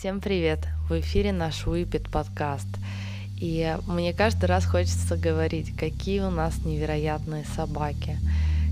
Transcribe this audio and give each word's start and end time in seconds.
Всем 0.00 0.22
привет! 0.22 0.60
В 0.88 0.98
эфире 0.98 1.30
наш 1.30 1.66
Уипет 1.66 2.08
подкаст. 2.08 2.66
И 3.36 3.76
мне 3.86 4.14
каждый 4.14 4.46
раз 4.46 4.64
хочется 4.64 5.14
говорить, 5.18 5.76
какие 5.76 6.20
у 6.20 6.30
нас 6.30 6.64
невероятные 6.64 7.44
собаки, 7.44 8.16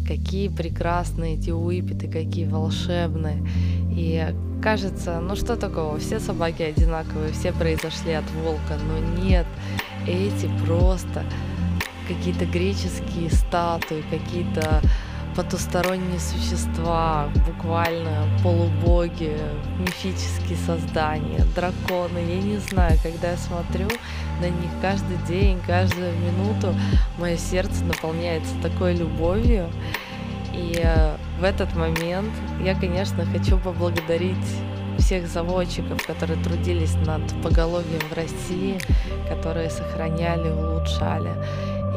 какие 0.07 0.49
прекрасные 0.49 1.35
эти 1.35 1.51
Уипеты, 1.51 2.09
какие 2.09 2.47
волшебные. 2.47 3.47
И 3.91 4.27
кажется, 4.63 5.21
ну 5.21 5.37
что 5.37 5.57
такого, 5.57 5.99
все 5.99 6.19
собаки 6.19 6.63
одинаковые, 6.63 7.35
все 7.35 7.53
произошли 7.53 8.13
от 8.13 8.25
волка, 8.31 8.79
но 8.83 9.23
нет, 9.23 9.47
эти 10.07 10.49
просто 10.65 11.27
какие-то 12.09 12.47
греческие 12.47 13.31
статуи, 13.31 14.03
какие-то 14.09 14.81
потусторонние 15.39 16.19
существа, 16.19 17.29
буквально 17.47 18.25
полубоги, 18.43 19.39
мифические 19.79 20.59
создания, 20.67 21.45
драконы. 21.55 22.19
Я 22.19 22.43
не 22.43 22.57
знаю, 22.57 22.99
когда 23.05 23.31
я 23.31 23.37
смотрю 23.37 23.87
на 24.41 24.47
них 24.47 24.71
каждый 24.83 25.17
день, 25.29 25.61
каждую 25.65 26.13
минуту, 26.19 26.75
мое 27.19 27.37
сердце 27.37 27.85
наполняется 27.85 28.53
такой 28.61 28.97
любовью. 28.97 29.71
И 30.53 30.81
э, 30.83 31.17
в 31.39 31.45
этот 31.45 31.73
момент 31.77 32.33
я, 32.65 32.75
конечно, 32.75 33.25
хочу 33.25 33.59
поблагодарить 33.59 34.37
всех 34.99 35.29
заводчиков, 35.29 36.05
которые 36.05 36.43
трудились 36.43 36.97
над 37.07 37.23
поголовьем 37.45 38.01
в 38.11 38.13
России, 38.13 38.81
которые 39.29 39.71
сохраняли, 39.71 40.51
улучшали 40.51 41.31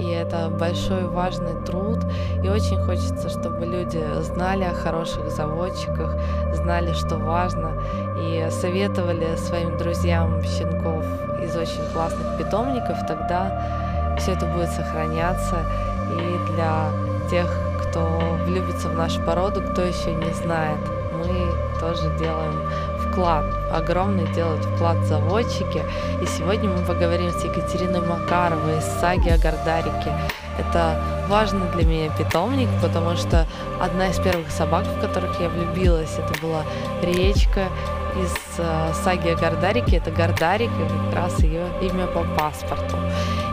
и 0.01 0.09
это 0.09 0.49
большой 0.49 1.07
важный 1.07 1.53
труд, 1.63 1.99
и 2.43 2.49
очень 2.49 2.77
хочется, 2.83 3.29
чтобы 3.29 3.65
люди 3.65 4.03
знали 4.21 4.63
о 4.63 4.73
хороших 4.73 5.29
заводчиках, 5.29 6.15
знали, 6.53 6.93
что 6.93 7.17
важно, 7.17 7.71
и 8.17 8.47
советовали 8.49 9.35
своим 9.35 9.77
друзьям 9.77 10.41
щенков 10.43 11.05
из 11.43 11.55
очень 11.55 11.85
классных 11.93 12.37
питомников, 12.37 12.97
тогда 13.07 14.15
все 14.17 14.31
это 14.31 14.47
будет 14.47 14.69
сохраняться, 14.69 15.65
и 16.11 16.51
для 16.51 16.89
тех, 17.29 17.47
кто 17.83 18.19
влюбится 18.45 18.89
в 18.89 18.95
нашу 18.95 19.21
породу, 19.21 19.61
кто 19.61 19.83
еще 19.83 20.15
не 20.15 20.33
знает, 20.33 20.79
мы 21.13 21.79
тоже 21.79 22.09
делаем 22.17 22.69
вклад, 23.11 23.45
огромный 23.71 24.31
делают 24.33 24.63
вклад 24.63 24.97
заводчики. 25.05 25.83
И 26.21 26.25
сегодня 26.25 26.69
мы 26.69 26.83
поговорим 26.85 27.31
с 27.31 27.43
Екатериной 27.43 28.01
Макаровой 28.01 28.79
из 28.79 28.85
саги 28.99 29.29
о 29.29 29.37
Гордарике. 29.37 30.13
Это 30.57 31.01
важный 31.27 31.69
для 31.75 31.85
меня 31.85 32.09
питомник, 32.17 32.69
потому 32.81 33.15
что 33.15 33.45
одна 33.81 34.07
из 34.07 34.19
первых 34.19 34.51
собак, 34.51 34.85
в 34.85 35.01
которых 35.01 35.39
я 35.39 35.49
влюбилась, 35.49 36.17
это 36.17 36.39
была 36.41 36.63
речка 37.01 37.67
из 38.15 38.33
э, 38.57 38.91
саги 39.03 39.29
о 39.29 39.35
Гордарике. 39.35 39.97
Это 39.97 40.11
Гордарик, 40.11 40.69
и 40.69 41.11
как 41.11 41.15
раз 41.15 41.39
ее 41.39 41.67
имя 41.81 42.07
по 42.07 42.23
паспорту. 42.37 42.97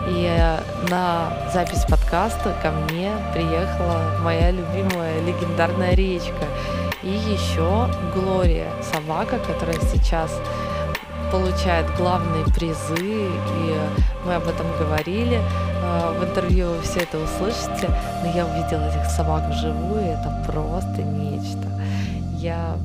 И 0.09 0.27
э, 0.29 0.59
на 0.91 1.33
запись 1.53 1.85
подкаста 1.85 2.55
ко 2.63 2.71
мне 2.71 3.13
приехала 3.33 4.19
моя 4.23 4.51
любимая 4.51 5.21
легендарная 5.23 5.95
речка. 5.95 6.47
И 7.03 7.11
еще 7.11 7.89
Глория, 8.15 8.73
собака, 8.83 9.39
которая 9.39 9.79
сейчас 9.81 10.33
получает 11.31 11.87
главные 11.97 12.45
призы, 12.47 12.97
и 12.99 13.77
мы 14.27 14.35
об 14.35 14.49
этом 14.49 14.67
говорили. 14.79 15.41
Э, 15.83 16.19
в 16.19 16.25
интервью 16.25 16.71
вы 16.71 16.83
все 16.83 17.01
это 17.01 17.19
услышите, 17.19 17.89
но 18.23 18.33
я 18.35 18.47
увидела 18.47 18.89
этих 18.89 19.05
собак 19.11 19.49
вживую, 19.51 20.03
это 20.03 20.45
просто 20.47 21.03
нечто. 21.03 21.81
Я 22.39 22.77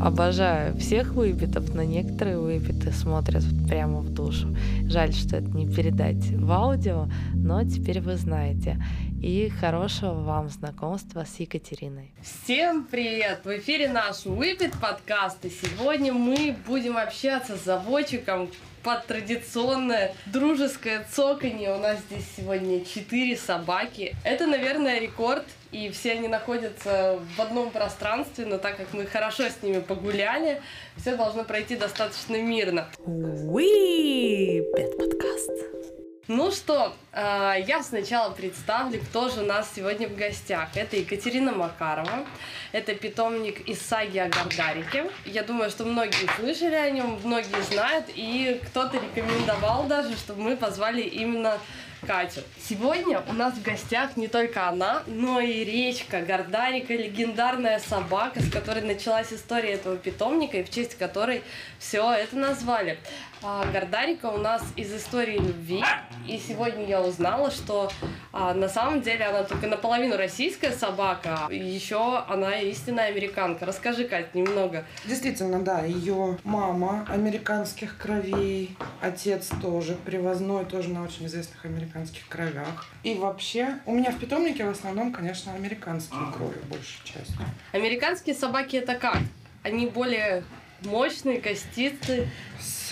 обожаю 0.00 0.76
всех 0.76 1.14
выпитов, 1.14 1.74
но 1.74 1.82
некоторые 1.82 2.38
выпиты 2.38 2.92
смотрят 2.92 3.44
прямо 3.68 4.00
в 4.00 4.12
душу. 4.12 4.48
Жаль, 4.86 5.12
что 5.12 5.36
это 5.36 5.48
не 5.56 5.66
передать 5.66 6.30
в 6.30 6.50
аудио, 6.50 7.08
но 7.34 7.62
теперь 7.64 8.00
вы 8.00 8.16
знаете 8.16 8.82
и 9.22 9.48
хорошего 9.48 10.14
вам 10.14 10.48
знакомства 10.48 11.24
с 11.24 11.38
Екатериной. 11.38 12.10
Всем 12.22 12.84
привет! 12.84 13.42
В 13.44 13.56
эфире 13.56 13.88
наш 13.88 14.24
Выпит 14.24 14.72
подкаст, 14.80 15.44
и 15.44 15.50
сегодня 15.50 16.12
мы 16.12 16.56
будем 16.66 16.96
общаться 16.96 17.56
с 17.56 17.62
заводчиком 17.62 18.50
под 18.82 19.06
традиционное 19.06 20.12
дружеское 20.26 21.06
цоканье. 21.08 21.72
У 21.72 21.78
нас 21.78 22.00
здесь 22.10 22.24
сегодня 22.36 22.84
четыре 22.84 23.36
собаки. 23.36 24.16
Это, 24.24 24.48
наверное, 24.48 24.98
рекорд, 24.98 25.44
и 25.70 25.88
все 25.90 26.12
они 26.12 26.26
находятся 26.26 27.20
в 27.36 27.40
одном 27.40 27.70
пространстве, 27.70 28.44
но 28.46 28.58
так 28.58 28.76
как 28.76 28.92
мы 28.92 29.06
хорошо 29.06 29.44
с 29.44 29.62
ними 29.62 29.78
погуляли, 29.78 30.60
все 30.96 31.16
должно 31.16 31.44
пройти 31.44 31.76
достаточно 31.76 32.42
мирно. 32.42 32.88
Выпит 33.06 34.98
подкаст. 34.98 35.91
Ну 36.28 36.52
что, 36.52 36.94
а, 37.12 37.56
я 37.56 37.82
сначала 37.82 38.30
представлю, 38.30 39.00
кто 39.00 39.28
же 39.28 39.40
у 39.40 39.44
нас 39.44 39.68
сегодня 39.74 40.08
в 40.08 40.14
гостях. 40.14 40.68
Это 40.76 40.96
Екатерина 40.96 41.50
Макарова, 41.50 42.24
это 42.70 42.94
питомник 42.94 43.68
из 43.68 43.82
саги 43.82 44.18
о 44.18 44.28
Гардарике. 44.28 45.10
Я 45.24 45.42
думаю, 45.42 45.68
что 45.68 45.84
многие 45.84 46.32
слышали 46.36 46.76
о 46.76 46.88
нем, 46.92 47.18
многие 47.24 47.60
знают, 47.62 48.06
и 48.14 48.60
кто-то 48.66 48.98
рекомендовал 48.98 49.88
даже, 49.88 50.16
чтобы 50.16 50.42
мы 50.42 50.56
позвали 50.56 51.02
именно 51.02 51.58
Катю. 52.06 52.42
Сегодня 52.68 53.22
у 53.28 53.32
нас 53.32 53.54
в 53.54 53.62
гостях 53.62 54.16
не 54.16 54.26
только 54.26 54.68
она, 54.68 55.02
но 55.06 55.40
и 55.40 55.64
речка, 55.64 56.20
Гордарика, 56.20 56.94
легендарная 56.94 57.78
собака, 57.78 58.40
с 58.40 58.50
которой 58.50 58.82
началась 58.82 59.32
история 59.32 59.72
этого 59.72 59.96
питомника 59.96 60.58
и 60.58 60.64
в 60.64 60.70
честь 60.70 60.96
которой 60.96 61.42
все 61.78 62.12
это 62.12 62.36
назвали. 62.36 62.98
А, 63.44 63.64
Гордарика 63.72 64.26
у 64.26 64.38
нас 64.38 64.62
из 64.76 64.94
истории 64.94 65.36
любви, 65.36 65.82
и 66.28 66.38
сегодня 66.38 66.86
я 66.86 67.02
узнала, 67.02 67.50
что 67.50 67.90
а, 68.32 68.54
на 68.54 68.68
самом 68.68 69.02
деле 69.02 69.24
она 69.24 69.42
только 69.42 69.66
наполовину 69.66 70.16
российская 70.16 70.70
собака, 70.70 71.48
еще 71.50 72.18
она 72.28 72.60
истинная 72.60 73.08
американка. 73.08 73.66
Расскажи, 73.66 74.04
Кать, 74.04 74.36
немного. 74.36 74.84
Действительно, 75.04 75.60
да, 75.60 75.84
ее 75.84 76.38
мама 76.44 77.04
американских 77.08 77.98
кровей, 77.98 78.76
отец 79.00 79.50
тоже 79.60 79.96
привозной, 79.96 80.64
тоже 80.64 80.90
на 80.90 81.02
очень 81.02 81.26
известных 81.26 81.64
американских 81.64 82.28
кровях. 82.28 82.86
И 83.02 83.14
вообще, 83.14 83.78
у 83.86 83.92
меня 83.94 84.12
в 84.12 84.18
питомнике 84.18 84.64
в 84.64 84.70
основном, 84.70 85.12
конечно, 85.12 85.52
американские 85.52 86.20
крови, 86.32 86.58
большей 86.70 87.04
частью. 87.04 87.40
Американские 87.72 88.36
собаки 88.36 88.76
это 88.76 88.94
как? 88.94 89.18
Они 89.64 89.86
более 89.86 90.44
мощные, 90.84 91.40
костистые. 91.40 92.28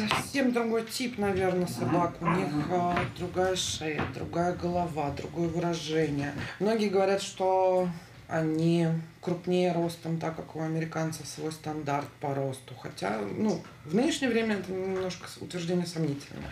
Совсем 0.09 0.53
другой 0.53 0.87
тип, 0.87 1.19
наверное, 1.19 1.67
собак. 1.67 2.15
У 2.21 2.27
них 2.27 2.49
а, 2.71 2.99
другая 3.19 3.57
шея, 3.57 4.03
другая 4.15 4.55
голова, 4.55 5.11
другое 5.11 5.49
выражение. 5.49 6.33
Многие 6.59 6.89
говорят, 6.89 7.23
что 7.23 7.89
они 8.29 8.87
крупнее 9.21 9.73
ростом, 9.73 10.19
так 10.19 10.37
как 10.37 10.57
у 10.57 10.63
американцев 10.63 11.27
свой 11.27 11.53
стандарт 11.53 12.07
по 12.21 12.35
росту. 12.35 12.75
Хотя, 12.81 13.19
ну, 13.19 13.63
в 13.85 13.95
нынешнее 13.95 14.31
время 14.31 14.57
это 14.57 14.73
немножко 14.73 15.29
утверждение 15.41 15.87
сомнительное. 15.87 16.51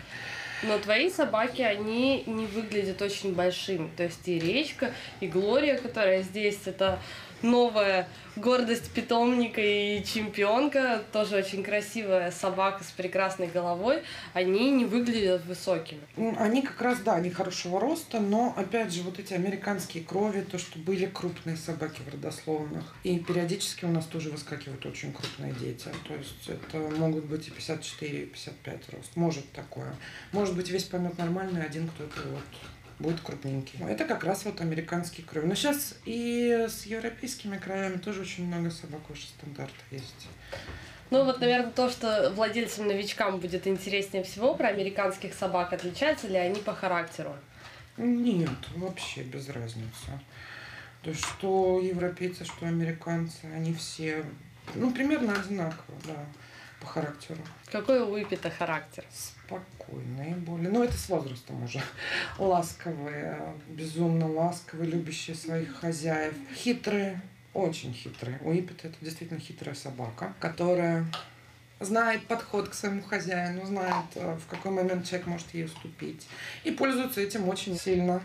Но 0.63 0.77
твои 0.77 1.09
собаки, 1.09 1.61
они 1.61 2.23
не 2.27 2.45
выглядят 2.45 3.01
очень 3.01 3.33
большими. 3.33 3.89
То 3.95 4.03
есть 4.03 4.27
и 4.27 4.39
Речка, 4.39 4.91
и 5.21 5.27
Глория, 5.27 5.77
которая 5.77 6.21
здесь, 6.21 6.59
это 6.65 6.99
новая 7.41 8.07
гордость 8.35 8.89
питомника 8.91 9.61
и 9.61 10.03
чемпионка, 10.03 11.03
тоже 11.11 11.37
очень 11.37 11.63
красивая 11.63 12.31
собака 12.31 12.83
с 12.83 12.91
прекрасной 12.91 13.47
головой, 13.47 14.03
они 14.33 14.71
не 14.71 14.85
выглядят 14.85 15.45
высокими. 15.45 16.01
Они 16.37 16.61
как 16.61 16.81
раз, 16.81 16.99
да, 16.99 17.15
они 17.15 17.29
хорошего 17.29 17.79
роста, 17.79 18.19
но, 18.19 18.53
опять 18.55 18.93
же, 18.93 19.01
вот 19.03 19.19
эти 19.19 19.33
американские 19.33 20.03
крови, 20.03 20.41
то, 20.41 20.57
что 20.57 20.79
были 20.79 21.05
крупные 21.05 21.57
собаки 21.57 22.01
в 22.05 22.13
родословных, 22.13 22.95
и 23.03 23.19
периодически 23.19 23.85
у 23.85 23.89
нас 23.89 24.05
тоже 24.05 24.29
выскакивают 24.29 24.85
очень 24.85 25.11
крупные 25.11 25.53
дети, 25.53 25.89
то 26.07 26.13
есть 26.13 26.47
это 26.47 26.77
могут 26.77 27.25
быть 27.25 27.47
и 27.47 27.51
54, 27.51 28.23
и 28.23 28.25
55 28.25 28.89
рост, 28.93 29.15
может 29.15 29.51
такое. 29.51 29.93
Может 30.31 30.55
быть 30.55 30.69
весь 30.69 30.85
помет 30.85 31.17
нормальный, 31.17 31.63
один 31.63 31.89
кто-то 31.89 32.27
вот 32.29 32.43
будет 32.99 33.21
крупненький. 33.21 33.79
Это 33.87 34.05
как 34.05 34.23
раз 34.23 34.45
вот 34.45 34.61
американский 34.61 35.21
кровь. 35.21 35.45
Но 35.45 35.55
сейчас 35.55 35.95
и 36.05 36.67
с 36.69 36.85
европейскими 36.85 37.57
краями 37.57 37.97
тоже 37.97 38.21
очень 38.21 38.45
много 38.45 38.69
собак 38.69 39.01
уже 39.09 39.21
стандарта 39.23 39.73
есть. 39.91 40.27
Ну 41.09 41.23
вот, 41.23 41.39
наверное, 41.39 41.71
то, 41.71 41.89
что 41.89 42.31
владельцам-новичкам 42.35 43.39
будет 43.39 43.65
интереснее 43.65 44.23
всего 44.23 44.53
про 44.53 44.67
американских 44.67 45.33
собак, 45.33 45.73
отличаются 45.73 46.27
ли 46.27 46.35
они 46.35 46.59
по 46.61 46.73
характеру? 46.75 47.35
Нет, 47.97 48.49
вообще 48.75 49.23
без 49.23 49.49
разницы. 49.49 50.19
То 51.01 51.09
есть 51.09 51.25
что 51.25 51.79
европейцы, 51.81 52.45
что 52.45 52.67
американцы, 52.67 53.45
они 53.55 53.73
все, 53.73 54.23
ну, 54.75 54.91
примерно 54.91 55.33
одинаково, 55.33 55.97
да, 56.05 56.25
по 56.79 56.87
характеру. 56.87 57.39
Какой 57.71 58.01
у 58.01 58.11
Уиппета 58.11 58.51
характер? 58.51 59.05
Спокойные 59.49 60.35
более. 60.35 60.69
Ну, 60.69 60.83
это 60.83 60.97
с 60.97 61.09
возрастом 61.09 61.63
уже. 61.63 61.81
Ласковые, 62.37 63.53
безумно 63.69 64.31
ласковые, 64.31 64.89
любящие 64.89 65.35
своих 65.35 65.75
хозяев. 65.75 66.33
Хитрые, 66.55 67.21
очень 67.53 67.93
хитрые. 67.93 68.39
У 68.43 68.53
Иппета 68.53 68.87
это 68.87 68.97
действительно 69.01 69.39
хитрая 69.39 69.75
собака, 69.75 70.33
которая 70.39 71.05
знает 71.79 72.27
подход 72.27 72.69
к 72.69 72.73
своему 72.73 73.01
хозяину, 73.01 73.65
знает, 73.65 74.05
э, 74.15 74.37
в 74.37 74.47
какой 74.47 74.71
момент 74.71 75.07
человек 75.07 75.27
может 75.27 75.53
ей 75.53 75.65
уступить. 75.65 76.27
И 76.65 76.71
пользуется 76.71 77.21
этим 77.21 77.47
очень 77.47 77.77
сильно. 77.77 78.21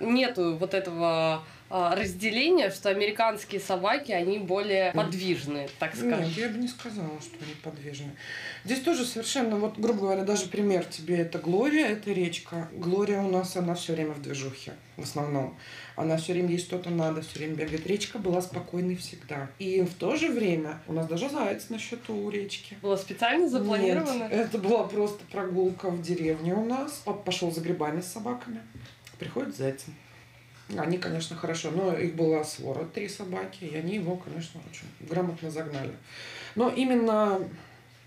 Нету 0.00 0.56
вот 0.56 0.72
этого 0.72 1.42
а, 1.74 1.94
разделения, 1.94 2.70
что 2.70 2.90
американские 2.90 3.58
собаки, 3.58 4.12
они 4.12 4.38
более 4.38 4.92
подвижные, 4.92 5.70
так 5.78 5.94
скажем. 5.94 6.24
Нет, 6.24 6.36
я 6.36 6.48
бы 6.50 6.58
не 6.58 6.68
сказала, 6.68 7.18
что 7.22 7.34
они 7.42 7.54
подвижны. 7.62 8.10
Здесь 8.66 8.80
тоже 8.80 9.06
совершенно, 9.06 9.56
вот, 9.56 9.78
грубо 9.78 10.00
говоря, 10.00 10.24
даже 10.24 10.48
пример 10.48 10.84
тебе, 10.84 11.20
это 11.20 11.38
Глория, 11.38 11.86
это 11.86 12.12
речка. 12.12 12.68
Глория 12.72 13.22
у 13.22 13.30
нас, 13.30 13.56
она 13.56 13.74
все 13.74 13.94
время 13.94 14.12
в 14.12 14.20
движухе, 14.20 14.74
в 14.98 15.02
основном. 15.04 15.56
Она 15.96 16.18
все 16.18 16.34
время 16.34 16.50
ей 16.50 16.58
что-то 16.58 16.90
надо, 16.90 17.22
все 17.22 17.38
время 17.38 17.54
бегает. 17.54 17.86
Речка 17.86 18.18
была 18.18 18.42
спокойной 18.42 18.96
всегда. 18.96 19.48
И 19.58 19.80
в 19.80 19.94
то 19.94 20.16
же 20.16 20.28
время 20.28 20.78
у 20.86 20.92
нас 20.92 21.06
даже 21.06 21.30
заяц 21.30 21.70
на 21.70 21.78
счету 21.78 22.14
у 22.14 22.28
речки. 22.28 22.76
Было 22.82 22.96
специально 22.96 23.48
запланировано? 23.48 24.24
Нет, 24.24 24.32
это 24.32 24.58
была 24.58 24.84
просто 24.84 25.24
прогулка 25.32 25.88
в 25.88 26.02
деревне 26.02 26.52
у 26.54 26.66
нас. 26.66 27.00
Папа 27.06 27.22
пошел 27.22 27.50
за 27.50 27.62
грибами 27.62 28.02
с 28.02 28.12
собаками. 28.12 28.60
Приходит 29.18 29.56
зайцы. 29.56 29.86
Они, 30.78 30.98
конечно, 30.98 31.36
хорошо, 31.36 31.70
но 31.70 31.96
их 31.96 32.14
была 32.14 32.44
свора, 32.44 32.84
три 32.84 33.08
собаки, 33.08 33.64
и 33.64 33.76
они 33.76 33.96
его, 33.96 34.16
конечно, 34.16 34.60
очень 34.70 34.86
грамотно 35.00 35.50
загнали. 35.50 35.92
Но 36.54 36.68
именно 36.68 37.38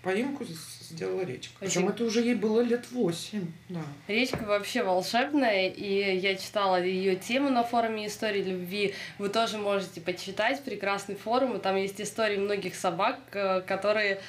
поимку 0.02 0.44
сделала 0.44 1.22
речка. 1.22 1.54
Причем 1.58 1.88
это 1.88 2.04
уже 2.04 2.20
ей 2.20 2.34
было 2.34 2.60
лет 2.60 2.90
восемь. 2.92 3.46
Да. 3.68 3.82
Речка 4.06 4.44
вообще 4.46 4.84
волшебная, 4.84 5.68
и 5.68 6.16
я 6.18 6.36
читала 6.36 6.80
ее 6.80 7.16
тему 7.16 7.50
на 7.50 7.64
форуме 7.64 8.06
истории 8.06 8.42
любви. 8.42 8.94
Вы 9.18 9.28
тоже 9.28 9.58
можете 9.58 10.00
почитать 10.00 10.62
прекрасный 10.62 11.16
форум, 11.16 11.56
и 11.56 11.60
там 11.60 11.76
есть 11.76 12.00
истории 12.00 12.36
многих 12.36 12.76
собак, 12.76 13.18
э, 13.32 13.62
которые 13.62 14.20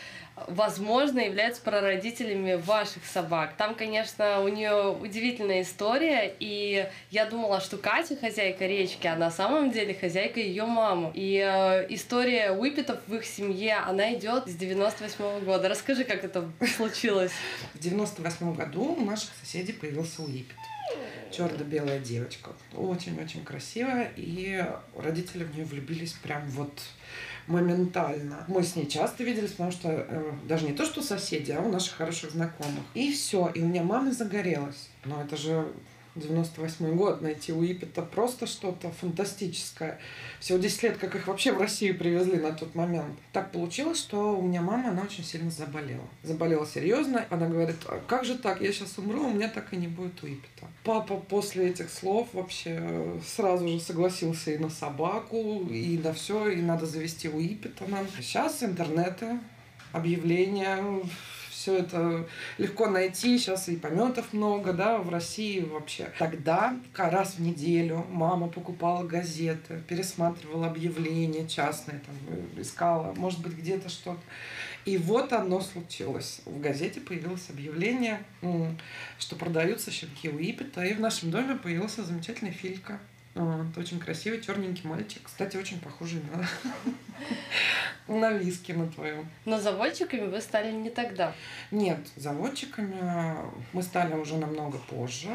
возможно, 0.48 1.20
являются 1.20 1.62
прародителями 1.62 2.54
ваших 2.54 3.06
собак. 3.06 3.56
Там, 3.58 3.76
конечно, 3.76 4.42
у 4.42 4.48
нее 4.48 4.92
удивительная 4.92 5.64
история, 5.64 6.34
и 6.40 6.88
я 7.10 7.26
думала, 7.26 7.60
что 7.60 7.78
Катя 7.78 8.16
хозяйка 8.16 8.66
речки, 8.66 9.08
а 9.08 9.16
на 9.16 9.32
самом 9.32 9.72
деле 9.72 9.94
хозяйка 9.94 10.40
ее 10.40 10.66
мамы. 10.66 11.12
И 11.16 11.38
э, 11.38 11.88
история 11.90 12.52
Уипетов 12.52 13.00
в 13.08 13.16
их 13.16 13.26
семье, 13.26 13.78
она 13.78 14.14
идет 14.14 14.48
с 14.48 14.56
98 14.56 15.16
-го 15.24 15.44
года. 15.44 15.70
Расскажи, 15.70 16.04
как 16.04 16.24
это 16.24 16.50
случилось. 16.76 17.32
В 17.74 17.80
98 17.80 18.54
году 18.54 18.96
у 18.98 19.04
наших 19.04 19.32
соседей 19.42 19.74
появился 19.74 20.22
Уипет 20.22 20.56
черно-белая 21.32 22.00
девочка. 22.00 22.52
Очень-очень 22.74 23.44
красивая, 23.44 24.12
и 24.16 24.64
родители 24.96 25.44
в 25.44 25.54
нее 25.54 25.66
влюбились 25.66 26.14
прям 26.14 26.48
вот 26.50 26.72
моментально. 27.48 28.46
Мы 28.48 28.64
с 28.64 28.76
ней 28.76 28.88
часто 28.88 29.24
виделись, 29.24 29.52
потому 29.52 29.72
что 29.72 29.90
э, 29.90 30.32
даже 30.48 30.66
не 30.66 30.74
то, 30.74 30.86
что 30.86 31.02
соседи, 31.02 31.52
а 31.52 31.62
у 31.62 31.72
наших 31.72 31.96
хороших 31.96 32.32
знакомых. 32.32 32.84
И 32.94 33.12
все. 33.12 33.50
И 33.56 33.62
у 33.62 33.68
меня 33.68 33.84
мама 33.84 34.12
загорелась. 34.12 34.90
Но 35.06 35.22
это 35.22 35.38
же 35.38 35.66
98 36.18 36.96
год, 36.96 37.22
найти 37.22 37.54
Уипета 37.54 38.02
просто 38.02 38.48
что-то 38.48 38.92
фантастическое. 38.92 40.00
Всего 40.40 40.58
10 40.58 40.84
лет, 40.84 40.98
как 40.98 41.16
их 41.16 41.28
вообще 41.28 41.52
в 41.52 41.60
Россию 41.60 41.98
привезли 41.98 42.38
на 42.38 42.52
тот 42.52 42.76
момент. 42.76 43.18
Так 43.34 43.52
получилось, 43.52 44.00
что 44.00 44.38
у 44.38 44.42
меня 44.42 44.62
мама, 44.62 44.90
она 44.90 45.04
очень 45.04 45.24
сильно 45.24 45.50
заболела. 45.50 46.08
Заболела 46.24 46.66
серьезно. 46.66 47.26
Она 47.30 47.48
говорит, 47.48 47.78
а 47.86 48.02
как 48.08 48.26
же 48.26 48.38
так, 48.38 48.62
я 48.62 48.72
сейчас 48.72 48.98
умру, 48.98 49.28
у 49.28 49.34
меня 49.34 49.50
так 49.50 49.74
и 49.74 49.78
не 49.78 49.88
будет 49.88 50.22
Уипета. 50.24 50.68
Папа 50.84 51.18
после 51.18 51.70
этих 51.70 51.90
слов 51.90 52.30
вообще 52.34 53.20
сразу 53.26 53.68
же 53.68 53.80
согласился 53.80 54.52
и 54.52 54.58
на 54.58 54.70
собаку, 54.70 55.68
и 55.70 55.98
на 55.98 56.14
все, 56.14 56.50
и 56.50 56.62
надо 56.62 56.86
завести 56.86 57.30
Уипета 57.30 57.86
нам. 57.88 58.08
Сейчас 58.20 58.64
интернеты, 58.64 59.40
объявления, 59.92 60.84
все 61.68 61.80
это 61.80 62.26
легко 62.58 62.88
найти, 62.88 63.38
сейчас 63.38 63.68
и 63.68 63.76
пометов 63.76 64.32
много, 64.32 64.72
да, 64.72 65.00
в 65.00 65.10
России 65.10 65.60
вообще. 65.60 66.10
Тогда 66.18 66.80
раз 66.96 67.36
в 67.36 67.42
неделю 67.42 68.06
мама 68.10 68.48
покупала 68.48 69.04
газеты, 69.04 69.84
пересматривала 69.86 70.68
объявления 70.68 71.46
частные, 71.46 72.00
там, 72.00 72.16
искала, 72.62 73.14
может 73.16 73.42
быть, 73.42 73.52
где-то 73.52 73.90
что-то. 73.90 74.22
И 74.86 74.98
вот 74.98 75.34
оно 75.34 75.60
случилось. 75.60 76.40
В 76.46 76.62
газете 76.62 77.02
появилось 77.02 77.50
объявление, 77.50 78.24
что 79.20 79.36
продаются 79.36 79.92
щенки 79.92 80.30
Уипета, 80.30 80.86
и 80.86 80.94
в 80.94 81.02
нашем 81.02 81.32
доме 81.32 81.56
появился 81.56 82.06
замечательный 82.06 82.52
Филька. 82.52 82.98
Вот, 83.38 83.78
очень 83.78 84.00
красивый, 84.00 84.42
черненький 84.42 84.90
мальчик. 84.90 85.22
Кстати, 85.24 85.58
очень 85.58 85.80
похожий 85.80 86.22
на, 86.32 86.48
на 88.16 88.32
виски 88.34 88.72
на 88.72 88.88
твоем. 88.88 89.30
Но 89.46 89.60
заводчиками 89.60 90.26
вы 90.26 90.42
стали 90.42 90.72
не 90.72 90.90
тогда? 90.90 91.36
Нет, 91.70 92.00
заводчиками 92.16 92.98
мы 93.74 93.84
стали 93.84 94.16
уже 94.16 94.38
намного 94.38 94.80
позже. 94.80 95.30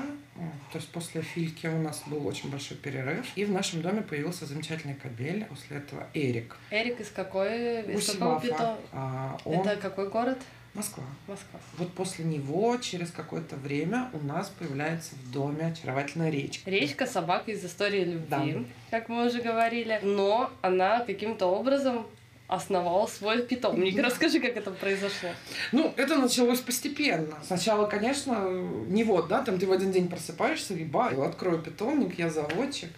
То 0.72 0.78
есть 0.78 0.88
после 0.88 1.22
Фильки 1.22 1.68
у 1.68 1.78
нас 1.78 2.02
был 2.06 2.26
очень 2.26 2.50
большой 2.50 2.76
перерыв. 2.76 3.24
И 3.36 3.44
в 3.44 3.52
нашем 3.52 3.82
доме 3.82 4.02
появился 4.02 4.46
замечательный 4.46 4.94
кобель. 4.94 5.44
После 5.44 5.76
этого 5.76 6.08
Эрик. 6.12 6.56
Эрик 6.72 7.00
из 7.00 7.10
какой? 7.10 7.82
Из 7.94 8.10
какого 8.10 8.40
пита? 8.40 8.78
А, 8.92 9.38
он... 9.44 9.64
Это 9.64 9.80
какой 9.80 10.08
город? 10.10 10.38
Москва. 10.74 11.04
Москва. 11.28 11.60
Вот 11.76 11.92
после 11.92 12.24
него 12.24 12.76
через 12.78 13.10
какое-то 13.10 13.56
время 13.56 14.08
у 14.14 14.24
нас 14.24 14.48
появляется 14.48 15.14
в 15.16 15.30
доме 15.30 15.66
очаровательная 15.66 16.30
речка. 16.30 16.70
Речка 16.70 17.06
собака 17.06 17.50
из 17.50 17.62
истории 17.64 18.04
любви, 18.04 18.26
да. 18.28 18.64
как 18.90 19.10
мы 19.10 19.26
уже 19.26 19.42
говорили. 19.42 20.00
Но 20.02 20.50
она 20.62 21.00
каким-то 21.00 21.46
образом 21.46 22.06
основал 22.48 23.06
свой 23.06 23.42
питомник. 23.42 23.98
Расскажи, 23.98 24.40
как 24.40 24.56
это 24.56 24.70
произошло. 24.70 25.30
Ну, 25.72 25.92
это 25.96 26.16
началось 26.16 26.60
постепенно. 26.60 27.36
Сначала, 27.44 27.86
конечно, 27.86 28.48
не 28.88 29.04
вот, 29.04 29.28
да, 29.28 29.42
там 29.42 29.58
ты 29.58 29.66
в 29.66 29.72
один 29.72 29.92
день 29.92 30.08
просыпаешься, 30.08 30.74
и 30.74 30.84
ба, 30.84 31.08
открою 31.08 31.58
питомник, 31.60 32.18
я 32.18 32.30
заводчик. 32.30 32.90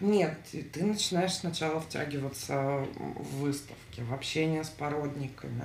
Нет, 0.00 0.38
ты 0.72 0.84
начинаешь 0.84 1.34
сначала 1.34 1.80
втягиваться 1.80 2.86
в 2.96 3.40
выставки, 3.40 4.00
в 4.00 4.14
общение 4.14 4.64
с 4.64 4.70
породниками 4.70 5.64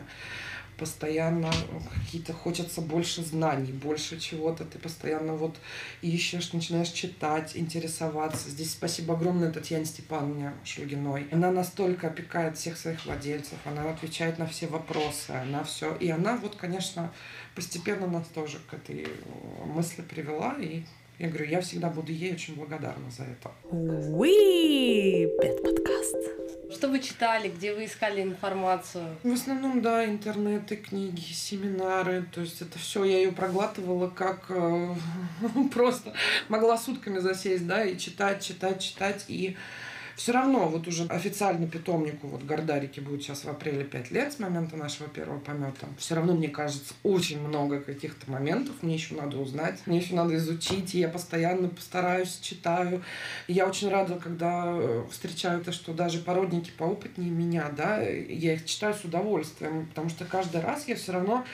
постоянно 0.77 1.51
какие-то 1.93 2.33
хочется 2.33 2.81
больше 2.81 3.23
знаний, 3.23 3.71
больше 3.71 4.19
чего-то, 4.19 4.65
ты 4.65 4.77
постоянно 4.79 5.35
вот 5.35 5.55
ищешь, 6.01 6.53
начинаешь 6.53 6.89
читать, 6.89 7.55
интересоваться. 7.55 8.49
Здесь 8.49 8.71
спасибо 8.71 9.13
огромное 9.13 9.51
Татьяне 9.51 9.85
Степановне 9.85 10.53
Шлюгиной. 10.63 11.27
Она 11.31 11.51
настолько 11.51 12.07
опекает 12.07 12.57
всех 12.57 12.77
своих 12.77 13.05
владельцев, 13.05 13.57
она 13.65 13.89
отвечает 13.89 14.37
на 14.37 14.45
все 14.47 14.67
вопросы, 14.67 15.31
она 15.31 15.63
все. 15.63 15.95
И 15.95 16.09
она 16.09 16.35
вот, 16.37 16.55
конечно, 16.55 17.13
постепенно 17.55 18.07
нас 18.07 18.27
тоже 18.27 18.59
к 18.69 18.73
этой 18.73 19.07
мысли 19.65 20.01
привела, 20.01 20.55
и 20.59 20.83
я 21.17 21.29
говорю, 21.29 21.45
я 21.45 21.61
всегда 21.61 21.89
буду 21.89 22.11
ей 22.11 22.33
очень 22.33 22.55
благодарна 22.55 23.09
за 23.09 23.23
это. 23.23 23.51
Уи, 23.71 25.27
Пет 25.41 25.63
подкаст. 25.63 26.15
Что 26.71 26.89
вы 26.89 26.99
читали, 26.99 27.49
где 27.49 27.73
вы 27.73 27.85
искали 27.85 28.21
информацию? 28.21 29.15
В 29.23 29.31
основном, 29.31 29.81
да, 29.81 30.05
интернеты, 30.05 30.75
книги, 30.75 31.21
семинары. 31.21 32.25
То 32.33 32.41
есть 32.41 32.61
это 32.61 32.77
все 32.79 33.03
я 33.05 33.17
ее 33.17 33.31
проглатывала 33.31 34.09
как 34.09 34.45
э, 34.49 34.95
просто 35.73 36.13
могла 36.49 36.77
сутками 36.77 37.19
засесть, 37.19 37.65
да, 37.65 37.85
и 37.85 37.97
читать, 37.97 38.43
читать, 38.43 38.81
читать. 38.81 39.25
И 39.27 39.55
все 40.15 40.31
равно 40.31 40.67
вот 40.69 40.87
уже 40.87 41.05
официально 41.07 41.67
питомнику, 41.67 42.27
вот 42.27 42.43
Гордарике 42.43 43.01
будет 43.01 43.21
сейчас 43.21 43.43
в 43.43 43.49
апреле 43.49 43.83
5 43.83 44.11
лет 44.11 44.33
с 44.33 44.39
момента 44.39 44.77
нашего 44.77 45.09
первого 45.09 45.39
помета. 45.39 45.87
Все 45.97 46.15
равно, 46.15 46.33
мне 46.33 46.47
кажется, 46.47 46.93
очень 47.03 47.41
много 47.45 47.81
каких-то 47.81 48.31
моментов 48.31 48.75
мне 48.81 48.95
еще 48.95 49.15
надо 49.15 49.37
узнать, 49.37 49.79
мне 49.85 49.97
еще 49.97 50.15
надо 50.15 50.35
изучить, 50.35 50.95
и 50.95 50.99
я 50.99 51.09
постоянно 51.09 51.67
постараюсь, 51.67 52.39
читаю. 52.41 53.03
Я 53.47 53.67
очень 53.67 53.89
рада, 53.89 54.15
когда 54.15 54.63
э, 54.67 55.05
встречаю 55.11 55.63
то, 55.63 55.73
что 55.73 55.93
даже 55.93 56.19
породники 56.19 56.71
поопытнее 56.71 57.29
меня, 57.29 57.69
да, 57.75 57.99
я 57.99 58.53
их 58.53 58.65
читаю 58.65 58.93
с 58.93 59.03
удовольствием, 59.03 59.87
потому 59.87 60.09
что 60.09 60.23
каждый 60.25 60.61
раз 60.61 60.87
я 60.87 60.95
все 60.95 61.11
равно 61.11 61.45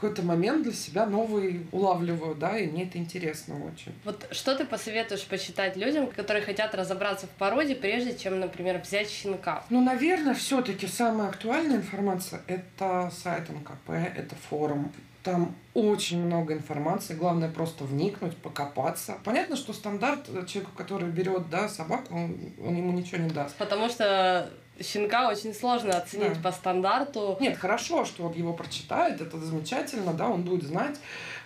какой-то 0.00 0.22
момент 0.22 0.62
для 0.62 0.72
себя 0.72 1.04
новый 1.04 1.66
улавливаю, 1.72 2.34
да, 2.34 2.56
и 2.56 2.66
мне 2.66 2.84
это 2.84 2.96
интересно 2.96 3.56
очень. 3.66 3.92
Вот 4.04 4.26
что 4.30 4.56
ты 4.56 4.64
посоветуешь 4.64 5.24
почитать 5.26 5.76
людям, 5.76 6.06
которые 6.06 6.42
хотят 6.42 6.74
разобраться 6.74 7.26
в 7.26 7.30
породе, 7.30 7.74
прежде 7.74 8.16
чем, 8.16 8.40
например, 8.40 8.80
взять 8.80 9.10
щенка? 9.10 9.62
Ну, 9.68 9.82
наверное, 9.82 10.34
все-таки 10.34 10.86
самая 10.86 11.28
актуальная 11.28 11.76
информация 11.76 12.40
это 12.46 13.12
сайт 13.14 13.50
МКП, 13.50 13.90
это 13.90 14.34
форум. 14.48 14.90
Там 15.22 15.54
очень 15.74 16.24
много 16.24 16.54
информации, 16.54 17.12
главное 17.12 17.50
просто 17.50 17.84
вникнуть, 17.84 18.34
покопаться. 18.38 19.18
Понятно, 19.22 19.54
что 19.54 19.74
стандарт 19.74 20.26
человеку, 20.48 20.72
который 20.74 21.10
берет 21.10 21.50
да, 21.50 21.68
собаку, 21.68 22.14
он, 22.14 22.54
он 22.64 22.74
ему 22.74 22.92
ничего 22.92 23.18
не 23.18 23.28
даст. 23.28 23.54
Потому 23.56 23.90
что 23.90 24.50
щенка 24.82 25.28
очень 25.28 25.54
сложно 25.54 25.96
оценить 25.96 26.34
да. 26.34 26.50
по 26.50 26.52
стандарту. 26.52 27.36
Нет, 27.40 27.58
хорошо, 27.58 28.04
что 28.04 28.24
он 28.24 28.32
его 28.32 28.52
прочитает, 28.52 29.20
это 29.20 29.38
замечательно, 29.38 30.12
да, 30.12 30.28
он 30.28 30.42
будет 30.42 30.64
знать, 30.64 30.96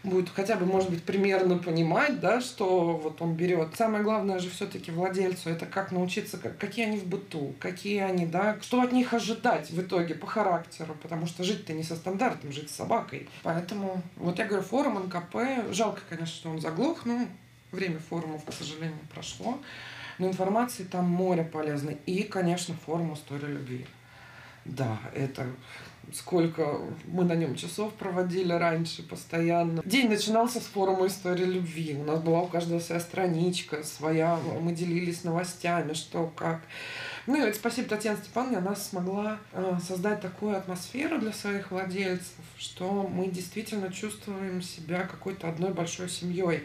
будет 0.02 0.28
хотя 0.28 0.56
бы, 0.56 0.66
может 0.66 0.90
быть, 0.90 1.02
примерно 1.02 1.58
понимать, 1.58 2.20
да, 2.20 2.40
что 2.40 2.96
вот 2.96 3.20
он 3.22 3.34
берет. 3.34 3.74
Самое 3.76 4.02
главное 4.02 4.38
же 4.38 4.50
все-таки 4.50 4.90
владельцу, 4.90 5.50
это 5.50 5.66
как 5.66 5.92
научиться, 5.92 6.38
как, 6.38 6.58
какие 6.58 6.86
они 6.86 6.98
в 6.98 7.06
быту, 7.06 7.54
какие 7.58 8.00
они, 8.00 8.26
да, 8.26 8.58
что 8.60 8.80
от 8.80 8.92
них 8.92 9.12
ожидать 9.14 9.70
в 9.70 9.80
итоге 9.80 10.14
по 10.14 10.26
характеру, 10.26 10.96
потому 11.02 11.26
что 11.26 11.44
жить-то 11.44 11.72
не 11.72 11.82
со 11.82 11.96
стандартом, 11.96 12.52
жить 12.52 12.70
с 12.70 12.74
собакой. 12.74 13.28
Поэтому, 13.42 14.02
вот 14.16 14.38
я 14.38 14.46
говорю, 14.46 14.62
форум 14.64 15.04
НКП, 15.06 15.72
жалко, 15.72 16.00
конечно, 16.08 16.34
что 16.34 16.50
он 16.50 16.60
заглох, 16.60 17.04
но 17.04 17.26
время 17.72 17.98
форумов, 17.98 18.44
к 18.44 18.52
сожалению, 18.52 18.98
прошло. 19.12 19.58
Но 20.18 20.28
информации 20.28 20.84
там 20.84 21.06
море 21.06 21.44
полезной. 21.44 21.98
И, 22.06 22.22
конечно, 22.22 22.74
форум 22.86 23.14
истории 23.14 23.46
любви. 23.46 23.86
Да, 24.64 24.98
это 25.14 25.46
сколько 26.12 26.80
мы 27.06 27.24
на 27.24 27.34
нем 27.34 27.54
часов 27.54 27.92
проводили 27.94 28.52
раньше 28.52 29.02
постоянно. 29.02 29.82
День 29.84 30.08
начинался 30.08 30.60
с 30.60 30.64
форума 30.64 31.06
истории 31.06 31.44
любви. 31.44 31.96
У 31.98 32.04
нас 32.04 32.20
была 32.20 32.42
у 32.42 32.46
каждого 32.46 32.80
своя 32.80 33.00
страничка, 33.00 33.82
своя, 33.82 34.38
мы 34.60 34.72
делились 34.72 35.24
новостями, 35.24 35.94
что 35.94 36.32
как. 36.36 36.62
Ну 37.26 37.46
и 37.46 37.52
спасибо 37.52 37.88
Татьяне 37.88 38.18
Степановне, 38.18 38.58
она 38.58 38.76
смогла 38.76 39.38
э, 39.52 39.78
создать 39.86 40.20
такую 40.20 40.56
атмосферу 40.56 41.18
для 41.18 41.32
своих 41.32 41.70
владельцев, 41.70 42.34
что 42.58 43.08
мы 43.10 43.28
действительно 43.28 43.90
чувствуем 43.90 44.60
себя 44.60 45.04
какой-то 45.04 45.48
одной 45.48 45.72
большой 45.72 46.10
семьей. 46.10 46.64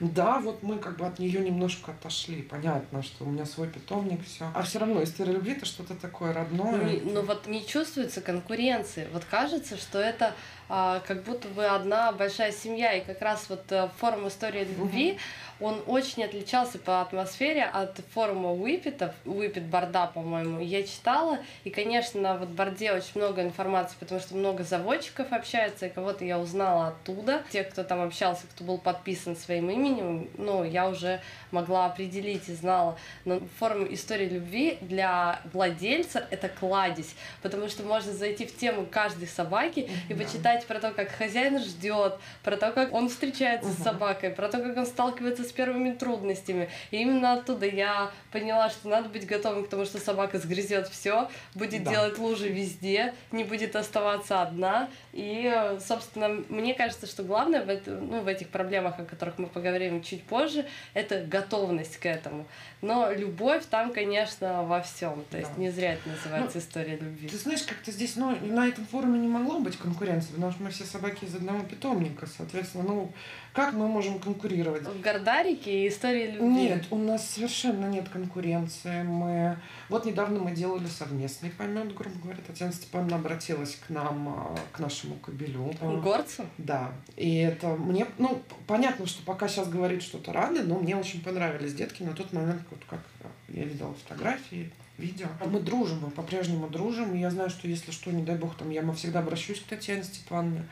Да, 0.00 0.38
вот 0.38 0.62
мы 0.62 0.78
как 0.78 0.96
бы 0.96 1.06
от 1.06 1.18
нее 1.18 1.40
немножко 1.40 1.92
отошли. 1.92 2.42
Понятно, 2.42 3.02
что 3.02 3.24
у 3.24 3.28
меня 3.28 3.44
свой 3.44 3.68
питомник, 3.68 4.24
все. 4.24 4.50
А 4.54 4.62
все 4.62 4.78
равно 4.78 5.02
история 5.02 5.32
любви 5.32 5.52
это 5.52 5.66
что-то 5.66 5.94
такое 5.94 6.32
родное. 6.32 7.00
Ну, 7.02 7.12
ну 7.12 7.22
вот 7.22 7.46
не 7.46 7.66
чувствуется 7.66 8.20
конкуренции. 8.20 9.08
Вот 9.12 9.24
кажется, 9.24 9.76
что 9.76 9.98
это 9.98 10.34
а, 10.68 11.00
как 11.00 11.24
будто 11.24 11.48
бы 11.48 11.64
одна 11.66 12.12
большая 12.12 12.52
семья. 12.52 12.92
И 12.94 13.04
как 13.04 13.20
раз 13.20 13.46
вот 13.48 13.70
э, 13.70 13.88
форум 13.98 14.28
истории 14.28 14.64
любви. 14.64 15.12
Угу 15.12 15.18
он 15.60 15.82
очень 15.86 16.24
отличался 16.24 16.78
по 16.78 17.00
атмосфере 17.00 17.64
от 17.64 17.98
форума 18.12 18.52
Уипетов, 18.52 19.12
Уипет 19.24 19.64
Борда, 19.64 20.06
по-моему, 20.06 20.60
я 20.60 20.82
читала, 20.82 21.38
и, 21.64 21.70
конечно, 21.70 22.20
на 22.20 22.36
вот 22.36 22.48
Борде 22.48 22.92
очень 22.92 23.12
много 23.16 23.42
информации, 23.42 23.96
потому 23.98 24.20
что 24.20 24.36
много 24.36 24.62
заводчиков 24.62 25.32
общаются, 25.32 25.86
и 25.86 25.90
кого-то 25.90 26.24
я 26.24 26.38
узнала 26.38 26.88
оттуда, 26.88 27.42
тех, 27.50 27.70
кто 27.70 27.82
там 27.82 28.00
общался, 28.00 28.46
кто 28.54 28.64
был 28.64 28.78
подписан 28.78 29.36
своим 29.36 29.70
именем, 29.70 30.28
ну, 30.36 30.64
я 30.64 30.88
уже 30.88 31.20
могла 31.50 31.86
определить 31.86 32.48
и 32.48 32.54
знала. 32.54 32.98
Но 33.24 33.40
форум 33.58 33.92
истории 33.92 34.28
любви 34.28 34.78
для 34.80 35.40
владельца— 35.52 36.26
это 36.30 36.48
кладезь, 36.48 37.14
потому 37.42 37.68
что 37.68 37.82
можно 37.82 38.12
зайти 38.12 38.46
в 38.46 38.56
тему 38.56 38.86
каждой 38.90 39.28
собаки 39.28 39.90
и 40.08 40.14
почитать 40.14 40.66
про 40.66 40.78
то, 40.78 40.90
как 40.92 41.10
хозяин 41.10 41.58
ждет, 41.58 42.18
про 42.42 42.56
то, 42.56 42.70
как 42.70 42.92
он 42.92 43.08
встречается 43.08 43.70
с 43.70 43.82
собакой, 43.82 44.30
про 44.30 44.48
то, 44.48 44.58
как 44.58 44.76
он 44.76 44.86
сталкивается 44.86 45.44
с 45.44 45.47
первыми 45.52 45.92
трудностями. 45.92 46.68
И 46.90 46.98
именно 46.98 47.34
оттуда 47.34 47.66
я 47.66 48.10
поняла, 48.30 48.70
что 48.70 48.88
надо 48.88 49.08
быть 49.08 49.26
готовым 49.26 49.64
к 49.64 49.68
тому, 49.68 49.84
что 49.84 49.98
собака 49.98 50.38
сгрызет 50.38 50.88
все, 50.88 51.28
будет 51.54 51.84
да. 51.84 51.90
делать 51.90 52.18
лужи 52.18 52.48
везде, 52.48 53.14
не 53.32 53.44
будет 53.44 53.76
оставаться 53.76 54.42
одна. 54.42 54.88
И, 55.12 55.52
собственно, 55.80 56.28
мне 56.48 56.74
кажется, 56.74 57.06
что 57.06 57.22
главное 57.22 57.64
в, 57.64 57.68
это, 57.68 57.92
ну, 57.92 58.20
в 58.20 58.26
этих 58.26 58.48
проблемах, 58.48 58.98
о 58.98 59.04
которых 59.04 59.38
мы 59.38 59.46
поговорим 59.46 60.02
чуть 60.02 60.22
позже, 60.24 60.66
это 60.94 61.24
готовность 61.24 61.98
к 61.98 62.06
этому. 62.06 62.46
Но 62.80 63.10
любовь 63.10 63.64
там, 63.68 63.92
конечно, 63.92 64.64
во 64.64 64.80
всем. 64.82 65.24
То 65.30 65.38
есть 65.38 65.50
да. 65.54 65.60
не 65.60 65.70
зря 65.70 65.94
это 65.94 66.08
называется 66.08 66.58
ну, 66.58 66.60
история 66.60 66.96
любви. 66.96 67.28
Ты 67.28 67.36
знаешь, 67.36 67.62
как-то 67.62 67.90
здесь, 67.90 68.16
ну, 68.16 68.36
на 68.42 68.68
этом 68.68 68.86
форуме 68.86 69.18
не 69.18 69.28
могло 69.28 69.58
быть 69.58 69.76
конкуренции, 69.76 70.32
потому 70.32 70.52
что 70.52 70.62
мы 70.62 70.70
все 70.70 70.84
собаки 70.84 71.24
из 71.24 71.34
одного 71.34 71.64
питомника, 71.64 72.26
соответственно, 72.26 72.84
ну, 72.84 73.12
как 73.58 73.74
мы 73.74 73.88
можем 73.88 74.20
конкурировать? 74.20 74.84
В 74.84 75.00
Гордарике 75.00 75.84
и 75.84 75.88
истории 75.88 76.30
любви. 76.30 76.46
Нет, 76.46 76.84
у 76.92 76.96
нас 76.96 77.28
совершенно 77.28 77.86
нет 77.86 78.08
конкуренции. 78.08 79.02
Мы... 79.02 79.58
Вот 79.88 80.04
недавно 80.04 80.38
мы 80.38 80.52
делали 80.52 80.86
совместный 80.86 81.50
помет, 81.50 81.92
грубо 81.92 82.16
говоря. 82.22 82.38
Татьяна 82.46 82.72
Степановна 82.72 83.16
обратилась 83.16 83.74
к 83.74 83.90
нам, 83.90 84.28
а, 84.28 84.56
к 84.70 84.78
нашему 84.78 85.16
кобелю. 85.16 85.74
Горцу? 85.80 86.44
Да. 86.56 86.92
И 87.16 87.34
это 87.38 87.70
мне... 87.70 88.06
Ну, 88.18 88.40
понятно, 88.68 89.08
что 89.08 89.24
пока 89.24 89.48
сейчас 89.48 89.68
говорит 89.68 90.04
что-то 90.04 90.32
рано, 90.32 90.62
но 90.62 90.78
мне 90.78 90.96
очень 90.96 91.20
понравились 91.20 91.74
детки 91.74 92.04
на 92.04 92.12
тот 92.12 92.32
момент, 92.32 92.62
вот 92.70 92.84
как 92.88 93.00
я 93.48 93.64
видела 93.64 93.92
фотографии, 93.92 94.70
видео. 94.98 95.26
Мы 95.44 95.58
дружим, 95.58 95.98
мы 96.02 96.10
по-прежнему 96.10 96.68
дружим. 96.68 97.12
И 97.16 97.18
я 97.18 97.30
знаю, 97.32 97.50
что 97.50 97.66
если 97.66 97.90
что, 97.90 98.12
не 98.12 98.22
дай 98.22 98.36
бог, 98.36 98.56
там 98.56 98.70
я 98.70 98.88
всегда 98.92 99.18
обращусь 99.18 99.60
к 99.60 99.64
Татьяне 99.64 100.04
Степановне 100.04 100.64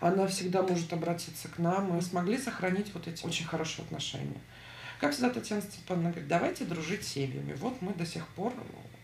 она 0.00 0.26
всегда 0.26 0.62
может 0.62 0.92
обратиться 0.92 1.48
к 1.48 1.58
нам. 1.58 1.92
Мы 1.92 2.02
смогли 2.02 2.38
сохранить 2.38 2.92
вот 2.94 3.06
эти 3.06 3.24
очень 3.24 3.46
хорошие 3.46 3.84
отношения. 3.84 4.40
Как 4.98 5.12
всегда 5.12 5.30
Татьяна 5.30 5.62
Степановна 5.62 6.10
говорит, 6.10 6.28
давайте 6.28 6.64
дружить 6.64 7.04
семьями. 7.04 7.54
Вот 7.54 7.80
мы 7.80 7.94
до 7.94 8.04
сих 8.04 8.26
пор 8.28 8.52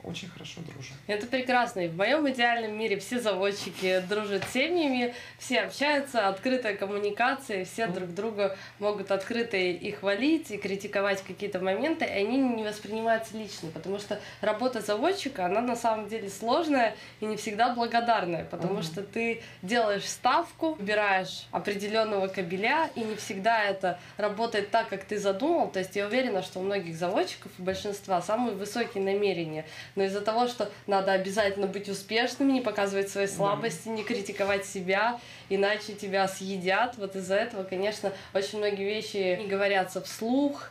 очень 0.07 0.29
хорошо 0.29 0.61
дружим. 0.61 0.95
Это 1.07 1.27
прекрасно. 1.27 1.81
И 1.81 1.89
в 1.89 1.97
моем 1.97 2.29
идеальном 2.31 2.79
мире 2.79 2.99
все 2.99 3.21
заводчики 3.21 4.03
дружат 4.09 4.45
с 4.45 4.53
семьями, 4.53 5.15
все 5.39 5.61
общаются, 5.61 6.29
открытая 6.29 6.77
коммуникация, 6.77 7.65
все 7.65 7.83
mm. 7.83 7.93
друг 7.93 8.15
друга 8.15 8.57
могут 8.79 9.11
открыто 9.11 9.57
и 9.57 9.91
хвалить, 9.91 10.51
и 10.51 10.59
критиковать 10.59 11.23
какие-то 11.23 11.59
моменты, 11.59 12.05
и 12.05 12.09
они 12.09 12.39
не 12.39 12.63
воспринимаются 12.63 13.37
лично, 13.37 13.71
потому 13.71 13.99
что 13.99 14.21
работа 14.41 14.81
заводчика, 14.81 15.47
она 15.47 15.61
на 15.61 15.77
самом 15.77 16.09
деле 16.09 16.31
сложная 16.31 16.95
и 17.21 17.27
не 17.27 17.37
всегда 17.37 17.75
благодарная, 17.75 18.45
потому 18.45 18.79
mm. 18.79 18.83
что 18.83 19.03
ты 19.03 19.43
делаешь 19.63 20.05
ставку, 20.05 20.75
выбираешь 20.75 21.47
определенного 21.51 22.29
кабеля, 22.29 22.91
и 22.95 23.01
не 23.01 23.17
всегда 23.17 23.65
это 23.65 23.99
работает 24.17 24.71
так, 24.71 24.89
как 24.89 25.05
ты 25.05 25.19
задумал. 25.19 25.69
То 25.69 25.81
есть 25.81 25.97
я 25.97 26.07
уверена, 26.07 26.43
что 26.43 26.61
у 26.61 26.63
многих 26.63 26.97
заводчиков, 26.97 27.51
у 27.59 27.63
большинства, 27.63 28.23
самые 28.23 28.55
высокие 28.55 29.03
намерения 29.03 29.65
но 29.97 30.05
из-за 30.05 30.21
того, 30.21 30.47
что 30.47 30.71
надо 30.87 31.13
обязательно 31.13 31.67
быть 31.67 31.89
успешными, 31.89 32.53
не 32.53 32.61
показывать 32.61 33.09
свои 33.09 33.27
слабости, 33.27 33.89
не 33.89 34.05
критиковать 34.05 34.65
себя, 34.65 35.19
иначе 35.49 35.95
тебя 35.95 36.29
съедят. 36.29 36.97
Вот 36.99 37.17
из-за 37.17 37.35
этого, 37.35 37.65
конечно, 37.65 38.13
очень 38.33 38.59
многие 38.59 38.85
вещи 38.85 39.39
не 39.41 39.49
говорятся 39.49 40.01
вслух, 40.03 40.71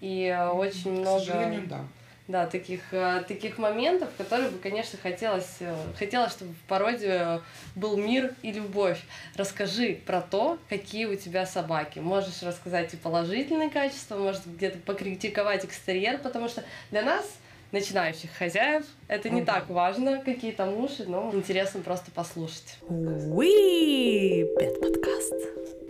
и 0.00 0.26
э, 0.26 0.48
очень 0.48 0.92
много... 0.92 1.24
да. 1.66 1.84
Да, 2.28 2.48
таких, 2.48 2.80
э, 2.90 3.22
таких 3.28 3.56
моментов, 3.56 4.08
которые 4.18 4.50
бы, 4.50 4.58
конечно, 4.58 4.98
хотелось, 5.00 5.58
э, 5.60 5.72
хотелось, 5.96 6.32
чтобы 6.32 6.54
в 6.54 6.68
породе 6.68 7.40
был 7.76 7.96
мир 7.96 8.34
и 8.42 8.50
любовь. 8.50 9.00
Расскажи 9.36 10.00
про 10.04 10.20
то, 10.20 10.58
какие 10.68 11.04
у 11.04 11.14
тебя 11.14 11.46
собаки. 11.46 12.00
Можешь 12.00 12.42
рассказать 12.42 12.92
и 12.94 12.96
положительные 12.96 13.70
качества, 13.70 14.16
может 14.16 14.44
где-то 14.44 14.78
покритиковать 14.78 15.64
экстерьер, 15.64 16.18
потому 16.18 16.48
что 16.48 16.64
для 16.90 17.02
нас 17.02 17.24
начинающих 17.72 18.30
хозяев. 18.32 18.84
Это 19.08 19.30
не 19.30 19.44
так 19.44 19.68
важно, 19.68 20.22
какие 20.24 20.52
там 20.52 20.74
уши, 20.74 21.04
но 21.06 21.30
интересно 21.32 21.80
просто 21.80 22.10
послушать. 22.10 22.78
Уи, 22.88 24.46
Пет 24.58 24.80
подкаст. 24.80 25.34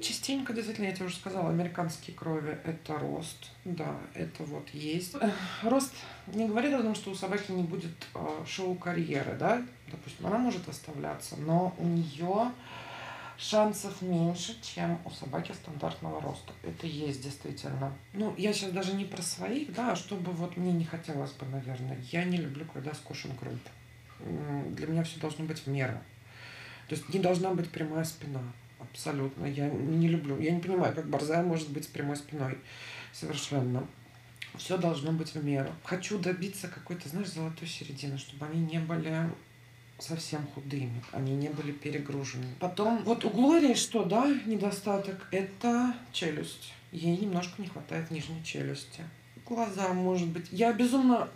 Частенько, 0.02 0.52
действительно, 0.52 0.86
я 0.86 0.92
тебе 0.92 1.06
уже 1.06 1.16
сказала, 1.16 1.48
американские 1.48 2.14
крови– 2.14 2.58
это 2.64 2.98
рост. 2.98 3.50
Да, 3.64 3.96
это 4.14 4.44
вот 4.44 4.68
есть. 4.70 5.16
Рост 5.62 5.92
не 6.26 6.46
говорит 6.46 6.74
о 6.74 6.82
том, 6.82 6.94
что 6.94 7.10
у 7.10 7.14
собаки 7.14 7.50
не 7.50 7.62
будет 7.62 7.94
а, 8.14 8.44
шоу-карьеры, 8.46 9.36
да? 9.38 9.62
Допустим, 9.90 10.26
она 10.26 10.38
может 10.38 10.68
оставляться, 10.68 11.36
но 11.38 11.74
у 11.78 11.86
нее 11.86 12.52
шансов 13.38 14.02
меньше, 14.02 14.56
чем 14.62 14.98
у 15.04 15.10
собаки 15.10 15.52
стандартного 15.52 16.20
роста. 16.20 16.52
Это 16.62 16.86
есть 16.86 17.22
действительно. 17.22 17.92
Ну, 18.12 18.34
я 18.36 18.52
сейчас 18.52 18.72
даже 18.72 18.94
не 18.94 19.04
про 19.04 19.22
своих, 19.22 19.72
да, 19.72 19.92
а 19.92 19.96
чтобы 19.96 20.32
вот 20.32 20.56
мне 20.56 20.72
не 20.72 20.84
хотелось 20.84 21.32
бы, 21.32 21.46
наверное. 21.46 21.98
Я 22.10 22.24
не 22.24 22.38
люблю, 22.38 22.66
когда 22.72 22.94
скошен 22.94 23.32
грудь. 23.36 23.58
Для 24.74 24.86
меня 24.86 25.04
все 25.04 25.20
должно 25.20 25.44
быть 25.44 25.60
в 25.60 25.66
меру. 25.66 25.98
То 26.88 26.94
есть 26.94 27.08
не 27.08 27.18
должна 27.18 27.52
быть 27.52 27.70
прямая 27.70 28.04
спина. 28.04 28.40
Абсолютно. 28.78 29.46
Я 29.46 29.68
не 29.68 30.08
люблю. 30.08 30.38
Я 30.38 30.52
не 30.52 30.60
понимаю, 30.60 30.94
как 30.94 31.08
борзая 31.08 31.42
может 31.42 31.70
быть 31.70 31.84
с 31.84 31.88
прямой 31.88 32.16
спиной. 32.16 32.58
Совершенно. 33.12 33.86
Все 34.56 34.78
должно 34.78 35.12
быть 35.12 35.34
в 35.34 35.44
меру. 35.44 35.70
Хочу 35.84 36.18
добиться 36.18 36.68
какой-то, 36.68 37.08
знаешь, 37.08 37.28
золотой 37.28 37.68
середины, 37.68 38.16
чтобы 38.16 38.46
они 38.46 38.60
не 38.60 38.78
были 38.78 39.30
совсем 39.98 40.46
худыми, 40.54 41.02
они 41.12 41.34
не 41.34 41.48
были 41.48 41.72
перегружены. 41.72 42.46
Потом, 42.60 43.02
вот 43.04 43.24
у 43.24 43.30
Глории 43.30 43.74
что, 43.74 44.04
да, 44.04 44.26
недостаток, 44.46 45.26
это 45.30 45.94
челюсть. 46.12 46.72
Ей 46.92 47.16
немножко 47.16 47.60
не 47.60 47.68
хватает 47.68 48.10
нижней 48.10 48.42
челюсти. 48.44 49.02
Глаза, 49.46 49.92
может 49.92 50.28
быть. 50.28 50.48
Я 50.50 50.72
безумно 50.72 51.28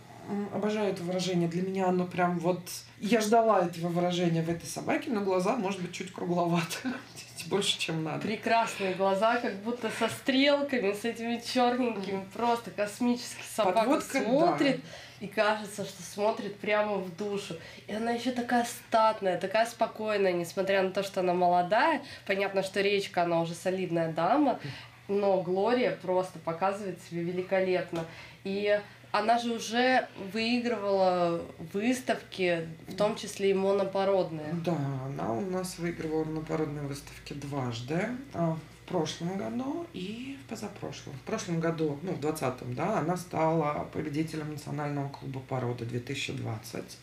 обожаю 0.52 0.92
это 0.92 1.02
выражение. 1.02 1.48
Для 1.48 1.62
меня 1.62 1.88
оно 1.88 2.06
прям 2.06 2.38
вот... 2.38 2.60
Я 2.98 3.20
ждала 3.20 3.60
этого 3.66 3.88
выражения 3.88 4.42
в 4.42 4.50
этой 4.50 4.66
собаке, 4.66 5.10
но 5.10 5.22
глаза, 5.22 5.56
может 5.56 5.80
быть, 5.80 5.92
чуть 5.92 6.12
кругловаты. 6.12 6.76
Больше, 7.46 7.78
чем 7.78 8.04
надо. 8.04 8.20
Прекрасные 8.20 8.94
глаза, 8.94 9.36
как 9.36 9.56
будто 9.62 9.90
со 9.98 10.08
стрелками, 10.08 10.92
с 10.92 11.04
этими 11.04 11.42
черненькими. 11.44 12.26
Просто 12.34 12.70
космический 12.70 13.44
собака 13.54 13.80
Подводка, 13.80 14.22
смотрит. 14.22 14.76
Да 14.76 14.88
и 15.20 15.26
кажется, 15.26 15.84
что 15.84 16.02
смотрит 16.02 16.56
прямо 16.56 16.96
в 16.96 17.14
душу. 17.16 17.56
И 17.86 17.92
она 17.92 18.12
еще 18.12 18.32
такая 18.32 18.64
статная, 18.64 19.38
такая 19.38 19.66
спокойная, 19.66 20.32
несмотря 20.32 20.82
на 20.82 20.90
то, 20.90 21.02
что 21.02 21.20
она 21.20 21.34
молодая. 21.34 22.02
Понятно, 22.26 22.62
что 22.62 22.80
речка, 22.80 23.22
она 23.22 23.40
уже 23.42 23.54
солидная 23.54 24.12
дама, 24.12 24.58
но 25.08 25.40
Глория 25.42 25.96
просто 26.02 26.38
показывает 26.38 26.98
себя 27.02 27.22
великолепно. 27.22 28.06
И 28.44 28.80
она 29.12 29.38
же 29.38 29.54
уже 29.54 30.06
выигрывала 30.32 31.42
выставки, 31.72 32.68
в 32.86 32.96
том 32.96 33.16
числе 33.16 33.50
и 33.50 33.54
монопородные. 33.54 34.54
Да, 34.64 34.76
она 35.04 35.32
у 35.32 35.40
нас 35.40 35.78
выигрывала 35.78 36.24
монопородные 36.24 36.86
выставки 36.86 37.32
дважды. 37.32 38.06
А, 38.34 38.56
в 38.69 38.69
прошлом 38.90 39.38
году 39.38 39.86
и 39.92 40.36
в 40.44 40.50
позапрошлом. 40.50 41.14
В 41.14 41.20
прошлом 41.20 41.60
году, 41.60 41.98
ну, 42.02 42.12
в 42.12 42.20
2020, 42.20 42.74
да, 42.74 42.98
она 42.98 43.16
стала 43.16 43.88
победителем 43.92 44.50
Национального 44.50 45.08
клуба 45.08 45.40
породы 45.40 45.84
2020. 45.84 46.98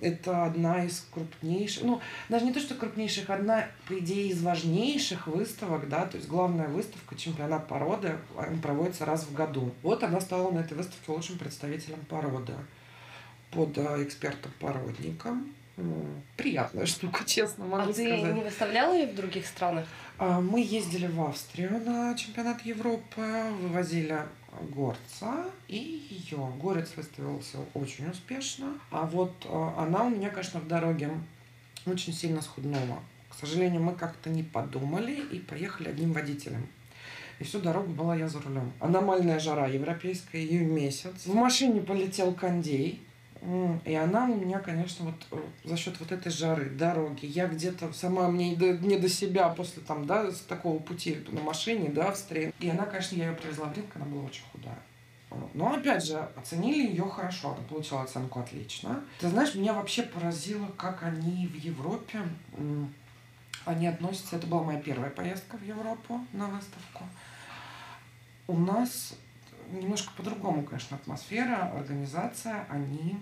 Это 0.00 0.44
одна 0.44 0.84
из 0.84 1.06
крупнейших, 1.10 1.84
ну, 1.84 2.00
даже 2.28 2.44
не 2.44 2.52
то, 2.52 2.60
что 2.60 2.74
крупнейших, 2.74 3.30
одна, 3.30 3.66
по 3.88 3.98
идее, 3.98 4.28
из 4.28 4.42
важнейших 4.42 5.26
выставок, 5.26 5.88
да, 5.88 6.04
то 6.06 6.16
есть 6.16 6.28
главная 6.28 6.68
выставка, 6.68 7.14
чемпионат 7.16 7.66
породы, 7.66 8.18
проводится 8.62 9.06
раз 9.06 9.24
в 9.24 9.32
году. 9.32 9.72
Вот 9.82 10.02
она 10.02 10.20
стала 10.20 10.50
на 10.50 10.58
этой 10.58 10.76
выставке 10.76 11.12
лучшим 11.12 11.38
представителем 11.38 12.00
породы 12.10 12.52
под 13.50 13.78
а, 13.78 14.02
экспертом-породником. 14.02 15.54
Приятная 16.36 16.86
штука, 16.94 17.24
честно 17.24 17.64
могу 17.64 17.90
а 17.90 17.92
сказать. 17.92 18.22
А 18.22 18.26
ты 18.26 18.32
не 18.32 18.42
выставляла 18.42 18.92
ее 18.92 19.06
в 19.06 19.14
других 19.14 19.46
странах? 19.46 19.86
А, 20.16 20.40
мы 20.40 20.62
ездили 20.62 21.06
в 21.06 21.20
Австрию 21.20 21.80
на 21.84 22.14
чемпионат 22.16 22.62
Европы, 22.62 23.22
вывозили 23.60 24.20
горца 24.70 25.46
и 25.66 25.76
ее. 26.10 26.52
Горец 26.62 26.92
выставился 26.96 27.58
очень 27.74 28.08
успешно, 28.08 28.78
а 28.92 29.06
вот 29.06 29.32
а, 29.46 29.74
она 29.78 30.04
у 30.04 30.10
меня, 30.10 30.30
конечно, 30.30 30.60
в 30.60 30.68
дороге 30.68 31.10
очень 31.86 32.12
сильно 32.12 32.40
схуднула. 32.40 33.00
К 33.28 33.34
сожалению, 33.34 33.82
мы 33.82 33.94
как-то 33.94 34.30
не 34.30 34.44
подумали 34.44 35.20
и 35.32 35.40
поехали 35.40 35.88
одним 35.88 36.12
водителем. 36.12 36.68
И 37.40 37.44
всю 37.44 37.58
дорогу 37.58 37.92
была 37.92 38.14
я 38.14 38.28
за 38.28 38.40
рулем. 38.40 38.72
Аномальная 38.78 39.40
жара 39.40 39.66
европейская, 39.66 40.40
ее 40.40 40.64
месяц. 40.64 41.26
В 41.26 41.34
машине 41.34 41.80
полетел 41.80 42.32
кондей. 42.32 43.02
И 43.84 43.94
она 43.94 44.24
у 44.24 44.34
меня, 44.34 44.58
конечно, 44.58 45.06
вот 45.06 45.26
э, 45.30 45.68
за 45.68 45.76
счет 45.76 46.00
вот 46.00 46.12
этой 46.12 46.32
жары, 46.32 46.70
дороги, 46.70 47.26
я 47.26 47.46
где-то 47.46 47.92
сама 47.92 48.28
мне 48.28 48.50
не 48.50 48.56
до, 48.56 48.78
не 48.78 48.98
до 48.98 49.08
себя 49.08 49.50
после 49.50 49.82
там, 49.82 50.06
да, 50.06 50.30
с 50.30 50.40
такого 50.40 50.78
пути 50.78 51.18
на 51.28 51.42
машине, 51.42 51.90
да, 51.90 52.08
Австрии. 52.08 52.54
И 52.58 52.70
она, 52.70 52.86
конечно, 52.86 53.16
я 53.16 53.28
ее 53.28 53.36
привезла 53.36 53.66
в 53.66 53.76
ринг, 53.76 53.94
она 53.96 54.06
была 54.06 54.24
очень 54.24 54.44
худая. 54.50 54.78
Но 55.52 55.74
опять 55.74 56.04
же, 56.06 56.16
оценили 56.36 56.88
ее 56.88 57.04
хорошо, 57.04 57.52
она 57.52 57.66
получила 57.68 58.02
оценку 58.02 58.40
отлично. 58.40 59.04
Ты 59.20 59.28
знаешь, 59.28 59.54
меня 59.54 59.74
вообще 59.74 60.04
поразило, 60.04 60.66
как 60.78 61.02
они 61.02 61.46
в 61.46 61.56
Европе, 61.56 62.20
они 63.64 63.86
относятся, 63.86 64.36
это 64.36 64.46
была 64.46 64.62
моя 64.62 64.80
первая 64.80 65.10
поездка 65.10 65.56
в 65.56 65.64
Европу 65.64 66.24
на 66.32 66.46
выставку. 66.46 67.04
У 68.46 68.58
нас 68.58 69.14
немножко 69.70 70.12
по-другому, 70.16 70.62
конечно, 70.64 70.96
атмосфера, 70.96 71.72
организация, 71.74 72.66
они 72.68 73.16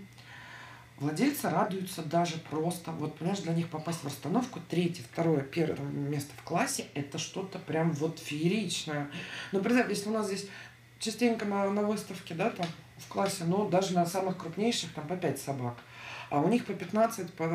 Владельцы 1.03 1.51
радуются 1.51 2.03
даже 2.03 2.39
просто, 2.39 2.93
вот, 2.93 3.19
понимаешь, 3.19 3.41
для 3.41 3.55
них 3.55 3.69
попасть 3.71 4.05
в 4.05 4.07
расстановку 4.07 4.61
третье, 4.69 5.03
второе, 5.03 5.41
первое 5.41 5.89
место 5.91 6.31
в 6.37 6.45
классе, 6.45 6.87
это 6.95 7.19
что-то 7.19 7.59
прям 7.59 7.91
вот 7.91 8.21
фееричное. 8.21 9.11
Ну, 9.51 9.61
представь, 9.61 9.89
если 9.89 10.11
у 10.11 10.13
нас 10.13 10.27
здесь 10.27 10.47
частенько 11.01 11.45
на, 11.45 11.69
на 11.71 11.83
выставке, 11.83 12.35
да, 12.35 12.51
там, 12.51 12.67
в 12.99 13.09
классе, 13.09 13.43
ну, 13.47 13.69
даже 13.69 13.95
на 13.95 14.07
самых 14.07 14.39
крупнейших, 14.39 14.93
там, 14.93 15.09
по 15.09 15.17
5 15.17 15.41
собак 15.41 15.77
а 16.33 16.41
у 16.41 16.49
них 16.49 16.65
по 16.65 16.73
15, 16.73 17.35
по, 17.35 17.47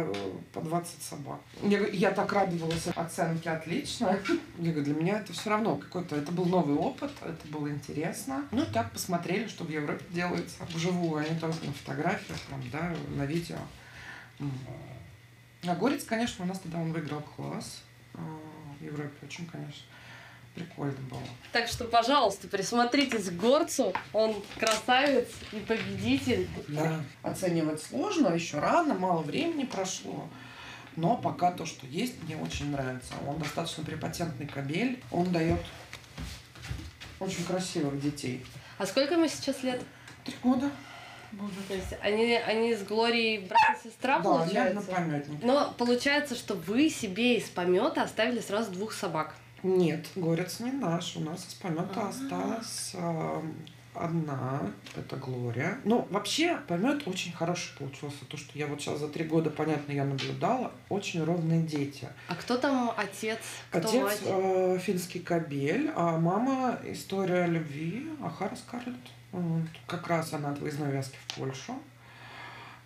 по 0.53 0.61
20 0.61 1.01
собак. 1.01 1.39
Я, 1.63 1.87
я 1.87 2.11
так 2.11 2.31
радовалась 2.31 2.87
оценке 2.95 3.49
отлично. 3.49 4.19
Я 4.59 4.71
говорю, 4.71 4.83
для 4.83 4.93
меня 4.93 5.17
это 5.17 5.33
все 5.33 5.49
равно 5.49 5.77
какой-то, 5.77 6.15
это 6.15 6.31
был 6.31 6.45
новый 6.45 6.75
опыт, 6.75 7.11
это 7.23 7.47
было 7.47 7.71
интересно. 7.71 8.45
Ну, 8.51 8.63
так 8.71 8.91
посмотрели, 8.91 9.47
что 9.47 9.63
в 9.63 9.71
Европе 9.71 10.05
делается 10.11 10.63
вживую, 10.69 11.25
а 11.25 11.27
не 11.27 11.39
только 11.39 11.65
на 11.65 11.73
фотографиях, 11.73 12.37
там, 12.51 12.61
да, 12.71 12.95
на 13.15 13.25
видео. 13.25 13.57
А 15.65 15.75
Горец, 15.75 16.03
конечно, 16.03 16.45
у 16.45 16.47
нас 16.47 16.59
тогда 16.59 16.77
он 16.77 16.93
выиграл 16.93 17.21
класс 17.21 17.81
а, 18.13 18.19
в 18.79 18.83
Европе, 18.83 19.15
очень, 19.23 19.47
конечно 19.47 19.85
прикольно 20.57 20.97
было. 21.09 21.21
Так 21.51 21.67
что, 21.67 21.85
пожалуйста, 21.85 22.47
присмотритесь 22.47 23.29
к 23.29 23.33
горцу. 23.33 23.93
Он 24.13 24.35
красавец 24.59 25.27
и 25.51 25.57
победитель. 25.57 26.47
Да, 26.67 27.01
оценивать 27.23 27.81
сложно, 27.81 28.29
еще 28.29 28.59
рано, 28.59 28.93
мало 28.93 29.21
времени 29.21 29.65
прошло. 29.65 30.27
Но 30.95 31.15
пока 31.15 31.51
то, 31.51 31.65
что 31.65 31.85
есть, 31.85 32.21
мне 32.23 32.35
очень 32.37 32.71
нравится. 32.71 33.13
Он 33.27 33.37
достаточно 33.37 33.83
препатентный 33.83 34.47
кабель. 34.47 35.01
Он 35.11 35.31
дает 35.31 35.59
очень 37.19 37.45
красивых 37.45 38.01
детей. 38.01 38.43
А 38.79 38.85
сколько 38.85 39.13
ему 39.13 39.27
сейчас 39.27 39.61
лет? 39.63 39.81
Три 40.23 40.35
года. 40.41 40.71
То 41.67 41.73
есть 41.73 41.93
они, 42.01 42.35
они 42.35 42.73
с 42.73 42.83
Глорией 42.83 43.45
брат 43.47 43.77
и 43.83 43.89
сестра, 43.89 44.19
да, 44.19 44.23
получается? 44.23 44.85
Да, 44.89 44.99
на 45.01 45.23
Но 45.41 45.73
получается, 45.77 46.35
что 46.35 46.55
вы 46.55 46.89
себе 46.89 47.37
из 47.37 47.49
помета 47.49 48.01
оставили 48.01 48.39
сразу 48.39 48.71
двух 48.71 48.93
собак. 48.93 49.35
Нет, 49.63 50.07
горец 50.15 50.59
не 50.59 50.71
наш. 50.71 51.15
У 51.15 51.21
нас 51.21 51.47
из 51.47 51.53
помета 51.55 52.01
А-а-а. 52.01 52.09
осталась 52.09 52.91
э, 52.93 53.41
одна, 53.93 54.61
это 54.95 55.15
Глория. 55.17 55.79
Ну, 55.83 56.07
вообще, 56.09 56.57
помет 56.67 57.07
очень 57.07 57.31
хороший 57.31 57.75
получился. 57.77 58.25
То, 58.27 58.37
что 58.37 58.57
я 58.57 58.67
вот 58.67 58.81
сейчас 58.81 58.99
за 58.99 59.07
три 59.07 59.25
года, 59.25 59.49
понятно, 59.49 59.91
я 59.91 60.05
наблюдала, 60.05 60.71
очень 60.89 61.23
ровные 61.23 61.63
дети. 61.63 62.07
А 62.27 62.35
кто 62.35 62.57
там 62.57 62.93
отец? 62.95 63.39
Кто 63.71 63.79
отец? 64.07 64.21
Э, 64.25 64.79
финский 64.79 65.19
кабель, 65.19 65.91
а 65.95 66.17
мама 66.17 66.79
история 66.85 67.47
любви 67.47 68.07
Ахара 68.23 68.55
Скарлетт. 68.55 68.95
Как 69.85 70.07
раз 70.07 70.33
она 70.33 70.51
от 70.51 70.59
выездной 70.59 70.91
вязки 70.91 71.17
в 71.27 71.35
Польшу. 71.35 71.73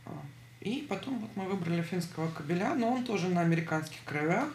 А, 0.06 0.12
и 0.60 0.86
потом 0.90 1.20
вот 1.20 1.30
мы 1.36 1.46
выбрали 1.46 1.82
финского 1.82 2.30
кабеля, 2.30 2.74
но 2.76 2.92
он 2.94 3.04
тоже 3.04 3.30
на 3.30 3.42
американских 3.42 4.04
кровях. 4.06 4.50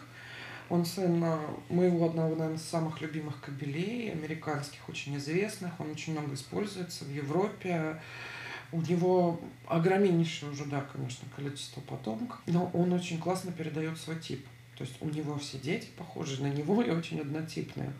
Он 0.69 0.85
сын 0.85 1.23
моего 1.69 2.07
одного, 2.07 2.35
наверное, 2.35 2.57
из 2.57 2.63
самых 2.63 3.01
любимых 3.01 3.39
кабелей, 3.41 4.11
американских, 4.11 4.87
очень 4.89 5.15
известных. 5.17 5.79
Он 5.79 5.91
очень 5.91 6.13
много 6.13 6.33
используется 6.33 7.05
в 7.05 7.09
Европе. 7.09 8.01
У 8.71 8.81
него 8.81 9.39
огромнейшее 9.67 10.51
уже, 10.51 10.65
да, 10.65 10.81
конечно, 10.91 11.25
количество 11.33 11.79
потомков, 11.81 12.41
но 12.47 12.69
он 12.73 12.91
очень 12.91 13.17
классно 13.17 13.53
передает 13.53 13.97
свой 13.97 14.19
тип. 14.19 14.45
То 14.77 14.83
есть 14.83 14.95
у 15.01 15.07
него 15.07 15.37
все 15.39 15.57
дети 15.57 15.87
похожи 15.97 16.43
на 16.43 16.47
него 16.47 16.81
и 16.81 16.89
очень 16.89 17.21
однотипные. 17.21 17.93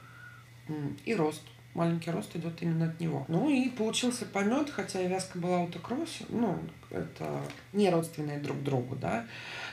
И 1.06 1.16
рост. 1.16 1.42
Маленький 1.74 2.12
рост 2.12 2.36
идет 2.36 2.62
именно 2.62 2.88
от 2.90 3.00
него. 3.00 3.24
Ну 3.28 3.50
и 3.50 3.70
получился 3.70 4.26
помет, 4.26 4.70
хотя 4.70 5.00
и 5.00 5.08
вязка 5.08 5.38
была 5.38 5.60
аутокросс, 5.60 6.24
ну, 6.30 6.60
это 6.90 7.42
не 7.72 7.90
родственные 7.90 8.40
друг 8.40 8.64
другу, 8.64 8.96
да. 8.96 9.26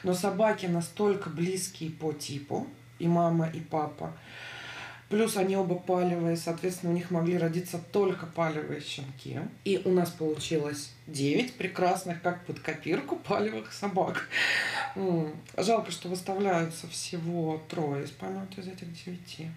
Но 0.02 0.12
собаки 0.12 0.66
настолько 0.66 1.30
близкие 1.30 1.90
по 1.90 2.12
типу, 2.12 2.66
и 2.98 3.08
мама, 3.08 3.48
и 3.48 3.60
папа. 3.60 4.12
Плюс 5.10 5.36
они 5.36 5.56
оба 5.56 5.76
палевые, 5.76 6.36
соответственно, 6.36 6.92
у 6.92 6.94
них 6.96 7.10
могли 7.10 7.38
родиться 7.38 7.78
только 7.92 8.26
палевые 8.26 8.80
щенки. 8.80 9.38
И 9.64 9.80
у 9.84 9.92
нас 9.92 10.10
получилось 10.10 10.90
9 11.06 11.54
прекрасных, 11.54 12.22
как 12.22 12.44
под 12.46 12.58
копирку, 12.60 13.16
палевых 13.16 13.72
собак. 13.72 14.28
Жалко, 15.56 15.90
что 15.90 16.08
выставляются 16.08 16.88
всего 16.88 17.62
трое 17.68 18.04
из 18.04 18.10
помета 18.10 18.60
из 18.60 18.68
этих 18.68 18.92
девяти. 19.04 19.50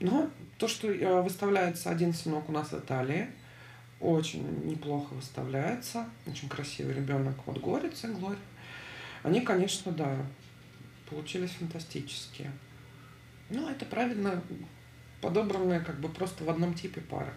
Но 0.00 0.28
то, 0.58 0.68
что 0.68 0.88
э, 0.88 1.22
выставляется 1.22 1.88
один 1.88 2.12
сынок 2.12 2.48
у 2.48 2.52
нас 2.52 2.68
в 2.68 2.78
Италии, 2.78 3.28
очень 4.00 4.44
неплохо 4.66 5.14
выставляется. 5.14 6.06
Очень 6.26 6.48
красивый 6.48 6.94
ребенок. 6.94 7.34
Вот 7.46 7.58
Горец 7.58 8.04
и 8.04 8.08
Глория. 8.08 8.38
Они, 9.22 9.40
конечно, 9.40 9.92
да, 9.92 10.18
получились 11.08 11.50
фантастические. 11.50 12.52
Ну, 13.50 13.68
это 13.68 13.84
правильно 13.84 14.42
подобранные 15.20 15.80
как 15.80 16.00
бы 16.00 16.08
просто 16.08 16.44
в 16.44 16.50
одном 16.50 16.74
типе 16.74 17.00
пары. 17.00 17.32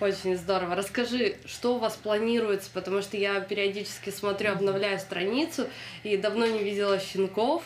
Очень 0.00 0.36
здорово. 0.36 0.74
Расскажи, 0.74 1.36
что 1.44 1.76
у 1.76 1.78
вас 1.78 1.94
планируется, 1.94 2.70
потому 2.72 3.02
что 3.02 3.18
я 3.18 3.40
периодически 3.40 4.08
смотрю, 4.10 4.52
обновляю 4.52 4.98
страницу 4.98 5.66
и 6.04 6.16
давно 6.16 6.46
не 6.46 6.62
видела 6.62 6.98
щенков. 6.98 7.62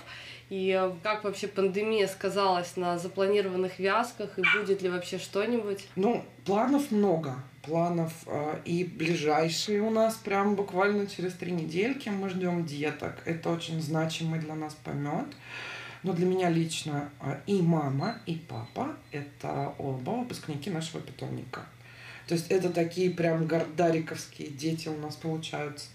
И 0.50 0.76
э, 0.76 0.92
как 1.02 1.24
вообще 1.24 1.46
пандемия 1.46 2.06
сказалась 2.08 2.76
на 2.76 2.98
запланированных 2.98 3.78
вязках, 3.78 4.38
и 4.38 4.42
будет 4.56 4.82
ли 4.82 4.90
вообще 4.90 5.18
что-нибудь? 5.18 5.86
Ну, 5.96 6.24
планов 6.44 6.90
много. 6.90 7.36
Планов 7.64 8.12
э, 8.26 8.60
и 8.64 8.84
ближайшие 8.84 9.80
у 9.80 9.90
нас 9.90 10.16
прям 10.16 10.54
буквально 10.54 11.06
через 11.06 11.32
три 11.32 11.52
недельки 11.52 12.08
мы 12.08 12.28
ждем 12.28 12.66
деток. 12.66 13.22
Это 13.24 13.50
очень 13.50 13.80
значимый 13.80 14.40
для 14.40 14.54
нас 14.54 14.74
помет. 14.74 15.26
Но 16.02 16.12
для 16.12 16.26
меня 16.26 16.50
лично 16.50 17.10
э, 17.20 17.40
и 17.46 17.62
мама, 17.62 18.18
и 18.26 18.34
папа– 18.34 18.96
это 19.12 19.74
оба 19.78 20.10
выпускники 20.10 20.68
нашего 20.68 21.00
питомника. 21.00 21.64
То 22.26 22.34
есть 22.34 22.50
это 22.50 22.70
такие 22.70 23.10
прям 23.10 23.46
гордариковские 23.46 24.48
дети 24.48 24.88
у 24.88 24.96
нас 24.98 25.16
получаются. 25.16 25.86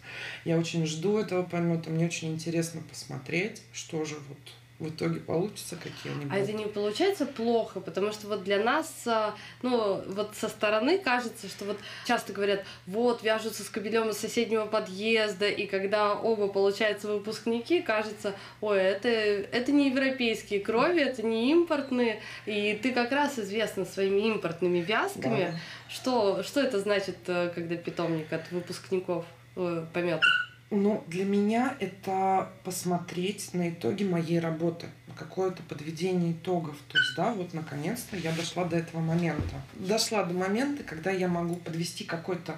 Я 0.46 0.58
очень 0.58 0.86
жду 0.86 1.18
этого 1.18 1.44
помета. 1.44 1.90
Мне 1.90 2.06
очень 2.06 2.34
интересно 2.34 2.82
посмотреть, 2.82 3.62
что 3.74 4.06
же 4.06 4.16
вот 4.28 4.38
в 4.80 4.90
итоге 4.90 5.20
получится, 5.20 5.76
какие 5.76 6.14
они 6.14 6.26
будут. 6.26 6.34
А 6.34 6.38
это 6.38 6.54
не 6.54 6.66
получается 6.66 7.26
плохо, 7.26 7.82
потому 7.82 8.14
что 8.14 8.28
вот 8.28 8.44
для 8.44 8.64
нас, 8.64 8.90
а, 9.06 9.36
ну, 9.62 10.02
вот 10.08 10.36
со 10.36 10.48
стороны 10.48 10.98
кажется, 10.98 11.50
что 11.50 11.66
вот 11.66 11.78
часто 12.08 12.32
говорят, 12.32 12.64
вот, 12.88 13.22
вяжутся 13.22 13.64
с 13.64 13.70
кабелем 13.70 14.10
из 14.10 14.18
соседнего 14.18 14.66
подъезда, 14.66 15.50
и 15.50 15.68
когда 15.68 16.14
оба, 16.14 16.48
получаются 16.48 17.10
выпускники, 17.10 17.82
кажется, 17.82 18.34
ой, 18.62 18.80
это, 18.80 19.10
это 19.10 19.72
не 19.74 19.90
европейские 19.90 20.62
крови, 20.62 21.02
это 21.02 21.24
не 21.24 21.52
импортные, 21.52 22.22
и 22.46 22.80
ты 22.82 22.94
как 22.94 23.12
раз 23.12 23.38
известна 23.38 23.84
своими 23.84 24.22
импортными 24.22 24.80
вязками. 24.80 25.52
Да. 25.52 25.60
Что, 25.90 26.44
что 26.44 26.62
это 26.62 26.80
значит, 26.80 27.18
э, 27.28 27.52
когда 27.54 27.76
питомник 27.76 28.32
от 28.32 28.50
выпускников 28.52 29.26
э, 29.58 29.86
пометов? 29.94 30.49
Ну, 30.72 31.04
для 31.08 31.26
меня 31.26 31.76
это 31.80 32.52
посмотреть 32.64 33.54
на 33.54 33.70
итоги 33.70 34.04
моей 34.04 34.40
работы, 34.40 34.86
какое-то 35.18 35.64
подведение 35.64 36.34
итогов. 36.34 36.76
То 36.90 36.98
есть, 37.00 37.16
да, 37.16 37.34
вот 37.34 37.54
наконец-то 37.54 38.16
я 38.16 38.32
дошла 38.32 38.66
до 38.66 38.78
этого 38.78 39.02
момента. 39.02 39.62
Дошла 39.74 40.24
до 40.24 40.34
момента, 40.36 40.84
когда 40.84 41.10
я 41.10 41.28
могу 41.28 41.56
подвести 41.56 42.04
какой-то 42.04 42.56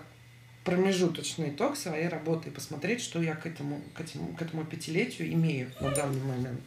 промежуточный 0.66 1.50
итог 1.50 1.78
своей 1.78 2.08
работы 2.08 2.50
и 2.50 2.52
посмотреть, 2.52 3.02
что 3.02 3.22
я 3.22 3.34
к 3.34 3.46
этому, 3.46 3.82
к 3.94 4.02
этому, 4.02 4.34
к 4.34 4.42
этому 4.42 4.66
пятилетию 4.66 5.32
имею 5.34 5.72
на 5.80 5.90
данный 5.92 6.22
момент. 6.22 6.62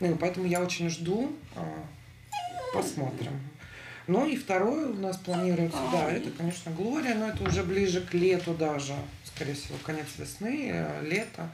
Ну, 0.00 0.16
поэтому 0.16 0.46
я 0.46 0.62
очень 0.62 0.88
жду. 0.88 1.32
А, 1.54 1.84
посмотрим. 2.72 3.38
Ну 4.06 4.26
и 4.26 4.36
второе 4.36 4.88
у 4.88 4.94
нас 4.94 5.16
планируется, 5.18 5.80
да, 5.92 6.10
это, 6.10 6.30
конечно, 6.30 6.70
Глория, 6.72 7.14
но 7.14 7.28
это 7.28 7.42
уже 7.42 7.62
ближе 7.64 8.00
к 8.00 8.14
лету 8.14 8.54
даже 8.54 8.94
скорее 9.36 9.52
всего, 9.52 9.76
конец 9.84 10.06
весны, 10.16 10.70
э, 10.72 11.02
лето. 11.04 11.50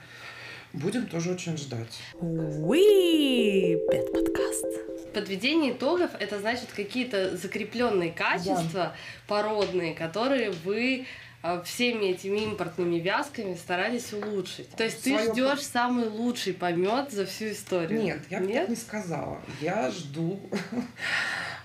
Будем 0.73 1.07
тоже 1.07 1.33
очень 1.33 1.59
ждать. 1.59 2.01
Уи, 2.15 3.77
Пет 3.91 4.13
подкаст. 4.13 4.65
Подведение 5.13 5.73
итогов 5.73 6.13
это 6.19 6.39
значит 6.39 6.69
какие-то 6.75 7.37
закрепленные 7.37 8.13
качества 8.13 8.65
да. 8.73 8.97
породные, 9.27 9.95
которые 9.95 10.53
вы 10.65 11.07
э, 11.43 11.63
всеми 11.65 12.07
этими 12.07 12.39
импортными 12.39 13.01
вязками 13.01 13.55
старались 13.55 14.13
улучшить. 14.13 14.71
То 14.71 14.85
есть 14.85 15.03
ты 15.03 15.19
ждешь 15.19 15.63
самый 15.63 16.09
лучший 16.09 16.55
помет 16.55 17.11
за 17.11 17.27
всю 17.27 17.51
историю. 17.51 18.01
Нет, 18.01 18.21
я 18.31 18.39
бы 18.41 18.47
так 18.47 18.69
не 18.69 18.77
сказала. 18.77 19.43
Я 19.61 19.91
жду 19.91 20.41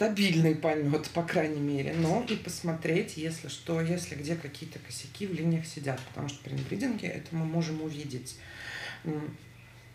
стабильный 0.00 0.54
полет, 0.54 1.10
по 1.10 1.22
крайней 1.22 1.60
мере, 1.60 1.92
но 1.92 2.24
и 2.26 2.34
посмотреть, 2.34 3.18
если 3.18 3.48
что, 3.48 3.82
если 3.82 4.14
где 4.14 4.34
какие-то 4.34 4.78
косяки 4.78 5.26
в 5.26 5.34
линиях 5.34 5.66
сидят, 5.66 6.00
потому 6.08 6.30
что 6.30 6.42
при 6.42 6.54
инбридинге 6.54 7.08
это 7.08 7.26
мы 7.32 7.44
можем 7.44 7.82
увидеть. 7.82 8.38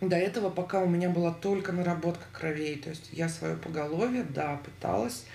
До 0.02 0.16
этого 0.16 0.52
пока 0.52 0.84
у 0.84 0.88
меня 0.88 1.10
была 1.10 1.34
только 1.34 1.72
наработка 1.72 2.26
кровей, 2.32 2.76
то 2.76 2.92
есть 2.92 3.10
я 3.14 3.28
свое 3.30 3.56
поголовье, 3.56 4.24
да, 4.24 4.58
пыталась 4.58 5.26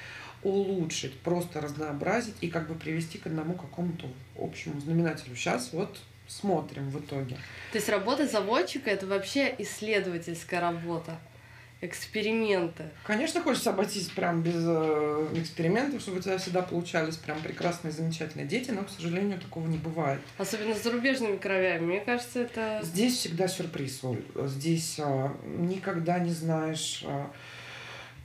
улучшить, 0.44 1.18
просто 1.18 1.60
разнообразить 1.60 2.36
и 2.40 2.48
как 2.48 2.68
бы 2.68 2.76
привести 2.76 3.18
к 3.18 3.26
одному 3.26 3.54
какому-то 3.54 4.06
общему 4.38 4.80
знаменателю. 4.80 5.34
Сейчас 5.34 5.72
вот 5.72 5.98
смотрим 6.28 6.90
в 6.90 7.00
итоге. 7.00 7.34
То 7.72 7.78
есть 7.78 7.88
работа 7.88 8.28
заводчика 8.28 8.88
это 8.88 9.08
вообще 9.08 9.52
исследовательская 9.58 10.60
работа 10.60 11.18
эксперименты. 11.80 12.90
Конечно, 13.04 13.42
хочется 13.42 13.70
обойтись 13.70 14.08
прям 14.08 14.42
без 14.42 14.56
э, 14.56 15.28
экспериментов, 15.34 16.02
чтобы 16.02 16.18
у 16.18 16.20
тебя 16.20 16.36
всегда 16.38 16.62
получались 16.62 17.16
прям 17.16 17.40
прекрасные, 17.40 17.92
замечательные 17.92 18.46
дети, 18.46 18.70
но, 18.70 18.84
к 18.84 18.90
сожалению, 18.90 19.40
такого 19.40 19.66
не 19.66 19.78
бывает. 19.78 20.20
Особенно 20.36 20.74
с 20.74 20.82
зарубежными 20.82 21.38
кровями, 21.38 21.86
мне 21.86 22.00
кажется, 22.00 22.40
это... 22.40 22.80
Здесь 22.82 23.16
всегда 23.16 23.48
сюрприз, 23.48 24.04
Оль. 24.04 24.22
Здесь 24.46 24.96
э, 24.98 25.28
никогда 25.44 26.18
не 26.18 26.32
знаешь... 26.32 27.02
Э, 27.06 27.26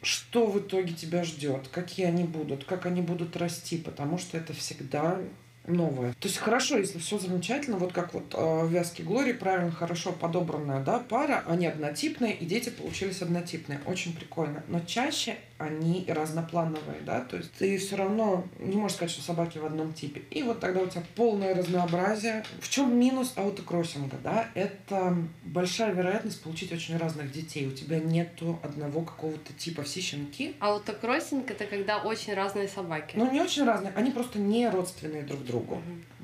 что 0.01 0.45
в 0.45 0.59
итоге 0.59 0.93
тебя 0.93 1.23
ждет, 1.23 1.67
какие 1.71 2.05
они 2.05 2.25
будут, 2.25 2.63
как 2.65 2.85
они 2.85 3.01
будут 3.01 3.35
расти, 3.35 3.79
потому 3.79 4.19
что 4.19 4.37
это 4.37 4.53
всегда 4.53 5.19
новое. 5.67 6.13
То 6.13 6.27
есть 6.27 6.37
хорошо, 6.37 6.77
если 6.77 6.99
все 6.99 7.17
замечательно, 7.17 7.77
вот 7.77 7.93
как 7.93 8.13
вот 8.13 8.33
э, 8.33 8.67
вязки 8.67 9.01
Глории, 9.01 9.33
правильно, 9.33 9.71
хорошо 9.71 10.11
подобранная 10.11 10.83
да, 10.83 10.99
пара, 10.99 11.43
они 11.47 11.67
однотипные, 11.67 12.33
и 12.35 12.45
дети 12.45 12.69
получились 12.69 13.21
однотипные. 13.21 13.79
Очень 13.85 14.15
прикольно. 14.15 14.63
Но 14.67 14.79
чаще 14.81 15.37
они 15.57 16.05
разноплановые, 16.07 16.99
да, 17.05 17.21
то 17.21 17.37
есть 17.37 17.51
ты 17.53 17.77
все 17.77 17.95
равно 17.95 18.45
не 18.59 18.75
можешь 18.75 18.97
сказать, 18.97 19.11
что 19.11 19.21
собаки 19.21 19.57
в 19.57 19.65
одном 19.65 19.93
типе. 19.93 20.21
И 20.29 20.43
вот 20.43 20.59
тогда 20.59 20.81
у 20.81 20.87
тебя 20.87 21.03
полное 21.15 21.55
разнообразие. 21.55 22.43
В 22.59 22.69
чем 22.69 22.97
минус 22.97 23.33
аутокроссинга, 23.37 24.17
да? 24.21 24.49
Это 24.53 25.15
большая 25.43 25.93
вероятность 25.93 26.43
получить 26.43 26.73
очень 26.73 26.97
разных 26.97 27.31
детей. 27.31 27.67
У 27.67 27.71
тебя 27.71 27.99
нету 27.99 28.59
одного 28.63 29.01
какого-то 29.01 29.53
типа. 29.53 29.83
Все 29.83 30.01
щенки. 30.01 30.55
Аутокроссинг 30.59 31.49
это 31.49 31.65
когда 31.65 31.99
очень 31.99 32.33
разные 32.33 32.67
собаки. 32.67 33.15
Ну, 33.15 33.31
не 33.31 33.39
очень 33.39 33.63
разные, 33.63 33.93
они 33.95 34.11
просто 34.11 34.39
не 34.39 34.69
родственные 34.69 35.23
друг 35.23 35.45
другу. 35.45 35.75
Угу. 35.75 35.83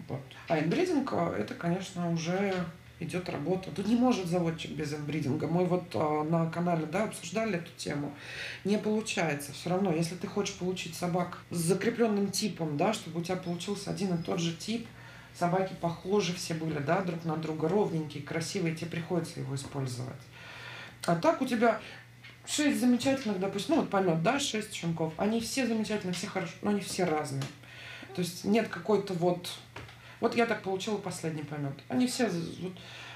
Вот. 0.10 0.22
А 0.50 0.60
инбридинг 0.60 1.14
это, 1.14 1.54
конечно, 1.54 2.12
уже 2.12 2.54
идет 3.04 3.30
работа. 3.30 3.72
Тут 3.72 3.88
не 3.88 3.96
может 3.96 4.28
заводчик 4.28 4.72
без 4.72 4.94
инбридинга. 4.94 5.48
Мы 5.48 5.66
вот 5.66 5.84
э, 5.94 6.24
на 6.30 6.50
канале 6.50 6.86
да, 6.86 7.06
обсуждали 7.06 7.58
эту 7.58 7.72
тему. 7.78 8.14
Не 8.64 8.78
получается. 8.78 9.52
Все 9.52 9.70
равно, 9.70 9.94
если 9.94 10.16
ты 10.16 10.28
хочешь 10.28 10.56
получить 10.56 10.96
собак 10.96 11.40
с 11.50 11.58
закрепленным 11.58 12.32
типом, 12.32 12.78
да, 12.78 12.94
чтобы 12.94 13.20
у 13.20 13.24
тебя 13.24 13.38
получился 13.38 13.92
один 13.92 14.16
и 14.16 14.24
тот 14.24 14.40
же 14.40 14.54
тип, 14.54 14.88
собаки 15.38 15.74
похожи 15.80 16.34
все 16.34 16.54
были, 16.54 16.80
да, 16.80 17.02
друг 17.02 17.26
на 17.26 17.38
друга, 17.38 17.68
ровненькие, 17.68 18.24
красивые, 18.24 18.76
тебе 18.76 18.92
приходится 18.92 19.40
его 19.40 19.56
использовать. 19.56 20.22
А 21.06 21.16
так 21.16 21.42
у 21.42 21.46
тебя 21.46 21.80
шесть 22.46 22.80
замечательных, 22.80 23.40
допустим, 23.40 23.76
ну 23.76 23.82
вот 23.82 23.90
помет, 23.90 24.22
да, 24.22 24.40
шесть 24.40 24.74
щенков. 24.74 25.14
Они 25.18 25.40
все 25.40 25.66
замечательные, 25.66 26.14
все 26.14 26.28
хорошо, 26.28 26.54
но 26.62 26.72
они 26.72 26.82
все 26.82 27.06
разные. 27.06 27.44
То 28.16 28.22
есть 28.22 28.44
нет 28.44 28.68
какой-то 28.68 29.14
вот 29.14 29.50
вот 30.22 30.36
я 30.36 30.46
так 30.46 30.62
получила 30.62 30.98
последний 30.98 31.44
помет. 31.44 31.74
Они 31.90 32.08
все 32.08 32.30
вот, 32.30 32.74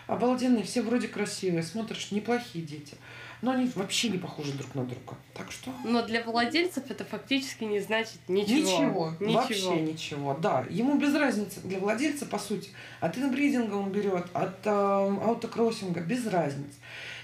обалденные, 0.08 0.64
все 0.64 0.82
вроде 0.82 1.08
красивые, 1.08 1.64
смотришь, 1.64 2.12
неплохие 2.12 2.66
дети. 2.66 2.96
Но 3.42 3.52
они 3.52 3.70
вообще 3.76 4.10
не 4.10 4.18
похожи 4.18 4.54
друг 4.54 4.74
на 4.76 4.86
друга. 4.86 5.16
Так 5.34 5.52
что... 5.52 5.72
Но 5.84 6.02
для 6.04 6.24
владельцев 6.24 6.90
это 6.90 7.06
фактически 7.06 7.64
не 7.64 7.80
значит 7.80 8.18
ничего. 8.28 8.58
Ничего, 8.58 9.14
ничего. 9.20 9.34
вообще 9.34 9.82
ничего. 9.82 10.34
Да, 10.34 10.66
ему 10.70 10.98
без 10.98 11.14
разницы. 11.14 11.60
Для 11.62 11.80
владельца, 11.80 12.26
по 12.26 12.40
сути, 12.40 12.72
от 13.02 13.18
инбридинга 13.18 13.76
он 13.76 13.92
берет, 13.92 14.26
от 14.34 14.66
э, 14.66 14.70
аутокроссинга, 14.70 16.00
без 16.00 16.26
разницы. 16.26 16.74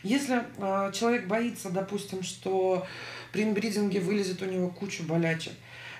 Если 0.03 0.43
э, 0.57 0.91
человек 0.93 1.27
боится, 1.27 1.71
допустим, 1.71 2.21
что 2.23 2.85
при 3.31 3.43
инбридинге 3.43 3.99
вылезет 3.99 4.41
у 4.41 4.45
него 4.45 4.69
куча 4.69 5.03
болячек, 5.03 5.53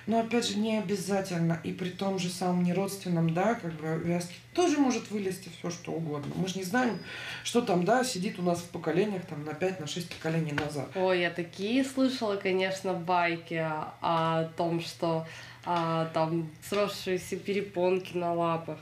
но 0.06 0.20
опять 0.20 0.46
же 0.46 0.58
не 0.58 0.78
обязательно. 0.78 1.60
И 1.64 1.72
при 1.72 1.90
том 1.90 2.18
же 2.18 2.28
самом 2.28 2.64
неродственном, 2.64 3.34
да, 3.34 3.54
как 3.54 3.72
бы 3.74 4.00
вязке 4.04 4.34
тоже 4.54 4.78
может 4.78 5.10
вылезти 5.10 5.50
все 5.58 5.70
что 5.70 5.92
угодно. 5.92 6.32
Мы 6.36 6.48
же 6.48 6.58
не 6.58 6.64
знаем, 6.64 6.98
что 7.44 7.60
там, 7.62 7.84
да, 7.84 8.04
сидит 8.04 8.38
у 8.38 8.42
нас 8.42 8.60
в 8.60 8.68
поколениях 8.68 9.24
там 9.26 9.44
на 9.44 9.54
5 9.54 9.80
на 9.80 9.86
6 9.86 10.08
поколений 10.14 10.52
назад. 10.52 10.88
Ой, 10.94 11.20
я 11.20 11.30
такие 11.30 11.84
слышала, 11.84 12.36
конечно, 12.36 12.92
байки 12.94 13.64
о 14.00 14.44
том, 14.56 14.80
что 14.80 15.26
а, 15.64 16.06
там 16.12 16.50
сросшиеся 16.68 17.36
перепонки 17.36 18.16
на 18.16 18.34
лапах. 18.34 18.78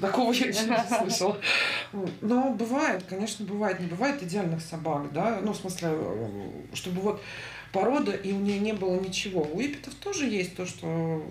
Такого 0.00 0.32
я 0.32 0.46
еще 0.46 0.66
не 0.66 0.88
слышала. 0.98 1.38
Но 2.20 2.50
бывает, 2.50 3.04
конечно, 3.08 3.46
бывает. 3.46 3.80
Не 3.80 3.86
бывает 3.86 4.22
идеальных 4.22 4.60
собак, 4.60 5.12
да. 5.12 5.40
Ну, 5.42 5.52
в 5.52 5.56
смысле, 5.56 5.88
э, 5.92 6.50
чтобы 6.74 7.00
вот 7.00 7.22
порода, 7.72 8.12
и 8.12 8.32
у 8.32 8.38
нее 8.38 8.58
не 8.58 8.72
было 8.72 8.98
ничего. 9.00 9.42
У 9.42 9.60
эпитов 9.60 9.94
тоже 9.94 10.26
есть 10.26 10.56
то, 10.56 10.66
что 10.66 11.26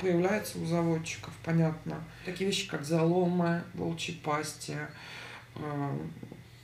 появляется 0.00 0.58
у 0.58 0.66
заводчиков, 0.66 1.32
понятно. 1.44 2.02
Такие 2.24 2.48
вещи, 2.48 2.68
как 2.68 2.84
заломы, 2.84 3.62
волчьи 3.74 4.14
пасти, 4.14 4.76
э, 5.56 5.98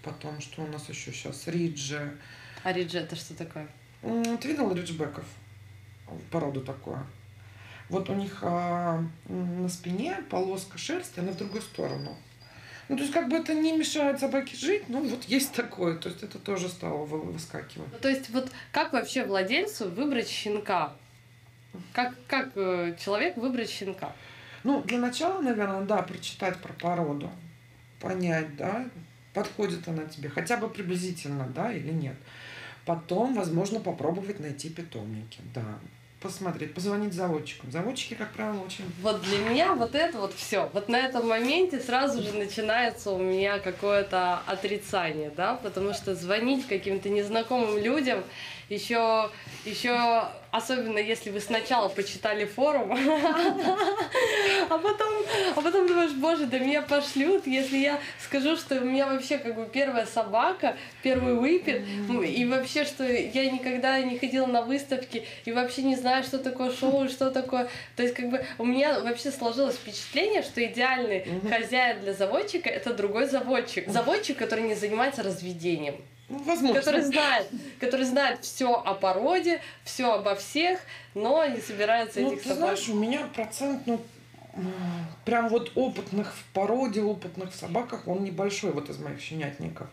потом, 0.03 0.41
что 0.41 0.63
у 0.63 0.67
нас 0.69 0.89
еще 0.89 1.13
сейчас, 1.13 1.47
риджи. 1.49 2.17
А 2.63 2.73
риджи 2.73 2.99
это 2.99 3.17
что 3.17 3.35
такое? 3.35 3.69
Ты 4.03 4.49
видел 4.49 4.73
риджбеков? 4.73 5.25
Породу 6.31 6.61
такое. 6.61 7.05
Вот 7.89 8.09
у 8.09 8.15
них 8.15 8.39
а, 8.43 9.05
на 9.29 9.69
спине 9.69 10.17
полоска 10.31 10.79
шерсти, 10.79 11.21
она 11.21 11.33
в 11.33 11.37
другую 11.37 11.63
сторону. 11.63 12.17
Ну, 12.89 12.97
то 12.97 13.03
есть, 13.03 13.15
как 13.15 13.29
бы 13.29 13.37
это 13.37 13.55
не 13.55 13.73
мешает 13.73 14.21
собаке 14.21 14.57
жить, 14.57 14.85
ну, 14.89 15.07
вот 15.07 15.25
есть 15.25 15.53
такое. 15.53 15.97
То 15.97 16.09
есть, 16.09 16.23
это 16.23 16.39
тоже 16.39 16.69
стало 16.69 17.05
выскакивать. 17.05 18.01
То 18.01 18.09
есть, 18.09 18.31
вот 18.31 18.51
как 18.73 18.93
вообще 18.93 19.25
владельцу 19.25 19.89
выбрать 19.91 20.29
щенка? 20.29 20.93
Как, 21.93 22.15
как 22.29 22.53
э, 22.55 22.97
человек 23.03 23.37
выбрать 23.37 23.71
щенка? 23.71 24.13
Ну, 24.63 24.83
для 24.83 24.99
начала, 24.99 25.41
наверное, 25.41 25.83
да, 25.83 26.03
прочитать 26.03 26.59
про 26.59 26.73
породу. 26.73 27.31
Понять, 28.01 28.57
да, 28.57 28.87
подходит 29.33 29.89
она 29.89 30.05
тебе, 30.05 30.29
хотя 30.29 30.57
бы 30.57 30.69
приблизительно, 30.69 31.47
да, 31.49 31.73
или 31.73 31.91
нет. 31.91 32.17
Потом, 32.85 33.35
возможно, 33.35 33.81
попробовать 33.81 34.41
найти 34.41 34.69
питомники, 34.69 35.41
да 35.55 35.65
посмотреть, 36.25 36.73
позвонить 36.73 37.13
заводчикам. 37.13 37.71
Заводчики, 37.71 38.15
как 38.15 38.33
правило, 38.33 38.63
очень... 38.65 38.85
Вот 39.03 39.21
для 39.21 39.39
меня 39.39 39.75
вот 39.75 39.95
это 39.95 40.19
вот 40.19 40.33
все. 40.35 40.71
Вот 40.73 40.89
на 40.89 40.97
этом 40.97 41.29
моменте 41.29 41.79
сразу 41.79 42.23
же 42.23 42.33
начинается 42.33 43.11
у 43.11 43.19
меня 43.19 43.59
какое-то 43.59 44.41
отрицание, 44.47 45.31
да, 45.37 45.57
потому 45.57 45.93
что 45.93 46.15
звонить 46.15 46.67
каким-то 46.67 47.11
незнакомым 47.11 47.77
людям 47.77 48.25
еще, 48.69 49.31
еще 49.65 50.29
особенно 50.55 50.99
если 50.99 51.31
вы 51.31 51.41
сначала 51.41 51.89
почитали 51.89 52.45
форум, 52.45 52.93
а 54.71 54.79
потом, 54.79 55.13
а 55.57 55.61
потом 55.61 55.89
думаешь, 55.89 56.13
боже, 56.13 56.47
да 56.47 56.59
меня 56.59 56.83
пошлют, 56.83 57.47
если 57.47 57.79
я 57.79 58.01
скажу, 58.23 58.57
что 58.57 58.77
у 58.77 58.85
меня 58.85 59.07
вообще 59.07 59.39
как 59.39 59.57
бы 59.57 59.67
первая 59.67 60.07
собака, 60.07 60.77
первый 61.03 61.35
выпит, 61.35 61.83
и 62.25 62.45
вообще, 62.47 62.85
что 62.85 63.05
я 63.05 63.51
никогда 63.51 64.01
не 64.01 64.17
ходила 64.17 64.47
на 64.47 64.63
выставки, 64.63 65.27
и 65.45 65.51
вообще 65.51 65.83
не 65.83 65.97
знаю, 65.97 66.23
что 66.23 66.39
такое 66.39 66.73
шоу, 66.73 67.09
что 67.09 67.33
такое. 67.33 67.69
То 67.97 68.05
есть, 68.05 68.15
как 68.15 68.31
бы 68.31 68.47
у 68.59 68.65
меня 68.65 69.01
вообще 69.01 69.33
сложилось 69.33 69.75
впечатление, 69.75 70.43
что 70.43 70.65
идеальный 70.65 71.27
хозяин 71.51 72.01
для 72.01 72.13
заводчика 72.13 72.69
это 72.69 72.95
другой 72.95 73.27
заводчик. 73.27 73.89
Заводчик, 73.89 74.39
который 74.39 74.65
не 74.65 74.75
занимается 74.75 75.25
разведением. 75.25 75.97
Ну, 76.29 76.43
возможно. 76.43 76.79
Который 76.79 77.03
знает, 77.03 77.51
который 77.81 78.07
знает 78.07 78.45
все 78.45 78.75
о 78.75 78.95
породе, 78.95 79.61
все 79.85 80.13
обо 80.13 80.35
всех, 80.35 80.81
но 81.15 81.45
не 81.47 81.61
собирается 81.61 82.21
ну, 82.21 82.33
этих 82.33 82.43
ты 82.43 82.49
собак. 82.49 82.77
знаешь, 82.77 82.89
у 82.89 82.95
меня 82.95 83.27
процент, 83.35 83.87
ну, 83.87 84.01
прям 85.25 85.49
вот 85.49 85.73
опытных 85.75 86.35
в 86.35 86.45
породе, 86.53 87.03
опытных 87.03 87.53
в 87.53 87.57
собаках, 87.57 88.07
он 88.09 88.25
небольшой 88.25 88.73
вот 88.73 88.89
из 88.89 88.99
моих 88.99 89.21
щенятников. 89.21 89.89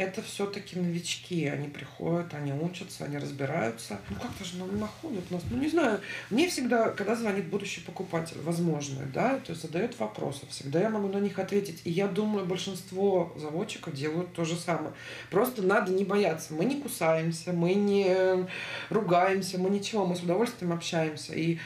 Это 0.00 0.22
все-таки 0.22 0.78
новички, 0.78 1.46
они 1.46 1.68
приходят, 1.68 2.32
они 2.32 2.54
учатся, 2.54 3.04
они 3.04 3.18
разбираются. 3.18 4.00
Ну 4.08 4.16
как-то 4.16 4.46
же 4.46 4.56
нам 4.56 4.80
находят 4.80 5.30
нас, 5.30 5.42
ну 5.50 5.58
не 5.58 5.68
знаю. 5.68 6.00
Мне 6.30 6.48
всегда, 6.48 6.88
когда 6.88 7.14
звонит 7.14 7.48
будущий 7.48 7.82
покупатель, 7.82 8.38
возможно, 8.42 9.02
да, 9.12 9.38
то 9.40 9.50
есть 9.50 9.60
задает 9.60 9.98
вопросы, 9.98 10.46
всегда 10.48 10.80
я 10.80 10.88
могу 10.88 11.08
на 11.08 11.18
них 11.18 11.38
ответить. 11.38 11.82
И 11.84 11.90
я 11.90 12.06
думаю, 12.06 12.46
большинство 12.46 13.30
заводчиков 13.36 13.92
делают 13.92 14.32
то 14.32 14.46
же 14.46 14.56
самое. 14.56 14.94
Просто 15.28 15.60
надо 15.60 15.92
не 15.92 16.06
бояться. 16.06 16.54
Мы 16.54 16.64
не 16.64 16.80
кусаемся, 16.80 17.52
мы 17.52 17.74
не 17.74 18.46
ругаемся, 18.88 19.58
мы 19.58 19.68
ничего, 19.68 20.06
мы 20.06 20.16
с 20.16 20.20
удовольствием 20.20 20.72
общаемся. 20.72 21.34
И 21.34 21.58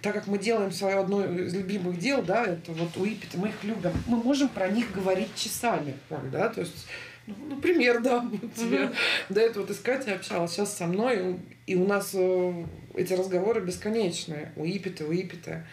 так 0.00 0.14
как 0.14 0.28
мы 0.28 0.38
делаем 0.38 0.72
свое 0.72 0.96
одно 0.96 1.26
из 1.26 1.52
любимых 1.52 1.98
дел, 1.98 2.22
да, 2.22 2.46
это 2.46 2.72
вот 2.72 2.96
уипеты, 2.96 3.36
мы 3.36 3.50
их 3.50 3.62
любим, 3.62 3.92
мы 4.06 4.16
можем 4.16 4.48
про 4.48 4.68
них 4.68 4.92
говорить 4.92 5.34
часами, 5.36 5.94
да, 6.08 6.48
то 6.48 6.62
есть 6.62 6.86
например, 7.26 8.00
да, 8.02 8.20
вот 8.20 8.54
тебе 8.54 8.92
до 9.28 9.40
этого 9.40 9.70
искать 9.70 10.06
и 10.08 10.10
общалась 10.10 10.52
сейчас 10.52 10.76
со 10.76 10.86
мной, 10.86 11.38
и 11.66 11.74
у 11.76 11.86
нас 11.86 12.10
э, 12.14 12.64
эти 12.94 13.12
разговоры 13.12 13.60
бесконечные, 13.60 14.52
уипеты, 14.56 15.04
уипеты. 15.04 15.64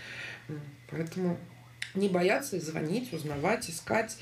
Поэтому 0.90 1.38
не 1.96 2.10
бояться 2.10 2.58
и 2.58 2.60
звонить, 2.60 3.14
узнавать, 3.14 3.70
искать 3.70 4.18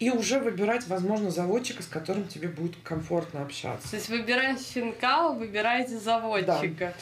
и 0.00 0.08
уже 0.08 0.40
выбирать, 0.40 0.86
возможно, 0.88 1.30
заводчика, 1.30 1.82
с 1.82 1.86
которым 1.86 2.26
тебе 2.26 2.48
будет 2.48 2.74
комфортно 2.82 3.42
общаться. 3.42 3.90
То 3.90 3.96
есть 3.96 4.08
выбирая 4.08 4.56
щенка, 4.56 5.28
вы 5.28 5.40
выбираете 5.40 5.98
заводчика. 5.98 6.86
Да. 6.86 6.92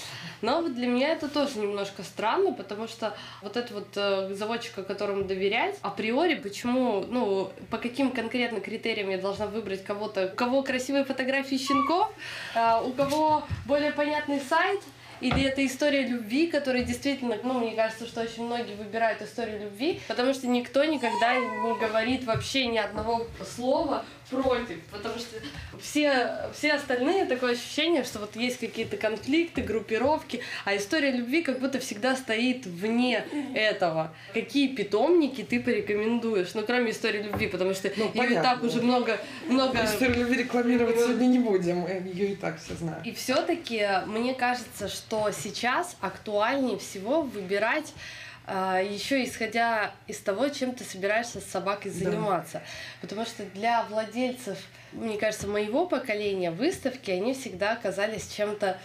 Но 0.42 0.62
вот 0.62 0.74
для 0.74 0.88
меня 0.88 1.10
это 1.10 1.28
тоже 1.28 1.60
немножко 1.60 2.02
странно, 2.02 2.52
потому 2.52 2.88
что 2.88 3.16
вот 3.40 3.56
это 3.56 3.72
вот 3.72 3.86
э, 3.94 4.34
заводчика, 4.34 4.82
которому 4.82 5.22
доверять, 5.22 5.78
априори, 5.82 6.34
почему, 6.34 7.04
ну, 7.08 7.52
по 7.70 7.78
каким 7.78 8.10
конкретно 8.10 8.60
критериям 8.60 9.10
я 9.10 9.18
должна 9.18 9.46
выбрать 9.46 9.84
кого-то, 9.84 10.32
у 10.32 10.36
кого 10.36 10.64
красивые 10.64 11.04
фотографии 11.04 11.56
щенков, 11.56 12.12
э, 12.56 12.80
у 12.84 12.90
кого 12.92 13.44
более 13.66 13.92
понятный 13.92 14.40
сайт, 14.40 14.80
или 15.20 15.42
это 15.42 15.64
история 15.66 16.06
любви, 16.06 16.46
которая 16.46 16.82
действительно, 16.84 17.36
ну, 17.42 17.54
мне 17.54 17.74
кажется, 17.74 18.06
что 18.06 18.20
очень 18.20 18.44
многие 18.44 18.74
выбирают 18.74 19.22
историю 19.22 19.60
любви, 19.60 20.00
потому 20.08 20.34
что 20.34 20.46
никто 20.46 20.84
никогда 20.84 21.36
не 21.36 21.78
говорит 21.78 22.24
вообще 22.24 22.66
ни 22.66 22.78
одного 22.78 23.26
слова 23.54 24.04
против, 24.30 24.80
потому 24.90 25.18
что 25.18 25.36
все, 25.80 26.50
все 26.54 26.72
остальные 26.72 27.26
такое 27.26 27.52
ощущение, 27.52 28.04
что 28.04 28.18
вот 28.20 28.36
есть 28.36 28.58
какие-то 28.58 28.96
конфликты, 28.96 29.62
группировки, 29.62 30.40
а 30.64 30.76
история 30.76 31.10
любви 31.10 31.42
как 31.42 31.60
будто 31.60 31.78
всегда 31.78 32.16
стоит 32.16 32.66
вне 32.66 33.24
этого. 33.54 34.14
Какие 34.34 34.68
питомники 34.68 35.42
ты 35.42 35.60
порекомендуешь? 35.60 36.54
Ну, 36.54 36.62
кроме 36.64 36.90
истории 36.90 37.22
любви, 37.22 37.48
потому 37.48 37.74
что 37.74 37.90
ну, 37.96 38.10
ее 38.14 38.32
и 38.32 38.34
так 38.34 38.62
уже 38.62 38.82
много... 38.82 39.18
много... 39.46 39.84
Историю 39.84 40.20
любви 40.20 40.42
рекламировать 40.42 40.98
сегодня 40.98 41.26
не 41.26 41.38
будем, 41.38 41.86
ее 41.86 42.32
и 42.32 42.36
так 42.36 42.60
все 42.60 42.74
знают. 42.74 43.06
И 43.06 43.12
все-таки 43.12 43.86
мне 44.06 44.34
кажется, 44.34 44.88
что 44.88 45.30
сейчас 45.30 45.96
актуальнее 46.00 46.78
всего 46.78 47.22
выбирать 47.22 47.92
еще 48.50 49.24
исходя 49.24 49.92
из 50.06 50.18
того, 50.20 50.48
чем 50.48 50.74
ты 50.74 50.84
собираешься 50.84 51.40
с 51.40 51.44
собакой 51.44 51.90
заниматься. 51.90 52.54
Да. 52.54 52.62
Потому 53.02 53.26
что 53.26 53.44
для 53.44 53.82
владельцев, 53.84 54.58
мне 54.92 55.18
кажется, 55.18 55.46
моего 55.46 55.86
поколения 55.86 56.50
выставки, 56.50 57.10
они 57.10 57.34
всегда 57.34 57.72
оказались 57.72 58.28
чем-то 58.28 58.78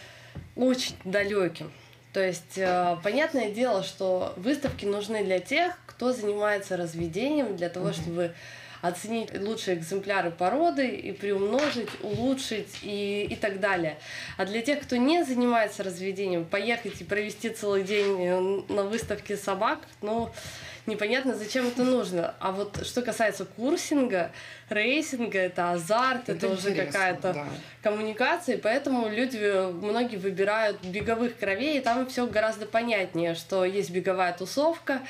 очень 0.55 0.95
далеким. 1.05 1.71
То 2.11 2.19
есть, 2.19 2.57
э, 2.57 2.97
понятное 3.03 3.51
дело, 3.51 3.83
что 3.83 4.33
выставки 4.35 4.85
нужны 4.85 5.23
для 5.23 5.39
тех, 5.39 5.77
кто 5.87 6.13
занимается 6.13 6.77
разведением, 6.77 7.55
для 7.55 7.69
того, 7.69 7.93
чтобы 7.93 8.35
оценить 8.83 9.29
лучшие 9.39 9.77
экземпляры 9.77 10.29
породы 10.29 10.85
и 10.89 11.13
приумножить, 11.13 11.87
улучшить 12.01 12.79
и, 12.81 13.25
и 13.29 13.35
так 13.37 13.61
далее. 13.61 13.97
А 14.35 14.45
для 14.45 14.61
тех, 14.61 14.81
кто 14.81 14.97
не 14.97 15.23
занимается 15.23 15.83
разведением, 15.83 16.43
поехать 16.43 16.99
и 16.99 17.05
провести 17.05 17.49
целый 17.49 17.83
день 17.83 18.65
на 18.67 18.83
выставке 18.83 19.37
собак, 19.37 19.79
ну, 20.01 20.29
непонятно, 20.85 21.33
зачем 21.33 21.65
это 21.65 21.85
нужно. 21.85 22.35
А 22.41 22.51
вот 22.51 22.85
что 22.85 23.01
касается 23.01 23.45
курсинга, 23.45 24.33
рейсинга, 24.69 25.39
это 25.39 25.71
азарт, 25.71 26.27
это, 26.27 26.47
это 26.47 26.49
уже 26.49 26.75
какая-то 26.75 27.33
да. 27.33 27.47
коммуникация, 27.81 28.57
и 28.57 28.59
поэтому 28.59 29.07
люди, 29.07 29.71
многие 29.71 30.17
выбирают 30.17 30.83
беговых 30.83 31.39
кровей, 31.39 31.77
и 31.77 31.81
там 31.81 32.05
все 32.07 32.27
гораздо 32.27 32.65
понятнее, 32.65 33.35
что 33.35 33.63
есть 33.63 33.91
беговая 33.91 34.33
тусовка, 34.33 35.01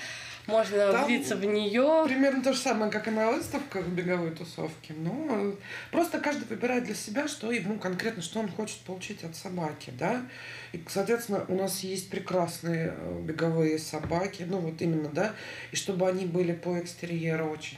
можно 0.47 0.91
Там 0.91 1.05
влиться 1.05 1.35
в 1.35 1.45
нее. 1.45 2.03
Примерно 2.05 2.43
то 2.43 2.53
же 2.53 2.59
самое, 2.59 2.91
как 2.91 3.07
и 3.07 3.11
на 3.11 3.31
выставках 3.31 3.87
беговой 3.87 4.31
тусовки. 4.31 4.93
Но 4.97 5.53
просто 5.91 6.19
каждый 6.19 6.45
выбирает 6.47 6.83
для 6.85 6.95
себя, 6.95 7.27
что 7.27 7.51
ему 7.51 7.79
конкретно, 7.79 8.21
что 8.21 8.39
он 8.39 8.49
хочет 8.49 8.79
получить 8.79 9.23
от 9.23 9.35
собаки, 9.35 9.91
да. 9.97 10.25
И, 10.73 10.83
соответственно, 10.87 11.45
у 11.47 11.55
нас 11.55 11.81
есть 11.81 12.09
прекрасные 12.09 12.95
э, 12.97 13.21
беговые 13.21 13.77
собаки, 13.79 14.43
ну 14.43 14.57
вот 14.57 14.81
именно, 14.81 15.09
да, 15.09 15.33
и 15.71 15.75
чтобы 15.75 16.07
они 16.07 16.25
были 16.25 16.51
по 16.51 16.79
экстерьеру 16.79 17.45
очень 17.49 17.77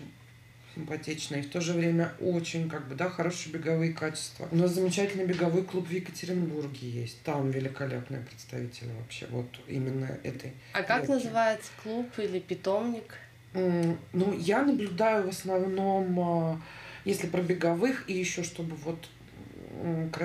симпатичная 0.76 1.40
и 1.40 1.42
в 1.42 1.50
то 1.50 1.62
же 1.62 1.74
время 1.74 2.12
очень 2.20 2.70
как 2.70 2.88
бы 2.88 2.96
да 2.96 3.10
хорошие 3.10 3.54
беговые 3.54 3.94
качества. 3.94 4.48
У 4.52 4.56
нас 4.56 4.72
замечательный 4.72 5.26
беговой 5.26 5.64
клуб 5.64 5.88
в 5.88 5.92
Екатеринбурге 5.92 6.90
есть. 6.90 7.22
Там 7.24 7.50
великолепные 7.50 8.22
представители 8.22 8.90
вообще 9.00 9.28
вот 9.30 9.48
именно 9.68 10.18
этой. 10.24 10.54
А 10.74 10.84
как 10.84 11.02
ветки. 11.02 11.12
называется 11.12 11.72
клуб 11.82 12.08
или 12.18 12.40
питомник? 12.40 13.16
Ну, 13.54 14.34
я 14.38 14.64
наблюдаю 14.64 15.28
в 15.28 15.30
основном, 15.30 16.20
а, 16.20 16.62
если 17.06 17.28
про 17.28 17.42
беговых, 17.42 18.10
и 18.10 18.14
еще 18.14 18.44
чтобы 18.44 18.76
вот 18.76 19.08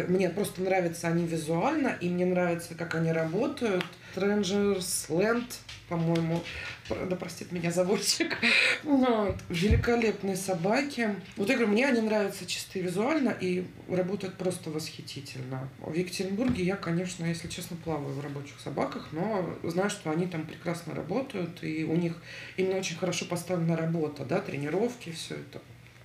мне 0.09 0.31
просто 0.31 0.63
нравятся 0.63 1.09
они 1.09 1.27
визуально, 1.27 1.97
и 2.01 2.09
мне 2.09 2.25
нравится, 2.25 2.75
как 2.75 2.95
они 2.95 3.13
работают. 3.13 3.85
Strangers 4.15 5.09
Land, 5.09 5.47
по-моему, 5.89 6.43
да 6.89 7.17
простит 7.17 7.53
меня 7.53 7.71
заводчик. 7.71 8.37
Вот. 8.83 9.37
Великолепные 9.49 10.37
собаки. 10.37 11.15
Вот 11.37 11.49
я 11.49 11.57
говорю, 11.57 11.73
мне 11.73 11.87
они 11.87 12.01
нравятся 12.01 12.47
чисто 12.47 12.79
визуально 12.79 13.31
и 13.41 13.67
работают 13.89 14.37
просто 14.37 14.71
восхитительно. 14.71 15.69
В 15.79 15.93
Екатеринбурге 15.93 16.65
я, 16.65 16.77
конечно, 16.77 17.25
если 17.25 17.49
честно, 17.49 17.77
плаваю 17.77 18.15
в 18.15 18.21
рабочих 18.21 18.59
собаках, 18.59 19.09
но 19.13 19.55
знаю, 19.65 19.91
что 19.91 20.11
они 20.11 20.27
там 20.27 20.47
прекрасно 20.47 20.95
работают, 20.95 21.63
и 21.63 21.85
у 21.85 21.95
них 21.95 22.17
именно 22.57 22.79
очень 22.79 22.97
хорошо 22.97 23.27
поставлена 23.27 23.77
работа, 23.77 24.25
да, 24.25 24.41
тренировки, 24.41 25.13
все 25.13 25.35
это. 25.35 25.61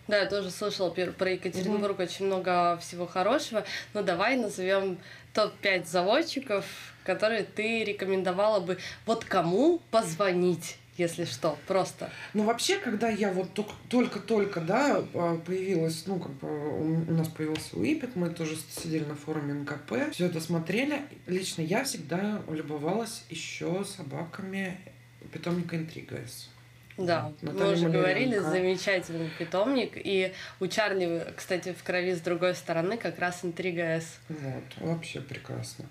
Да, 0.08 0.20
я 0.20 0.26
тоже 0.28 0.52
слышала 0.52 0.89
про 0.89 1.32
Екатеринбург 1.32 1.96
угу. 1.96 2.04
очень 2.04 2.26
много 2.26 2.78
всего 2.78 3.08
хорошего. 3.08 3.65
Но 3.94 4.04
давай 4.04 4.38
назовем 4.38 4.98
топ-5 5.34 5.86
заводчиков, 5.86 6.65
которые 7.04 7.44
ты 7.44 7.84
рекомендовала 7.84 8.60
бы 8.60 8.78
вот 9.06 9.26
кому 9.26 9.82
позвонить 9.91 10.78
если 10.98 11.26
что, 11.26 11.58
просто. 11.68 12.10
Ну, 12.34 12.44
вообще, 12.44 12.78
когда 12.78 13.10
я 13.10 13.32
вот 13.32 13.50
только-только, 13.89 14.62
да, 14.62 15.04
а, 15.13 15.38
появилась, 15.39 16.06
ну, 16.08 16.20
как 16.20 16.32
бы 16.36 17.08
у 17.08 17.12
нас 17.12 17.28
появился 17.28 17.76
Уипет, 17.78 18.15
мы 18.15 18.30
тоже 18.30 18.56
сидели 18.56 19.04
на 19.04 19.15
форуме 19.15 19.54
НКП, 19.56 20.12
все 20.13 20.28
это 20.28 20.39
смотрели. 20.39 21.02
Лично 21.28 21.62
я 21.63 21.84
всегда 21.84 22.41
любовалась 22.50 23.26
еще 23.30 23.84
собаками 23.84 24.80
питомника 25.34 25.76
Интригайс. 25.76 26.50
Да, 26.98 27.34
Наталья 27.42 27.66
мы 27.66 27.74
уже 27.74 27.90
говорили, 27.90 28.38
замечательный 28.38 29.30
питомник. 29.38 29.94
И 29.96 30.34
у 30.62 30.68
Чарли, 30.68 31.28
кстати, 31.36 31.74
в 31.74 31.84
крови 31.84 32.14
с 32.14 32.22
другой 32.22 32.56
стороны 32.56 32.96
как 32.96 33.20
раз 33.20 33.44
интрига 33.44 34.00
С. 34.00 34.18
Вот, 34.30 34.64
вообще 34.78 35.20
прекрасно. 35.20 35.86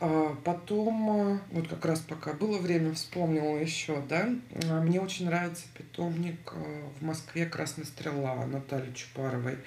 А 0.00 0.34
потом, 0.44 1.34
э, 1.34 1.38
вот 1.50 1.68
как 1.68 1.84
раз 1.84 2.00
пока 2.00 2.32
было 2.32 2.58
время, 2.58 2.94
вспомнила 2.94 3.58
еще, 3.58 4.02
да, 4.08 4.30
а, 4.70 4.80
мне 4.80 5.00
очень 5.00 5.26
нравится 5.26 5.64
питомник 5.76 6.52
э, 6.54 6.82
в 6.98 7.04
Москве 7.04 7.44
«Красная 7.44 7.84
стрела» 7.84 8.46
Натальи 8.46 8.92
Чупаровой. 8.94 9.58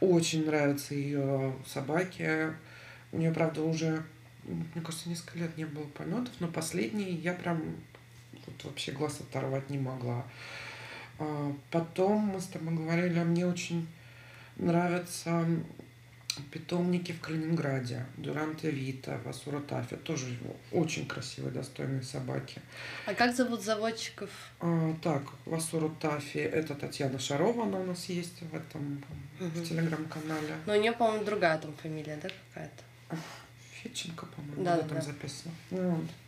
Очень 0.00 0.46
нравятся 0.46 0.94
ее 0.94 1.54
собаки. 1.66 2.52
У 3.12 3.18
нее, 3.18 3.30
правда, 3.32 3.62
уже, 3.62 4.02
мне 4.44 4.82
кажется, 4.84 5.08
несколько 5.08 5.38
лет 5.38 5.56
не 5.56 5.66
было 5.66 5.84
пометов, 5.84 6.32
но 6.40 6.48
последние 6.48 7.10
я 7.12 7.32
прям 7.32 7.76
вот 8.46 8.64
вообще 8.64 8.92
глаз 8.92 9.20
оторвать 9.20 9.70
не 9.70 9.78
могла. 9.78 10.24
А, 11.18 11.52
потом 11.70 12.18
мы 12.20 12.40
с 12.40 12.46
тобой 12.46 12.74
говорили, 12.74 13.18
а 13.18 13.24
мне 13.24 13.46
очень 13.46 13.86
нравятся 14.56 15.44
питомники 16.50 17.12
в 17.12 17.20
Калининграде. 17.20 18.06
Дуранте 18.16 18.70
Вита, 18.70 19.18
Васура 19.24 19.60
Тафи. 19.60 19.96
Тоже 19.96 20.26
очень 20.72 21.06
красивые, 21.06 21.52
достойные 21.52 22.02
собаки. 22.02 22.60
А 23.06 23.14
как 23.14 23.34
зовут 23.34 23.62
заводчиков? 23.62 24.30
А, 24.60 24.94
так, 25.02 25.22
Васура 25.44 25.88
Тафи, 26.00 26.38
это 26.38 26.74
Татьяна 26.74 27.18
Шарова, 27.18 27.64
она 27.64 27.78
у 27.78 27.84
нас 27.84 28.06
есть 28.06 28.40
в 28.42 28.54
этом 28.54 29.02
угу. 29.40 29.48
в 29.48 29.68
телеграм-канале. 29.68 30.56
Но 30.66 30.74
у 30.74 30.80
нее, 30.80 30.92
по-моему, 30.92 31.24
другая 31.24 31.58
там 31.58 31.72
фамилия, 31.74 32.18
да, 32.22 32.28
какая-то? 32.52 33.16
Федченко, 33.86 34.26
по-моему, 34.26 34.64
да, 34.64 34.74
об 34.74 34.86
этом 34.86 34.96
да. 34.96 35.02
записано. 35.02 35.52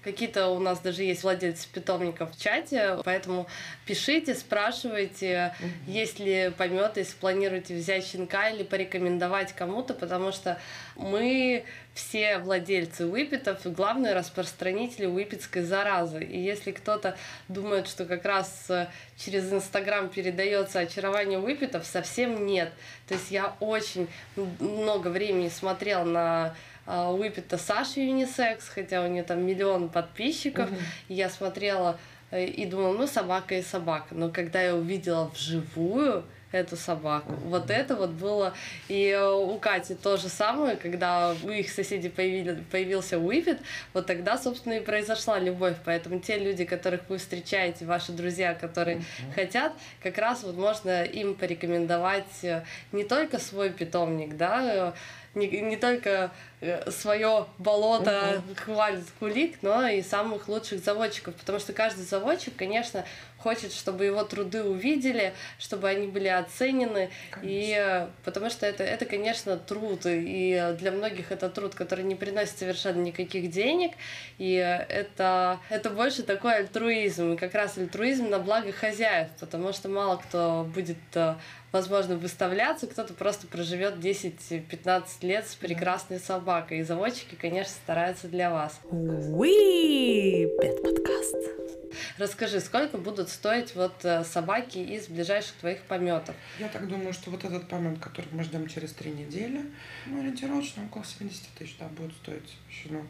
Какие-то 0.05 0.49
у 0.49 0.59
нас 0.59 0.81
даже 0.81 1.03
есть 1.03 1.23
владельцы 1.23 1.69
питомников 1.73 2.35
в 2.35 2.41
чате, 2.41 2.99
поэтому 3.05 3.47
пишите, 3.85 4.35
спрашивайте, 4.35 5.55
угу. 5.59 5.91
есть 5.91 6.19
ли 6.19 6.53
пометы, 6.57 7.01
если 7.01 7.15
планируете 7.17 7.77
взять 7.77 8.07
щенка 8.07 8.51
или 8.51 8.63
порекомендовать 8.63 9.53
кому-то, 9.53 9.95
потому 9.95 10.33
что 10.33 10.59
мы 10.97 11.65
все 11.95 12.39
владельцы 12.39 13.07
выпитов 13.07 13.67
и 13.67 13.71
главные 13.71 14.15
распространители 14.15 15.07
выпитской 15.07 15.63
заразы. 15.63 16.23
И 16.23 16.39
если 16.39 16.71
кто-то 16.71 17.17
думает, 17.49 17.89
что 17.89 18.05
как 18.05 18.25
раз 18.25 18.67
э, 18.69 18.87
через 19.17 19.53
Инстаграм 19.53 20.09
передается 20.09 20.79
очарование 20.79 21.41
выпитов, 21.41 21.85
совсем 21.85 22.47
нет. 22.47 22.73
То 23.09 23.15
есть 23.15 23.33
я 23.33 23.57
очень 23.59 24.07
много 24.37 25.09
времени 25.09 25.49
смотрела 25.49 26.05
на 26.05 26.55
а, 26.91 27.13
выпита 27.13 27.59
Саша 27.59 28.01
Юнисекс, 28.01 28.67
хотя 28.71 29.03
у 29.03 29.09
нее 29.09 29.23
там 29.23 29.45
миллион 29.45 29.91
подписчиков. 29.91 30.71
Угу. 30.71 30.79
Я 31.09 31.29
смотрела 31.29 31.99
э, 32.31 32.47
и 32.47 32.65
думала, 32.65 32.95
ну 32.97 33.07
собака 33.07 33.57
и 33.57 33.63
собака. 33.63 34.15
Но 34.15 34.31
когда 34.31 34.63
я 34.63 34.75
увидела 34.75 35.31
вживую, 35.35 36.25
эту 36.51 36.77
собаку. 36.77 37.35
Вот 37.45 37.71
это 37.71 37.95
вот 37.95 38.11
было. 38.11 38.55
И 38.89 39.09
э, 39.09 39.23
у 39.23 39.59
Кати 39.59 39.95
то 39.95 40.17
же 40.17 40.29
самое, 40.29 40.77
когда 40.77 41.35
у 41.45 41.51
их 41.51 41.71
соседей 41.71 42.09
появили, 42.09 42.65
появился 42.71 43.19
Уипет, 43.19 43.59
вот 43.93 44.07
тогда, 44.07 44.39
собственно, 44.39 44.75
и 44.75 44.81
произошла 44.81 45.39
любовь. 45.39 45.77
Поэтому 45.85 46.21
те 46.21 46.39
люди, 46.39 46.65
которых 46.65 47.03
вы 47.09 47.19
встречаете, 47.19 47.85
ваши 47.85 48.13
друзья, 48.13 48.55
которые 48.55 48.99
uh-huh. 48.99 49.35
хотят, 49.35 49.73
как 50.03 50.17
раз 50.17 50.43
вот 50.43 50.57
можно 50.57 51.05
им 51.05 51.35
порекомендовать 51.35 52.43
э, 52.43 52.65
не 52.93 53.05
только 53.05 53.39
свой 53.39 53.69
питомник, 53.71 54.37
да, 54.37 54.95
не, 55.39 55.49
не 55.61 55.77
только 55.77 56.31
э, 56.61 56.91
свое 56.91 57.47
болото 57.59 58.43
uh-huh. 58.49 58.55
хвалит 58.57 59.07
кулик, 59.19 59.59
но 59.63 59.87
и 59.87 60.03
самых 60.03 60.49
лучших 60.49 60.85
заводчиков, 60.85 61.35
потому 61.35 61.59
что 61.59 61.73
каждый 61.73 62.05
заводчик, 62.05 62.57
конечно, 62.57 63.05
хочет, 63.39 63.73
чтобы 63.73 64.05
его 64.05 64.23
труды 64.25 64.63
увидели, 64.63 65.33
чтобы 65.59 65.89
они 65.89 66.07
были 66.07 66.29
оценены, 66.29 67.11
конечно. 67.31 67.49
и 67.49 67.75
э, 67.79 68.09
потому 68.25 68.51
что 68.51 68.67
это, 68.67 68.85
это, 68.85 69.05
конечно, 69.05 69.57
труд, 69.57 70.01
и 70.05 70.75
для 70.79 70.91
многих 70.93 71.33
это 71.33 71.49
труд, 71.49 71.75
который 71.75 72.05
не 72.05 72.15
приносит 72.15 72.59
совершенно 72.59 73.01
никаких 73.01 73.51
денег, 73.51 73.93
и 74.39 74.55
это, 74.55 75.61
это 75.71 75.91
больше 75.91 76.23
такой 76.23 76.57
альтруизм, 76.57 77.33
и 77.33 77.37
как 77.37 77.55
раз 77.55 77.79
альтруизм 77.79 78.29
на 78.29 78.39
благо 78.39 78.73
хозяев, 78.73 79.29
потому 79.41 79.73
что 79.73 79.89
мало 79.89 80.17
кто 80.17 80.69
будет 80.75 80.99
э, 81.15 81.35
возможно, 81.73 82.17
выставляться, 82.17 82.87
кто-то 82.87 83.15
просто 83.15 83.47
проживет 83.47 83.97
10-15 83.97 85.05
лет 85.23 85.47
с 85.47 85.55
прекрасной 85.55 86.19
собакой. 86.19 86.79
И 86.79 86.83
заводчики, 86.83 87.35
конечно, 87.35 87.73
стараются 87.73 88.29
для 88.29 88.51
вас. 88.51 88.81
Уи, 88.91 90.47
подкаст. 90.57 91.78
Расскажи, 92.19 92.61
сколько 92.61 92.99
будут 92.99 93.29
стоить 93.29 93.75
вот 93.75 94.05
э, 94.05 94.25
собаки 94.25 94.79
из 94.79 95.09
ближайших 95.09 95.55
твоих 95.55 95.83
пометов? 95.83 96.35
Я 96.59 96.69
так 96.69 96.89
думаю, 96.89 97.13
что 97.13 97.31
вот 97.31 97.45
этот 97.45 97.69
помет, 97.69 97.99
который 97.99 98.29
мы 98.33 98.43
ждем 98.43 98.67
через 98.69 98.93
три 98.93 99.11
недели, 99.11 99.65
ну, 100.07 100.21
ориентировочно 100.21 100.85
около 100.85 101.05
70 101.05 101.49
тысяч, 101.59 101.77
да, 101.79 101.87
будет 101.89 102.13
стоить 102.15 102.57
щенок. 102.71 103.07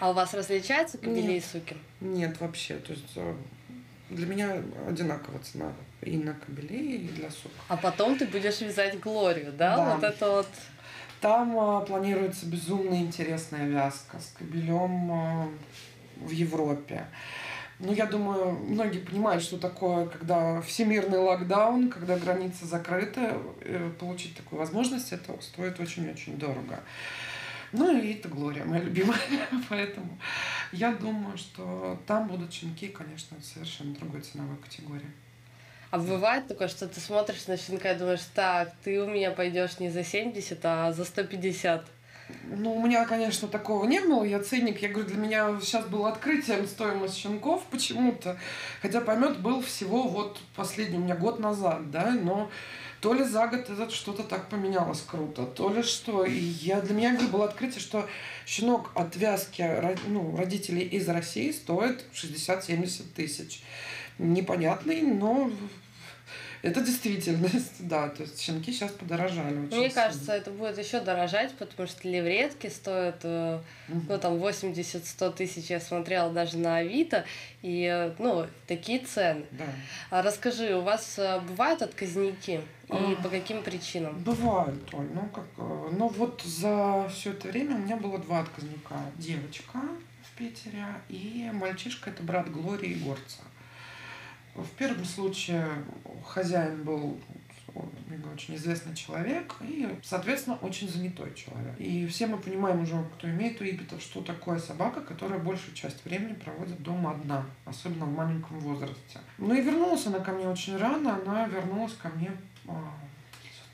А 0.00 0.10
у 0.10 0.12
вас 0.12 0.34
различаются 0.34 0.98
кобели 0.98 1.36
и 1.36 1.40
суки? 1.40 1.76
Нет, 2.00 2.40
вообще. 2.40 2.76
То 2.76 2.92
есть 2.92 3.12
э, 3.16 3.34
для 4.10 4.26
меня 4.26 4.62
одинаковая 4.88 5.40
цена 5.40 5.72
и 6.02 6.16
на 6.16 6.34
кобелей, 6.34 6.96
и 6.96 7.08
для 7.08 7.30
сук. 7.30 7.52
А 7.68 7.76
потом 7.76 8.18
ты 8.18 8.26
будешь 8.26 8.60
вязать 8.60 8.98
Глорию, 9.00 9.52
да? 9.52 9.76
да. 9.76 9.94
Вот 9.94 10.04
это 10.04 10.30
вот. 10.30 10.48
Там 11.20 11.58
а, 11.58 11.80
планируется 11.80 12.44
безумно 12.46 12.94
интересная 12.94 13.66
вязка 13.66 14.18
с 14.18 14.34
кобелем 14.38 15.10
а, 15.10 15.48
в 16.16 16.30
Европе. 16.30 17.06
Ну, 17.80 17.92
я 17.92 18.06
думаю, 18.06 18.52
многие 18.52 19.00
понимают, 19.00 19.42
что 19.42 19.58
такое, 19.58 20.06
когда 20.06 20.60
всемирный 20.62 21.18
локдаун, 21.18 21.90
когда 21.90 22.16
границы 22.16 22.66
закрыты, 22.66 23.34
э, 23.62 23.90
получить 23.98 24.36
такую 24.36 24.60
возможность, 24.60 25.12
это 25.12 25.40
стоит 25.40 25.80
очень-очень 25.80 26.38
дорого. 26.38 26.80
Ну 27.72 28.00
и 28.00 28.12
это 28.12 28.28
Глория, 28.28 28.64
моя 28.64 28.82
любимая. 28.82 29.18
Поэтому 29.68 30.16
я 30.70 30.92
думаю, 30.92 31.36
что 31.36 32.00
там 32.06 32.28
будут 32.28 32.52
щенки, 32.52 32.86
конечно, 32.86 33.36
совершенно 33.42 33.92
другой 33.94 34.20
ценовой 34.20 34.56
категории. 34.58 35.10
А 35.90 35.98
бывает 35.98 36.46
такое, 36.46 36.68
что 36.68 36.86
ты 36.88 37.00
смотришь 37.00 37.46
на 37.48 37.56
щенка 37.56 37.92
и 37.92 37.98
думаешь, 37.98 38.24
так, 38.34 38.72
ты 38.84 39.00
у 39.00 39.08
меня 39.08 39.32
пойдешь 39.32 39.80
не 39.80 39.90
за 39.90 40.04
70, 40.04 40.58
а 40.64 40.92
за 40.92 41.04
150. 41.04 41.86
Ну, 42.44 42.74
у 42.74 42.86
меня, 42.86 43.04
конечно, 43.04 43.48
такого 43.48 43.84
не 43.86 44.00
было. 44.00 44.24
Я 44.24 44.40
ценник, 44.40 44.80
я 44.82 44.88
говорю, 44.88 45.08
для 45.08 45.16
меня 45.16 45.60
сейчас 45.60 45.86
было 45.86 46.08
открытием 46.08 46.66
стоимость 46.66 47.16
щенков 47.16 47.64
почему-то. 47.70 48.38
Хотя 48.80 49.00
помет 49.00 49.40
был 49.40 49.60
всего 49.62 50.04
вот 50.08 50.40
последний 50.56 50.98
у 50.98 51.00
меня 51.02 51.16
год 51.16 51.38
назад, 51.38 51.90
да, 51.90 52.10
но 52.10 52.50
то 53.00 53.12
ли 53.12 53.22
за 53.22 53.46
год 53.48 53.68
это 53.68 53.90
что-то 53.90 54.22
так 54.22 54.48
поменялось 54.48 55.02
круто, 55.02 55.44
то 55.44 55.70
ли 55.70 55.82
что. 55.82 56.24
И 56.24 56.32
я, 56.32 56.80
для 56.80 56.94
меня 56.94 57.18
было 57.30 57.44
открытие, 57.44 57.80
что 57.80 58.08
щенок 58.46 58.90
от 58.94 59.16
вязки 59.16 59.62
ну, 60.06 60.34
родителей 60.36 60.82
из 60.82 61.06
России 61.08 61.50
стоит 61.50 62.04
60-70 62.14 63.02
тысяч. 63.14 63.62
Непонятный, 64.18 65.02
но 65.02 65.50
это 66.64 66.80
действительность, 66.80 67.86
да. 67.86 68.08
То 68.08 68.22
есть 68.22 68.40
щенки 68.40 68.72
сейчас 68.72 68.90
подорожали 68.92 69.58
очень 69.58 69.76
Мне 69.76 69.90
сильно. 69.90 69.90
кажется, 69.90 70.32
это 70.32 70.50
будет 70.50 70.78
еще 70.78 71.00
дорожать, 71.00 71.52
потому 71.52 71.86
что 71.86 72.08
левретки 72.08 72.68
стоят, 72.68 73.22
угу. 73.22 73.62
ну, 74.08 74.18
там, 74.18 74.34
80-100 74.36 75.34
тысяч 75.34 75.68
я 75.68 75.78
смотрела 75.78 76.32
даже 76.32 76.56
на 76.56 76.78
Авито, 76.78 77.26
и, 77.60 77.84
э, 77.84 78.14
ну, 78.18 78.46
такие 78.66 79.00
цены. 79.00 79.44
Да. 79.50 79.66
А 80.08 80.22
расскажи, 80.22 80.74
у 80.74 80.80
вас 80.80 81.18
э, 81.18 81.38
бывают 81.40 81.82
отказники? 81.82 82.62
И 82.88 82.92
а, 82.92 83.22
по 83.22 83.28
каким 83.28 83.62
причинам? 83.62 84.22
Бывают, 84.22 84.82
Оль. 84.92 85.08
Ну, 85.14 85.28
как, 85.28 85.44
ну, 85.56 86.08
вот 86.08 86.42
за 86.42 87.10
все 87.12 87.32
это 87.32 87.48
время 87.48 87.76
у 87.76 87.78
меня 87.78 87.96
было 87.96 88.18
два 88.18 88.40
отказника. 88.40 88.94
Девочка 89.16 89.80
в 90.22 90.38
Питере 90.38 90.86
и 91.08 91.50
мальчишка, 91.52 92.10
это 92.10 92.22
брат 92.22 92.50
Глории 92.50 92.94
Горца. 92.94 93.42
В 94.54 94.68
первом 94.76 95.04
случае 95.04 95.66
хозяин 96.24 96.84
был 96.84 97.18
очень 98.34 98.56
известный 98.56 98.94
человек 98.94 99.54
и, 99.60 99.88
соответственно, 100.02 100.56
очень 100.62 100.88
занятой 100.88 101.34
человек. 101.34 101.74
И 101.78 102.06
все 102.06 102.26
мы 102.26 102.38
понимаем 102.38 102.82
уже, 102.82 103.02
кто 103.16 103.28
имеет 103.28 103.60
уипетов, 103.60 104.00
что 104.00 104.22
такое 104.22 104.58
собака, 104.58 105.00
которая 105.00 105.38
большую 105.38 105.74
часть 105.74 106.04
времени 106.04 106.34
проводит 106.34 106.82
дома 106.82 107.12
одна, 107.12 107.44
особенно 107.64 108.06
в 108.06 108.14
маленьком 108.14 108.58
возрасте. 108.60 109.18
Ну 109.38 109.54
и 109.54 109.60
вернулась 109.60 110.06
она 110.06 110.20
ко 110.20 110.32
мне 110.32 110.48
очень 110.48 110.76
рано, 110.76 111.16
она 111.16 111.46
вернулась 111.46 111.94
ко 111.94 112.08
мне, 112.10 112.30
а, 112.68 112.92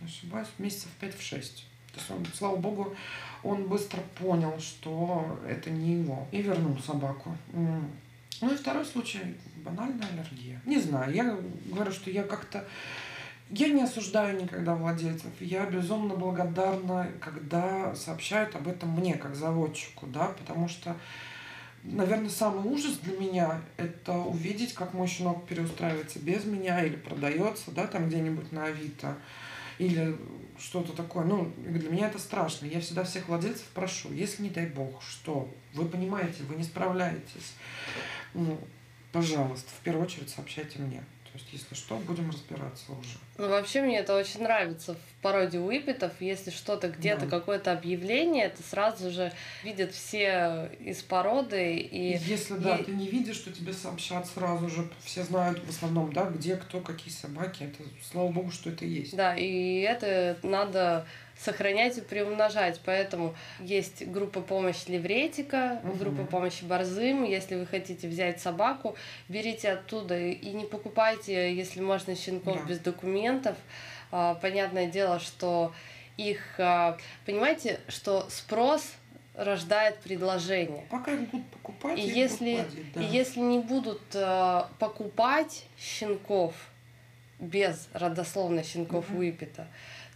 не 0.00 0.06
ошибаюсь, 0.06 0.48
месяцев 0.58 0.90
5-6. 1.00 1.64
То 1.92 1.98
есть 1.98 2.10
он, 2.10 2.26
слава 2.34 2.56
богу, 2.56 2.94
он 3.42 3.66
быстро 3.66 4.00
понял, 4.18 4.58
что 4.60 5.40
это 5.46 5.70
не 5.70 5.96
его, 5.96 6.26
и 6.30 6.40
вернул 6.40 6.78
собаку. 6.78 7.36
Ну 8.40 8.52
и 8.52 8.56
второй 8.56 8.84
случай– 8.84 9.36
банальная 9.64 10.08
аллергия. 10.08 10.60
Не 10.64 10.78
знаю, 10.78 11.12
я 11.12 11.38
говорю, 11.66 11.92
что 11.92 12.10
я 12.10 12.22
как-то... 12.22 12.64
Я 13.50 13.68
не 13.68 13.82
осуждаю 13.82 14.40
никогда 14.40 14.76
владельцев. 14.76 15.32
Я 15.40 15.66
безумно 15.66 16.14
благодарна, 16.14 17.08
когда 17.20 17.94
сообщают 17.96 18.54
об 18.54 18.68
этом 18.68 18.90
мне, 18.90 19.14
как 19.14 19.34
заводчику, 19.34 20.06
да, 20.06 20.28
потому 20.38 20.68
что 20.68 20.96
наверное, 21.82 22.30
самый 22.30 22.64
ужас 22.70 22.98
для 22.98 23.16
меня– 23.16 23.60
это 23.76 24.12
увидеть, 24.12 24.74
как 24.74 24.94
мой 24.94 25.06
щенок 25.06 25.46
переустраивается 25.46 26.18
без 26.18 26.44
меня 26.44 26.84
или 26.84 26.96
продается, 26.96 27.70
да, 27.70 27.86
там 27.86 28.08
где-нибудь 28.08 28.52
на 28.52 28.66
Авито, 28.66 29.16
или 29.80 30.14
что-то 30.58 30.92
такое. 30.92 31.24
Ну, 31.24 31.50
для 31.56 31.88
меня 31.88 32.08
это 32.08 32.18
страшно. 32.18 32.66
Я 32.66 32.80
всегда 32.80 33.02
всех 33.02 33.28
владельцев 33.28 33.64
прошу, 33.74 34.12
если, 34.12 34.42
не 34.42 34.50
дай 34.50 34.66
бог, 34.66 35.02
что 35.02 35.48
вы 35.72 35.86
понимаете, 35.86 36.42
вы 36.42 36.56
не 36.56 36.64
справляетесь, 36.64 37.54
ну, 38.34 38.60
пожалуйста, 39.10 39.70
в 39.70 39.82
первую 39.82 40.04
очередь 40.04 40.28
сообщайте 40.28 40.78
мне. 40.80 41.02
То 41.32 41.38
есть, 41.38 41.48
если 41.52 41.74
что, 41.76 41.96
будем 41.96 42.28
разбираться 42.28 42.90
уже. 42.90 43.18
Ну, 43.38 43.48
вообще, 43.48 43.82
мне 43.82 43.98
это 43.98 44.16
очень 44.16 44.42
нравится 44.42 44.94
в 44.94 45.22
породе 45.22 45.60
Уипетов. 45.60 46.12
Если 46.18 46.50
что-то 46.50 46.88
где-то, 46.88 47.26
да. 47.26 47.38
какое-то 47.38 47.70
объявление, 47.70 48.46
это 48.46 48.64
сразу 48.64 49.12
же 49.12 49.32
видят 49.62 49.92
все 49.92 50.72
из 50.80 51.02
породы. 51.02 51.76
И 51.76 52.18
Если, 52.18 52.54
да, 52.54 52.78
ты 52.78 52.90
не 52.90 53.06
видишь, 53.06 53.36
что 53.36 53.52
тебе 53.52 53.72
сообщат 53.72 54.26
сразу 54.26 54.68
же, 54.68 54.90
все 55.04 55.22
знают 55.22 55.64
в 55.64 55.68
основном, 55.68 56.12
да, 56.12 56.24
где, 56.24 56.56
кто, 56.56 56.80
какие 56.80 57.12
собаки. 57.12 57.62
Это, 57.62 57.88
слава 58.10 58.32
богу, 58.32 58.50
что 58.50 58.70
это 58.70 58.84
есть. 58.84 59.14
Да, 59.14 59.36
и 59.36 59.80
это 59.82 60.36
надо 60.42 61.06
сохранять 61.42 61.98
и 61.98 62.00
приумножать. 62.00 62.80
Поэтому 62.84 63.34
есть 63.60 64.06
группа 64.06 64.40
помощи 64.40 64.88
Левретика, 64.88 65.80
угу. 65.82 65.96
группа 65.96 66.24
помощи 66.24 66.64
Борзым. 66.64 67.24
Если 67.24 67.56
вы 67.56 67.66
хотите 67.66 68.08
взять 68.08 68.40
собаку, 68.40 68.96
берите 69.28 69.70
оттуда 69.70 70.18
и 70.18 70.52
не 70.52 70.64
покупайте, 70.64 71.54
если 71.54 71.80
можно, 71.80 72.14
щенков 72.14 72.58
да. 72.58 72.68
без 72.68 72.78
документов. 72.78 73.56
А, 74.12 74.34
понятное 74.34 74.86
дело, 74.86 75.18
что 75.20 75.72
их, 76.16 76.42
а, 76.58 76.98
понимаете, 77.24 77.80
что 77.88 78.26
спрос 78.28 78.92
рождает 79.34 79.98
предложение. 80.00 80.84
Пока 80.90 81.12
их 81.12 81.30
будут 81.30 81.46
покупать, 81.46 81.98
и 81.98 82.02
если, 82.02 82.56
будут 82.56 82.66
платить, 82.66 82.92
да. 82.92 83.00
и 83.00 83.04
если 83.06 83.40
не 83.40 83.58
будут 83.60 84.02
э, 84.12 84.62
покупать 84.78 85.64
щенков 85.78 86.52
без 87.38 87.88
родословной 87.94 88.64
щенков 88.64 89.08
угу. 89.10 89.20
Уипета, 89.20 89.66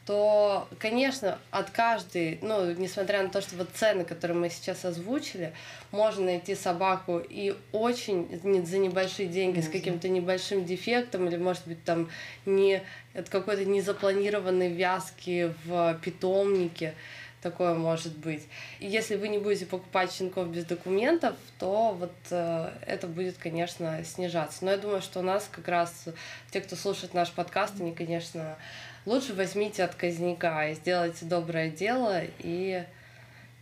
то, 0.07 0.68
конечно, 0.78 1.38
от 1.50 1.70
каждой, 1.70 2.38
ну, 2.42 2.72
несмотря 2.72 3.22
на 3.22 3.30
то, 3.30 3.40
что 3.40 3.57
вот 3.57 3.70
цены, 3.74 4.05
которые 4.05 4.36
мы 4.36 4.50
сейчас 4.50 4.84
озвучили, 4.84 5.55
можно 5.92 6.26
найти 6.26 6.55
собаку 6.55 7.18
и 7.18 7.57
очень 7.72 8.28
за 8.66 8.78
небольшие 8.78 9.28
деньги, 9.28 9.59
mm-hmm. 9.59 9.68
с 9.68 9.70
каким-то 9.70 10.09
небольшим 10.09 10.64
дефектом, 10.66 11.28
или, 11.28 11.36
может 11.36 11.66
быть, 11.66 11.82
там 11.84 12.11
не 12.44 12.82
от 13.14 13.30
какой-то 13.30 13.64
незапланированной 13.64 14.72
вязки 14.72 15.55
в 15.64 15.98
питомнике, 16.02 16.94
такое 17.40 17.74
может 17.74 18.16
быть. 18.18 18.42
И 18.80 18.86
если 18.86 19.16
вы 19.16 19.28
не 19.28 19.38
будете 19.38 19.64
покупать 19.64 20.12
щенков 20.12 20.48
без 20.48 20.64
документов, 20.64 21.36
то 21.59 21.92
вот 21.92 22.14
э, 22.30 22.70
это 22.86 23.07
будет, 23.07 23.38
конечно, 23.38 24.02
снижаться. 24.05 24.64
Но 24.64 24.72
я 24.72 24.78
думаю, 24.78 25.02
что 25.02 25.20
у 25.20 25.22
нас 25.22 25.48
как 25.50 25.68
раз 25.68 26.07
те, 26.50 26.61
кто 26.61 26.74
слушает 26.74 27.14
наш 27.14 27.30
подкаст, 27.30 27.74
они, 27.80 27.94
конечно, 27.94 28.57
лучше 29.07 29.34
возьмите 29.34 29.84
отказника 29.84 30.68
и 30.70 30.74
сделайте 30.74 31.24
доброе 31.26 31.70
дело 31.70 32.22
и 32.38 32.84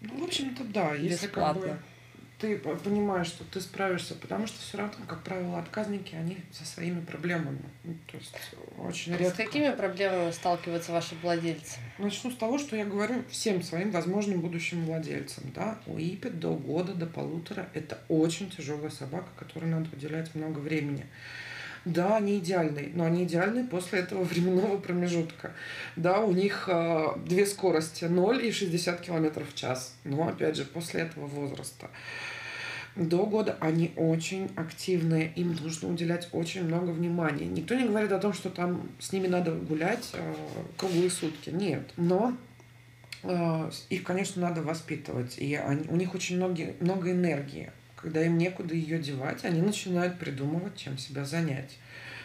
ну, 0.02 0.20
в 0.20 0.24
общем-то, 0.24 0.64
да, 0.64 0.94
если 0.94 1.28
как 1.28 1.56
бы 1.56 1.78
ты 2.42 2.58
понимаешь, 2.58 3.28
что 3.28 3.44
ты 3.44 3.60
справишься, 3.60 4.16
потому 4.16 4.48
что 4.48 4.60
все 4.60 4.76
равно, 4.76 4.94
как 5.06 5.22
правило, 5.22 5.60
отказники, 5.60 6.16
они 6.16 6.38
со 6.50 6.64
своими 6.64 7.00
проблемами. 7.00 7.60
Ну, 7.84 7.94
то 8.10 8.16
есть 8.16 8.34
очень 8.78 9.12
редко. 9.12 9.34
С 9.34 9.46
какими 9.46 9.70
проблемами 9.70 10.32
сталкиваются 10.32 10.90
ваши 10.90 11.14
владельцы? 11.22 11.78
Начну 11.98 12.32
с 12.32 12.36
того, 12.36 12.58
что 12.58 12.74
я 12.74 12.84
говорю 12.84 13.22
всем 13.30 13.62
своим 13.62 13.92
возможным 13.92 14.40
будущим 14.40 14.84
владельцам. 14.84 15.52
Да? 15.54 15.78
У 15.86 15.96
Ипет 15.98 16.40
до 16.40 16.56
года, 16.56 16.94
до 16.94 17.06
полутора– 17.06 17.68
это 17.74 18.00
очень 18.08 18.50
тяжелая 18.50 18.90
собака, 18.90 19.28
которой 19.38 19.66
надо 19.66 19.88
уделять 19.92 20.34
много 20.34 20.58
времени. 20.58 21.06
Да, 21.84 22.16
они 22.16 22.38
идеальные, 22.38 22.90
но 22.94 23.04
они 23.04 23.24
идеальны 23.24 23.66
после 23.66 24.00
этого 24.00 24.22
временного 24.24 24.78
промежутка. 24.78 25.52
Да, 25.96 26.20
у 26.20 26.32
них 26.32 26.68
э, 26.68 27.06
две 27.26 27.44
скорости, 27.46 28.04
0 28.04 28.44
и 28.44 28.52
60 28.52 29.00
км 29.00 29.44
в 29.44 29.54
час. 29.54 29.96
Но, 30.04 30.28
опять 30.28 30.56
же, 30.56 30.64
после 30.64 31.02
этого 31.02 31.26
возраста. 31.26 31.90
До 32.94 33.24
года 33.24 33.56
они 33.60 33.92
очень 33.96 34.50
активные, 34.54 35.32
им 35.34 35.56
нужно 35.62 35.88
уделять 35.88 36.28
очень 36.32 36.64
много 36.64 36.90
внимания. 36.90 37.46
Никто 37.46 37.74
не 37.74 37.88
говорит 37.88 38.12
о 38.12 38.18
том, 38.18 38.34
что 38.34 38.50
там 38.50 38.90
с 38.98 39.12
ними 39.12 39.28
надо 39.28 39.52
гулять 39.52 40.10
э, 40.12 40.34
круглые 40.76 41.10
сутки. 41.10 41.50
Нет. 41.50 41.90
Но 41.96 42.36
э, 43.22 43.70
их, 43.88 44.04
конечно, 44.04 44.42
надо 44.42 44.62
воспитывать. 44.62 45.38
И 45.38 45.54
они, 45.54 45.86
у 45.88 45.96
них 45.96 46.14
очень 46.14 46.36
много, 46.36 46.74
много 46.80 47.10
энергии 47.10 47.72
когда 48.02 48.24
им 48.24 48.36
некуда 48.36 48.74
ее 48.74 48.98
девать, 48.98 49.44
они 49.44 49.62
начинают 49.62 50.18
придумывать, 50.18 50.76
чем 50.76 50.98
себя 50.98 51.24
занять. 51.24 51.78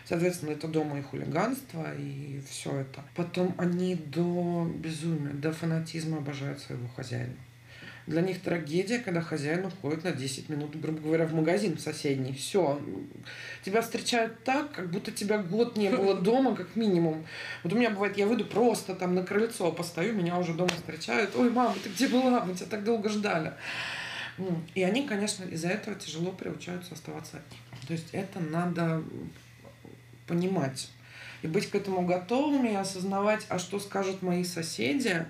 Соответственно, 0.05 0.51
это 0.51 0.67
дома 0.67 0.99
и 0.99 1.01
хулиганство, 1.01 1.93
и 1.95 2.41
все 2.49 2.79
это. 2.79 3.03
Потом 3.15 3.53
они 3.57 3.95
до 3.95 4.69
безумия, 4.75 5.33
до 5.33 5.51
фанатизма 5.51 6.17
обожают 6.17 6.59
своего 6.59 6.87
хозяина. 6.87 7.35
Для 8.07 8.21
них 8.21 8.41
трагедия, 8.41 8.99
когда 8.99 9.19
хозяин 9.19 9.65
уходит 9.65 10.05
на 10.05 10.13
10 10.13 10.47
минут, 10.47 10.79
грубо 10.79 11.01
говоря, 11.01 11.25
в 11.25 11.33
магазин 11.33 11.77
соседний. 11.77 12.33
Все. 12.33 12.81
Тебя 13.65 13.81
встречают 13.81 14.45
так, 14.45 14.71
как 14.71 14.89
будто 14.89 15.11
тебя 15.11 15.39
год 15.39 15.75
не 15.75 15.89
было 15.89 16.15
дома, 16.21 16.55
как 16.55 16.77
минимум. 16.77 17.25
Вот 17.63 17.73
у 17.73 17.75
меня 17.75 17.89
бывает, 17.89 18.17
я 18.17 18.25
выйду 18.25 18.45
просто 18.45 18.95
там 18.95 19.13
на 19.13 19.23
крыльцо, 19.23 19.73
постою, 19.73 20.13
меня 20.13 20.39
уже 20.39 20.53
дома 20.53 20.69
встречают. 20.69 21.35
Ой, 21.35 21.49
мама, 21.49 21.75
ты 21.83 21.89
где 21.89 22.07
была? 22.07 22.45
Мы 22.45 22.55
тебя 22.55 22.67
так 22.67 22.85
долго 22.85 23.09
ждали. 23.09 23.53
И 24.75 24.83
они, 24.83 25.07
конечно, 25.07 25.43
из-за 25.45 25.69
этого 25.69 25.95
тяжело 25.95 26.31
приучаются 26.31 26.93
оставаться. 26.93 27.41
То 27.87 27.93
есть 27.93 28.09
это 28.11 28.39
надо 28.39 29.03
понимать 30.27 30.89
и 31.41 31.47
быть 31.47 31.69
к 31.69 31.75
этому 31.75 32.05
готовыми, 32.05 32.69
и 32.69 32.75
осознавать, 32.75 33.45
а 33.49 33.59
что 33.59 33.79
скажут 33.79 34.21
мои 34.21 34.43
соседи, 34.43 35.25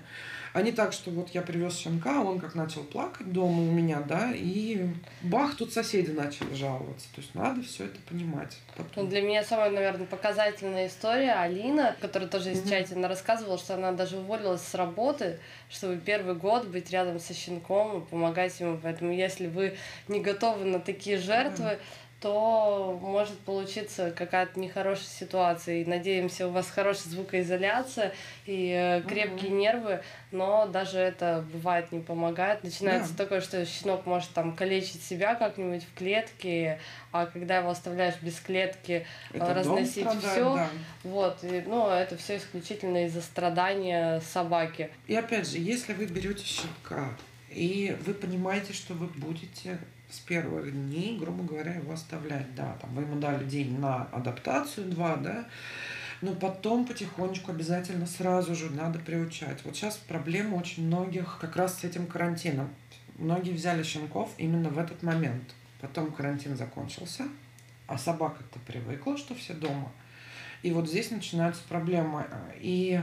а 0.52 0.62
не 0.62 0.72
так, 0.72 0.92
что 0.92 1.10
вот 1.10 1.30
я 1.30 1.42
привез 1.42 1.76
щенка, 1.76 2.20
он 2.20 2.38
как 2.38 2.54
начал 2.54 2.82
плакать 2.84 3.32
дома 3.32 3.62
у 3.62 3.72
меня, 3.72 4.00
да, 4.00 4.32
и 4.34 4.88
бах, 5.22 5.56
тут 5.56 5.72
соседи 5.72 6.10
начали 6.10 6.54
жаловаться. 6.54 7.06
То 7.14 7.20
есть 7.20 7.34
надо 7.34 7.62
все 7.62 7.84
это 7.84 7.98
понимать. 8.08 8.56
Потом. 8.76 9.04
Ну, 9.04 9.10
для 9.10 9.22
меня 9.22 9.44
самая, 9.44 9.70
наверное, 9.70 10.06
показательная 10.06 10.86
история 10.86 11.32
Алина, 11.32 11.96
которая 12.00 12.28
тоже 12.28 12.52
из 12.52 12.68
чате, 12.68 12.94
она 12.94 13.08
рассказывала, 13.08 13.58
что 13.58 13.74
она 13.74 13.92
даже 13.92 14.18
уволилась 14.18 14.62
с 14.62 14.74
работы, 14.74 15.38
чтобы 15.70 15.96
первый 15.96 16.34
год 16.34 16.66
быть 16.68 16.90
рядом 16.90 17.20
со 17.20 17.34
щенком 17.34 18.02
и 18.02 18.06
помогать 18.06 18.58
ему. 18.60 18.78
Поэтому 18.82 19.12
если 19.12 19.46
вы 19.46 19.76
не 20.08 20.20
готовы 20.20 20.64
на 20.64 20.80
такие 20.80 21.18
жертвы, 21.18 21.64
mm-hmm 21.64 22.07
то 22.20 22.98
может 23.00 23.38
получиться 23.40 24.10
какая-то 24.10 24.58
нехорошая 24.58 25.06
ситуация. 25.06 25.82
И 25.82 25.84
надеемся, 25.84 26.48
у 26.48 26.50
вас 26.50 26.68
хорошая 26.68 27.12
звукоизоляция 27.12 28.12
и 28.44 28.72
э, 28.72 29.02
крепкие 29.02 29.50
угу. 29.52 29.60
нервы, 29.60 30.00
но 30.32 30.66
даже 30.66 30.98
это 30.98 31.44
бывает 31.52 31.92
не 31.92 32.00
помогает. 32.00 32.64
Начинается 32.64 33.12
да. 33.12 33.22
такое, 33.22 33.40
что 33.40 33.64
щенок 33.64 34.04
может 34.06 34.30
там 34.30 34.56
калечить 34.56 35.02
себя 35.02 35.36
как-нибудь 35.36 35.84
в 35.84 35.96
клетке, 35.96 36.80
а 37.12 37.26
когда 37.26 37.58
его 37.58 37.70
оставляешь 37.70 38.16
без 38.20 38.40
клетки, 38.40 39.06
э, 39.32 39.36
это 39.36 39.54
разносить 39.54 40.08
все, 40.20 40.54
да. 40.56 40.68
вот, 41.04 41.44
и, 41.44 41.62
ну, 41.66 41.88
это 41.88 42.16
все 42.16 42.38
исключительно 42.38 43.06
из-за 43.06 43.22
страдания 43.22 44.20
собаки. 44.20 44.90
И 45.06 45.14
опять 45.14 45.48
же, 45.48 45.58
если 45.58 45.92
вы 45.92 46.06
берете 46.06 46.44
щенка, 46.44 47.10
и 47.50 47.96
вы 48.04 48.12
понимаете, 48.12 48.72
что 48.72 48.94
вы 48.94 49.06
будете 49.06 49.78
с 50.10 50.18
первых 50.20 50.72
дней, 50.72 51.18
грубо 51.18 51.44
говоря, 51.44 51.74
его 51.74 51.92
оставлять. 51.92 52.54
Да, 52.54 52.76
там 52.80 52.94
вы 52.94 53.02
ему 53.02 53.20
дали 53.20 53.44
день 53.44 53.78
на 53.78 54.04
адаптацию, 54.04 54.90
два, 54.90 55.16
да, 55.16 55.46
но 56.20 56.34
потом 56.34 56.86
потихонечку 56.86 57.52
обязательно 57.52 58.06
сразу 58.06 58.54
же 58.54 58.70
надо 58.70 58.98
приучать. 58.98 59.64
Вот 59.64 59.76
сейчас 59.76 59.96
проблема 59.96 60.56
очень 60.56 60.86
многих 60.86 61.38
как 61.40 61.56
раз 61.56 61.78
с 61.78 61.84
этим 61.84 62.06
карантином. 62.06 62.70
Многие 63.16 63.52
взяли 63.52 63.82
щенков 63.82 64.30
именно 64.38 64.68
в 64.68 64.78
этот 64.78 65.02
момент. 65.02 65.54
Потом 65.80 66.10
карантин 66.12 66.56
закончился, 66.56 67.24
а 67.86 67.98
собака-то 67.98 68.58
привыкла, 68.60 69.16
что 69.16 69.34
все 69.34 69.54
дома. 69.54 69.92
И 70.62 70.72
вот 70.72 70.88
здесь 70.88 71.10
начинаются 71.10 71.62
проблемы. 71.68 72.26
И, 72.58 73.00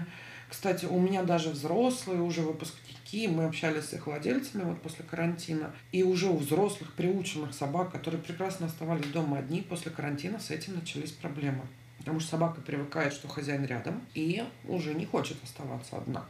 кстати, 0.49 0.85
у 0.85 0.99
меня 0.99 1.23
даже 1.23 1.49
взрослые 1.49 2.21
уже 2.21 2.41
выпускники 2.41 2.84
такие. 3.15 3.29
Мы 3.29 3.45
общались 3.45 3.85
с 3.85 3.93
их 3.93 4.07
владельцами 4.07 4.63
вот 4.63 4.81
после 4.81 5.05
карантина. 5.05 5.73
И 5.91 6.03
уже 6.03 6.27
у 6.27 6.37
взрослых, 6.37 6.93
приученных 6.93 7.53
собак, 7.53 7.91
которые 7.91 8.21
прекрасно 8.21 8.67
оставались 8.67 9.07
дома 9.07 9.37
одни, 9.37 9.61
после 9.61 9.91
карантина 9.91 10.39
с 10.39 10.51
этим 10.51 10.75
начались 10.75 11.11
проблемы. 11.11 11.61
Потому 11.99 12.19
что 12.19 12.31
собака 12.31 12.61
привыкает, 12.61 13.13
что 13.13 13.27
хозяин 13.27 13.65
рядом, 13.65 14.01
и 14.13 14.43
уже 14.67 14.93
не 14.93 15.05
хочет 15.05 15.37
оставаться 15.43 15.97
одна. 15.97 16.25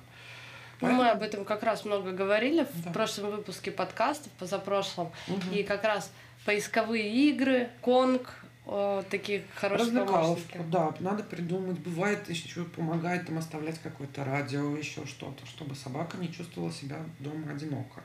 Поэтому... 0.79 1.03
Мы 1.03 1.09
об 1.09 1.21
этом 1.21 1.45
как 1.45 1.63
раз 1.63 1.85
много 1.85 2.11
говорили 2.11 2.67
да. 2.83 2.89
в 2.89 2.93
прошлом 2.93 3.31
выпуске 3.31 3.71
подкастов, 3.71 4.31
позапрошлом. 4.33 5.11
Угу. 5.27 5.55
И 5.55 5.63
как 5.63 5.83
раз 5.83 6.11
поисковые 6.45 7.09
игры, 7.29 7.69
конг, 7.81 8.44
о, 8.65 9.03
таких 9.09 9.43
хороших 9.53 9.93
помощников. 9.93 10.69
Да, 10.69 10.93
надо 10.99 11.23
придумать. 11.23 11.79
Бывает 11.79 12.29
еще 12.29 12.63
помогает 12.63 13.27
там 13.27 13.37
оставлять 13.37 13.79
какое-то 13.79 14.25
радио, 14.25 14.75
еще 14.75 15.05
что-то, 15.05 15.45
чтобы 15.45 15.75
собака 15.75 16.17
не 16.17 16.31
чувствовала 16.31 16.71
себя 16.71 16.97
дома 17.19 17.51
одиноко. 17.51 18.01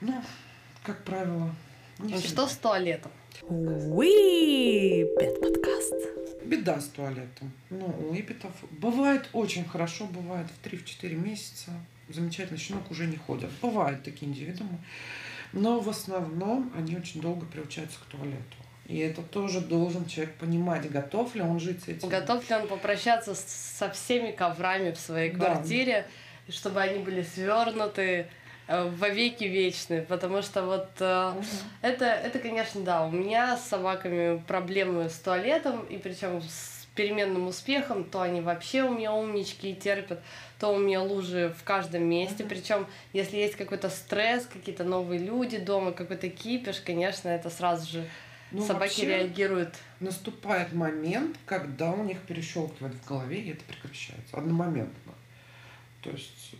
Ну, 0.00 0.22
как 0.82 1.04
правило, 1.04 1.54
Не 1.98 2.14
ну, 2.14 2.20
что 2.20 2.46
с 2.46 2.56
туалетом? 2.56 3.12
Уи, 3.42 5.04
подкаст. 5.16 5.94
Беда 6.44 6.80
с 6.80 6.88
туалетом. 6.88 7.52
Ну, 7.70 7.86
у 8.08 8.14
эпитов 8.14 8.52
бывает 8.70 9.28
очень 9.32 9.64
хорошо, 9.64 10.06
бывает 10.06 10.46
в 10.50 10.66
3-4 10.66 11.14
месяца. 11.14 11.72
Замечательно, 12.08 12.58
щенок 12.58 12.90
уже 12.90 13.06
не 13.06 13.16
ходит. 13.16 13.50
Бывают 13.60 14.02
такие 14.02 14.30
индивидуумы. 14.30 14.78
Но 15.52 15.80
в 15.80 15.88
основном 15.88 16.72
они 16.76 16.96
очень 16.96 17.20
долго 17.20 17.46
приучаются 17.46 17.98
к 18.00 18.04
туалету. 18.04 18.56
И 18.88 18.98
это 19.00 19.20
тоже 19.20 19.60
должен 19.60 20.06
человек 20.06 20.34
понимать, 20.36 20.90
готов 20.90 21.34
ли 21.34 21.42
он 21.42 21.60
жить 21.60 21.84
с 21.84 21.88
этим. 21.88 22.08
Готов 22.08 22.48
ли 22.48 22.56
он 22.56 22.66
попрощаться 22.66 23.34
со 23.34 23.90
всеми 23.90 24.30
коврами 24.30 24.92
в 24.92 24.98
своей 24.98 25.30
квартире, 25.30 26.06
да. 26.46 26.52
чтобы 26.54 26.80
они 26.80 26.98
были 26.98 27.22
свернуты 27.22 28.28
э, 28.66 28.88
во 28.88 29.10
веки 29.10 29.44
вечные, 29.44 30.00
потому 30.00 30.40
что 30.40 30.62
вот 30.62 30.88
угу. 31.00 31.44
это, 31.82 32.06
это, 32.06 32.38
конечно, 32.38 32.80
да, 32.80 33.04
у 33.04 33.10
меня 33.10 33.58
с 33.58 33.68
собаками 33.68 34.42
проблемы 34.48 35.10
с 35.10 35.18
туалетом, 35.18 35.84
и 35.90 35.98
причем 35.98 36.40
с 36.40 36.78
переменным 36.94 37.46
успехом, 37.46 38.04
то 38.04 38.22
они 38.22 38.40
вообще 38.40 38.82
у 38.84 38.94
меня 38.94 39.12
умнички 39.12 39.70
и 39.70 39.74
терпят, 39.74 40.20
то 40.58 40.74
у 40.74 40.78
меня 40.78 41.02
лужи 41.02 41.54
в 41.56 41.62
каждом 41.62 42.04
месте, 42.04 42.42
mm 42.42 42.48
причем 42.48 42.86
если 43.12 43.36
есть 43.36 43.54
какой-то 43.54 43.90
стресс, 43.90 44.46
какие-то 44.46 44.82
новые 44.82 45.20
люди 45.20 45.58
дома, 45.58 45.92
какой-то 45.92 46.30
кипиш, 46.30 46.80
конечно, 46.80 47.28
это 47.28 47.50
сразу 47.50 47.86
же 47.86 48.08
ну, 48.50 48.66
Собаки 48.66 49.02
реагируют. 49.02 49.74
Наступает 50.00 50.72
момент, 50.72 51.36
когда 51.46 51.92
у 51.92 52.04
них 52.04 52.18
перещелкивает 52.20 52.94
в 52.94 53.06
голове, 53.06 53.40
и 53.40 53.50
это 53.50 53.64
прекращается 53.64 54.36
одномоментно. 54.36 55.12
То 56.02 56.10
есть 56.10 56.54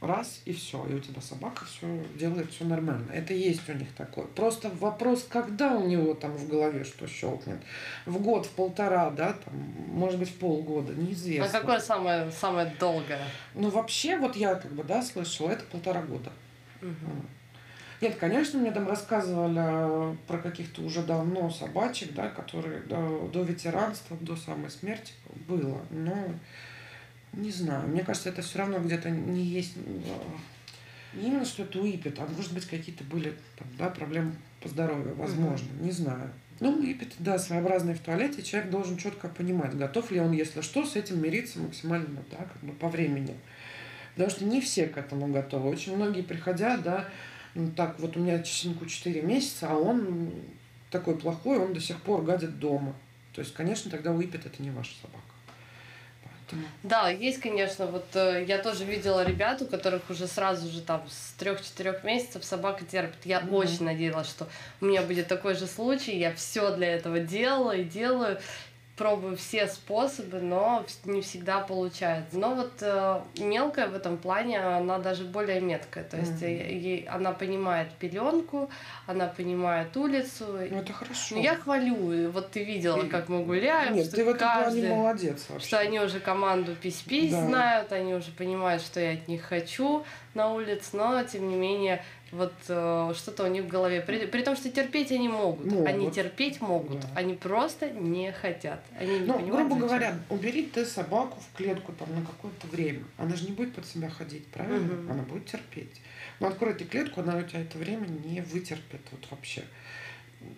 раз 0.00 0.42
и 0.44 0.52
все, 0.52 0.84
и 0.86 0.94
у 0.94 1.00
тебя 1.00 1.20
собака 1.20 1.64
все 1.64 2.04
делает 2.14 2.50
все 2.50 2.64
нормально. 2.64 3.10
Это 3.12 3.34
есть 3.34 3.68
у 3.68 3.72
них 3.72 3.92
такое. 3.94 4.26
Просто 4.26 4.70
вопрос, 4.80 5.26
когда 5.28 5.72
у 5.72 5.86
него 5.86 6.14
там 6.14 6.32
в 6.32 6.48
голове 6.48 6.84
что 6.84 7.06
щелкнет. 7.06 7.58
В 8.04 8.20
год, 8.20 8.46
в 8.46 8.50
полтора, 8.50 9.10
да, 9.10 9.32
там, 9.32 9.54
может 9.88 10.18
быть, 10.18 10.28
в 10.28 10.38
полгода, 10.38 10.94
неизвестно. 10.94 11.46
А 11.46 11.60
какое 11.60 11.80
самое, 11.80 12.30
самое 12.30 12.74
долгое? 12.78 13.20
Ну, 13.54 13.70
вообще, 13.70 14.18
вот 14.18 14.36
я 14.36 14.54
как 14.54 14.72
бы, 14.72 14.84
да, 14.84 15.02
слышала, 15.02 15.50
это 15.50 15.64
полтора 15.64 16.02
года. 16.02 16.30
Угу. 16.82 17.26
Нет, 18.00 18.16
конечно, 18.16 18.58
мне 18.58 18.72
там 18.72 18.86
рассказывали 18.86 20.16
про 20.26 20.38
каких-то 20.38 20.82
уже 20.82 21.02
давно 21.02 21.48
собачек, 21.50 22.12
да, 22.12 22.28
которые 22.28 22.80
до, 22.82 23.30
до 23.32 23.42
ветеранства, 23.42 24.16
до 24.20 24.36
самой 24.36 24.70
смерти 24.70 25.14
было. 25.48 25.80
Но 25.90 26.14
не 27.32 27.50
знаю, 27.50 27.88
мне 27.88 28.02
кажется, 28.02 28.28
это 28.28 28.42
все 28.42 28.58
равно 28.58 28.78
где-то 28.78 29.10
не 29.10 29.42
есть 29.42 29.76
не 31.16 31.28
именно 31.28 31.44
что 31.44 31.62
это 31.62 31.80
уипет, 31.80 32.18
а 32.18 32.26
может 32.26 32.52
быть 32.52 32.66
какие-то 32.66 33.02
были 33.04 33.34
там, 33.56 33.68
да, 33.78 33.88
проблемы 33.88 34.32
по 34.60 34.68
здоровью, 34.68 35.14
возможно, 35.14 35.66
mm-hmm. 35.66 35.84
не 35.84 35.90
знаю. 35.90 36.30
Ну, 36.60 36.72
уипет, 36.72 37.14
да, 37.18 37.38
своеобразный 37.38 37.94
в 37.94 38.00
туалете, 38.00 38.42
человек 38.42 38.70
должен 38.70 38.96
четко 38.96 39.28
понимать, 39.28 39.76
готов 39.76 40.10
ли 40.10 40.20
он, 40.20 40.32
если 40.32 40.60
что, 40.60 40.84
с 40.84 40.96
этим 40.96 41.22
мириться 41.22 41.58
максимально, 41.58 42.22
да, 42.30 42.38
как 42.38 42.58
бы 42.62 42.72
по 42.72 42.88
времени. 42.88 43.34
Потому 44.14 44.30
что 44.30 44.44
не 44.44 44.60
все 44.62 44.86
к 44.86 44.96
этому 44.96 45.26
готовы. 45.28 45.68
Очень 45.68 45.96
многие, 45.96 46.22
приходя, 46.22 46.78
да, 46.78 47.06
ну, 47.56 47.70
так 47.70 47.98
вот 47.98 48.16
у 48.16 48.20
меня 48.20 48.42
щенку 48.44 48.86
4 48.86 49.22
месяца, 49.22 49.68
а 49.70 49.76
он 49.76 50.30
такой 50.90 51.16
плохой, 51.16 51.58
он 51.58 51.72
до 51.72 51.80
сих 51.80 52.00
пор 52.02 52.22
гадит 52.22 52.58
дома. 52.58 52.94
То 53.32 53.40
есть, 53.40 53.54
конечно, 53.54 53.90
тогда 53.90 54.12
выпит 54.12 54.46
это 54.46 54.62
не 54.62 54.70
ваша 54.70 54.92
собака. 55.00 55.22
Поэтому... 56.22 56.66
Да, 56.82 57.08
есть, 57.08 57.40
конечно, 57.40 57.86
вот 57.86 58.06
э, 58.14 58.44
я 58.46 58.58
тоже 58.58 58.84
видела 58.84 59.24
ребят, 59.24 59.62
у 59.62 59.66
которых 59.66 60.08
уже 60.10 60.26
сразу 60.26 60.68
же 60.68 60.80
там 60.82 61.04
с 61.08 61.32
трех-четырех 61.38 62.04
месяцев 62.04 62.44
собака 62.44 62.84
терпит. 62.84 63.24
Я 63.24 63.40
mm-hmm. 63.40 63.54
очень 63.54 63.84
надеялась, 63.84 64.28
что 64.28 64.48
у 64.80 64.86
меня 64.86 65.02
будет 65.02 65.26
такой 65.28 65.54
же 65.54 65.66
случай. 65.66 66.18
Я 66.18 66.34
все 66.34 66.74
для 66.76 66.94
этого 66.94 67.20
делала 67.20 67.74
и 67.74 67.84
делаю 67.84 68.38
пробую 68.96 69.36
все 69.36 69.66
способы, 69.66 70.40
но 70.40 70.84
не 71.04 71.20
всегда 71.20 71.60
получается. 71.60 72.38
Но 72.38 72.54
вот 72.54 72.72
э, 72.80 73.20
мелкая 73.38 73.88
в 73.88 73.94
этом 73.94 74.16
плане, 74.16 74.58
она 74.60 74.98
даже 74.98 75.24
более 75.24 75.60
меткая. 75.60 76.04
То 76.04 76.16
есть 76.16 76.42
mm-hmm. 76.42 76.78
ей, 76.78 77.02
она 77.04 77.32
понимает 77.32 77.88
пеленку, 77.98 78.70
она 79.06 79.26
понимает 79.26 79.94
улицу. 79.96 80.46
Ну, 80.70 80.78
это 80.78 80.92
хорошо. 80.92 81.36
Ну, 81.36 81.42
я 81.42 81.56
хвалю. 81.56 82.30
Вот 82.30 82.50
ты 82.50 82.64
видела, 82.64 83.02
и... 83.02 83.08
как 83.08 83.28
мы 83.28 83.44
гуляем. 83.44 83.94
Нет, 83.94 84.06
что 84.06 84.16
ты 84.16 84.24
в 84.24 84.28
этом 84.28 84.48
каждый, 84.48 84.80
плане 84.80 84.94
молодец 84.94 85.46
вообще. 85.48 85.66
Что 85.66 85.78
они 85.78 86.00
уже 86.00 86.18
команду 86.18 86.74
пись-пись 86.74 87.32
да. 87.32 87.46
знают, 87.46 87.92
они 87.92 88.14
уже 88.14 88.30
понимают, 88.30 88.82
что 88.82 89.00
я 89.00 89.12
от 89.12 89.28
них 89.28 89.42
хочу 89.42 90.04
на 90.36 90.52
улице, 90.52 90.90
но 90.92 91.22
тем 91.24 91.48
не 91.48 91.56
менее 91.56 92.04
вот 92.32 92.52
э, 92.68 93.12
что-то 93.14 93.44
у 93.44 93.46
них 93.46 93.64
в 93.64 93.68
голове. 93.68 94.00
При, 94.00 94.26
при 94.26 94.42
том, 94.42 94.56
что 94.56 94.70
терпеть 94.70 95.12
они 95.12 95.28
могут. 95.28 95.66
могут. 95.66 95.86
Они 95.86 96.10
терпеть 96.10 96.60
могут. 96.60 97.00
Да. 97.00 97.08
Они 97.14 97.34
просто 97.34 97.90
не 97.90 98.32
хотят. 98.32 98.80
Они 98.98 99.20
не 99.20 99.26
ну, 99.26 99.34
понимают, 99.34 99.68
грубо 99.68 99.74
зачем. 99.74 99.88
говоря, 99.88 100.18
убери 100.28 100.62
ты 100.64 100.84
собаку 100.84 101.38
в 101.40 101.56
клетку 101.56 101.92
там 101.92 102.14
на 102.14 102.24
какое-то 102.24 102.66
время. 102.68 103.04
Она 103.16 103.34
же 103.36 103.46
не 103.46 103.52
будет 103.52 103.74
под 103.74 103.86
себя 103.86 104.08
ходить, 104.08 104.46
правильно? 104.48 105.02
Угу. 105.02 105.12
Она 105.12 105.22
будет 105.22 105.46
терпеть. 105.46 106.00
Но 106.40 106.48
открой 106.48 106.74
ты 106.74 106.84
клетку, 106.84 107.20
она 107.20 107.36
у 107.36 107.42
тебя 107.42 107.62
это 107.62 107.78
время 107.78 108.06
не 108.06 108.40
вытерпит 108.40 109.00
вот 109.10 109.26
вообще. 109.30 109.64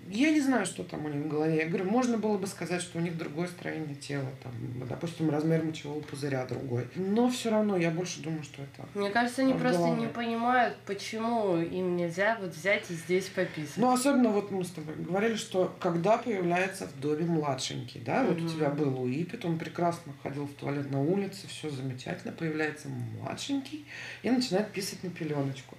Я 0.08 0.30
не 0.30 0.40
знаю, 0.40 0.64
что 0.66 0.84
там 0.84 1.04
у 1.04 1.08
них 1.08 1.24
в 1.24 1.28
голове. 1.28 1.56
Я 1.56 1.66
говорю, 1.66 1.84
можно 1.84 2.18
было 2.18 2.38
бы 2.38 2.46
сказать, 2.46 2.80
что 2.80 2.98
у 2.98 3.00
них 3.00 3.16
другое 3.16 3.46
строение 3.46 3.94
тела, 3.94 4.28
там, 4.42 4.52
допустим, 4.88 5.30
размер 5.30 5.64
мочевого 5.64 6.00
пузыря 6.00 6.44
другой. 6.46 6.88
Но 6.94 7.28
все 7.30 7.50
равно 7.50 7.76
я 7.76 7.90
больше 7.90 8.20
думаю, 8.22 8.42
что 8.42 8.62
это. 8.62 8.88
Мне 8.94 9.10
кажется, 9.10 9.42
они 9.42 9.52
просто 9.52 9.80
голове. 9.80 10.00
не 10.00 10.06
понимают, 10.06 10.76
почему 10.86 11.58
им 11.58 11.96
нельзя 11.96 12.38
вот 12.40 12.54
взять 12.54 12.90
и 12.90 12.94
здесь 12.94 13.26
пописать. 13.26 13.76
Ну, 13.76 13.92
особенно 13.92 14.30
вот 14.30 14.50
мы 14.50 14.64
с 14.64 14.70
тобой 14.70 14.94
говорили, 14.96 15.36
что 15.36 15.76
когда 15.78 16.18
появляется 16.18 16.86
в 16.86 16.98
доме 17.00 17.24
младшенький, 17.24 18.00
да, 18.00 18.24
вот 18.24 18.38
mm-hmm. 18.38 18.46
у 18.46 18.48
тебя 18.48 18.70
был 18.70 19.02
Уипет, 19.02 19.44
он 19.44 19.58
прекрасно 19.58 20.12
ходил 20.22 20.46
в 20.46 20.54
туалет 20.54 20.90
на 20.90 21.00
улице, 21.00 21.46
все 21.48 21.70
замечательно, 21.70 22.32
появляется 22.32 22.88
младшенький 22.88 23.86
и 24.22 24.30
начинает 24.30 24.70
писать 24.72 25.02
на 25.04 25.10
пеленочку. 25.10 25.76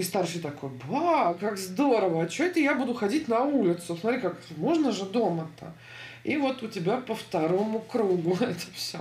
И 0.00 0.02
старший 0.02 0.40
такой, 0.40 0.70
ба, 0.88 1.36
как 1.38 1.58
здорово, 1.58 2.22
а 2.22 2.28
что 2.30 2.44
это 2.44 2.58
я 2.58 2.74
буду 2.74 2.94
ходить 2.94 3.28
на 3.28 3.42
улицу? 3.42 3.98
Смотри, 4.00 4.18
как 4.18 4.34
можно 4.56 4.92
же 4.92 5.04
дома-то. 5.04 5.74
И 6.24 6.36
вот 6.36 6.62
у 6.62 6.68
тебя 6.68 6.98
по 6.98 7.14
второму 7.14 7.80
кругу 7.80 8.36
это 8.40 8.70
все. 8.74 8.98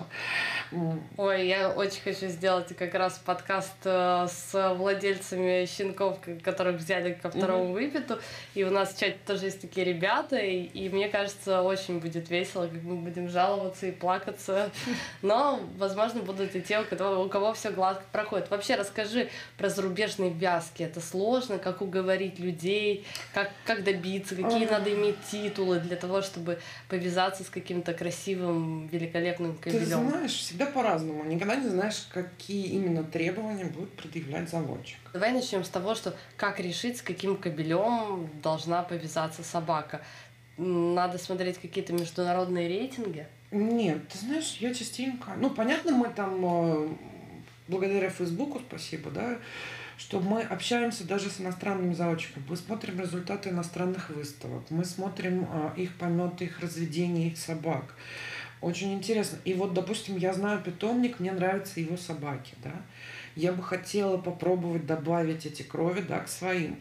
Ой, 1.17 1.47
я 1.47 1.70
очень 1.70 2.01
хочу 2.01 2.28
сделать 2.28 2.76
как 2.78 2.93
раз 2.93 3.20
подкаст 3.26 3.74
э, 3.86 4.28
с 4.30 4.74
владельцами 4.76 5.65
щенков, 5.65 6.20
которых 6.43 6.78
взяли 6.78 7.13
ко 7.13 7.32
второму 7.32 7.65
mm-hmm. 7.65 7.74
выпиту. 7.74 8.20
И 8.53 8.63
у 8.63 8.70
нас 8.70 8.93
в 8.93 8.99
чате 8.99 9.17
тоже 9.26 9.45
есть 9.45 9.61
такие 9.61 9.84
ребята, 9.86 10.38
и, 10.38 10.61
и 10.61 10.89
мне 10.89 11.09
кажется, 11.09 11.63
очень 11.63 11.99
будет 11.99 12.30
весело, 12.30 12.67
как 12.67 12.84
мы 12.84 12.97
будем 12.97 13.30
жаловаться 13.30 13.88
и 13.88 13.91
плакаться. 13.91 14.70
Но, 15.24 15.59
возможно, 15.78 16.22
будут 16.22 16.55
и 16.55 16.61
те, 16.61 16.80
у 16.80 16.84
кого, 16.86 17.24
у 17.24 17.30
кого 17.30 17.53
все 17.53 17.72
гладко 17.72 18.03
проходит. 18.11 18.51
Вообще, 18.51 18.76
расскажи 18.76 19.30
про 19.57 19.70
зарубежные 19.70 20.30
вязки. 20.30 20.84
Это 20.84 21.01
сложно, 21.01 21.57
как 21.57 21.82
уговорить 21.82 22.38
людей, 22.38 23.05
как, 23.34 23.49
как 23.65 23.84
добиться, 23.84 24.36
какие 24.36 24.67
mm-hmm. 24.67 24.72
надо 24.72 24.93
иметь 24.93 25.15
титулы 25.32 25.80
для 25.80 25.95
того, 25.95 26.22
чтобы 26.22 26.59
повязаться 27.10 27.43
с 27.43 27.49
каким-то 27.49 27.93
красивым, 27.93 28.88
великолепным 28.88 29.57
кобелем. 29.57 29.80
Ты 29.82 30.10
знаешь, 30.10 30.34
всегда 30.34 30.68
по-разному. 30.68 31.24
Никогда 31.24 31.55
не 31.55 31.68
знаешь, 31.68 32.07
какие 32.14 32.68
именно 32.68 33.03
требования 33.03 33.66
будет 33.66 33.91
предъявлять 33.93 34.49
заводчик. 34.49 34.99
Давай 35.14 35.32
начнем 35.32 35.64
с 35.64 35.70
того, 35.70 35.95
что 35.95 36.16
как 36.38 36.60
решить, 36.60 36.97
с 36.97 37.01
каким 37.01 37.36
кабелем 37.36 38.30
должна 38.43 38.84
повязаться 38.84 39.43
собака. 39.43 40.01
Надо 40.57 41.18
смотреть 41.18 41.57
какие-то 41.57 41.93
международные 41.93 42.68
рейтинги? 42.68 43.26
Нет, 43.51 44.07
ты 44.10 44.20
знаешь, 44.20 44.57
я 44.60 44.74
частенько... 44.74 45.32
Ну, 45.38 45.49
понятно, 45.49 45.93
мы 45.93 46.10
там 46.10 46.45
э, 46.45 46.89
благодаря 47.68 48.10
Фейсбуку, 48.10 48.62
спасибо, 48.68 49.10
да, 49.10 49.39
что 50.00 50.22
мы 50.22 50.43
общаемся 50.43 51.04
даже 51.04 51.30
с 51.30 51.41
иностранными 51.41 51.93
заводчиками. 51.93 52.45
Мы 52.47 52.56
смотрим 52.56 53.02
результаты 53.02 53.50
иностранных 53.50 54.10
выставок, 54.10 54.64
мы 54.70 54.86
смотрим 54.86 55.45
а, 55.52 55.74
их 55.76 55.93
пометы, 55.95 56.45
их 56.45 56.62
разведения, 56.62 57.28
их 57.28 57.38
собак. 57.38 57.93
Очень 58.62 58.93
интересно. 58.93 59.39
И 59.43 59.54
вот, 59.54 59.74
допустим, 59.74 60.16
я 60.16 60.34
знаю 60.34 60.62
питомник, 60.62 61.20
мне 61.20 61.34
нравятся 61.34 61.82
его 61.82 61.97
собаки, 61.97 62.56
да. 62.64 62.72
Я 63.36 63.52
бы 63.52 63.62
хотела 63.62 64.18
попробовать 64.18 64.86
добавить 64.86 65.45
эти 65.45 65.64
крови, 65.64 66.02
да, 66.02 66.22
к 66.22 66.30
своим. 66.30 66.78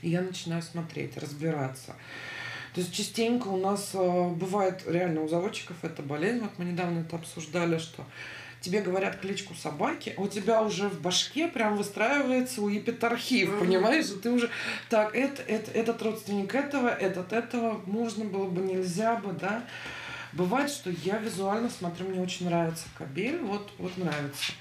И 0.00 0.10
я 0.10 0.20
начинаю 0.20 0.62
смотреть, 0.62 1.16
разбираться. 1.16 1.94
То 2.74 2.80
есть 2.80 2.92
частенько 2.92 3.48
у 3.48 3.56
нас 3.56 3.92
э, 3.94 4.28
бывает 4.30 4.82
реально 4.86 5.22
у 5.22 5.28
заводчиков 5.28 5.76
это 5.82 6.02
болезнь. 6.02 6.40
Вот 6.40 6.58
мы 6.58 6.64
недавно 6.64 7.00
это 7.00 7.14
обсуждали, 7.14 7.78
что 7.78 8.04
тебе 8.62 8.80
говорят 8.80 9.20
кличку 9.20 9.54
собаки, 9.54 10.14
а 10.16 10.22
у 10.22 10.28
тебя 10.28 10.62
уже 10.62 10.88
в 10.88 11.00
башке 11.00 11.48
прям 11.48 11.76
выстраивается 11.76 12.62
уипет 12.62 13.02
архив, 13.04 13.50
mm-hmm. 13.50 13.60
понимаешь? 13.60 14.06
Ты 14.22 14.30
уже 14.30 14.48
так, 14.88 15.14
это, 15.14 15.42
это, 15.42 15.70
этот 15.72 16.00
родственник 16.00 16.54
этого, 16.54 16.88
этот 16.88 17.32
этого, 17.32 17.82
можно 17.86 18.24
было 18.24 18.46
бы, 18.46 18.62
нельзя 18.62 19.16
бы, 19.16 19.32
да. 19.32 19.64
Бывает, 20.32 20.70
что 20.70 20.90
я 20.90 21.18
визуально 21.18 21.68
смотрю, 21.68 22.08
мне 22.08 22.20
очень 22.20 22.46
нравится 22.46 22.86
кабель, 22.96 23.38
вот, 23.40 23.70
вот 23.78 23.96
нравится. 23.98 24.52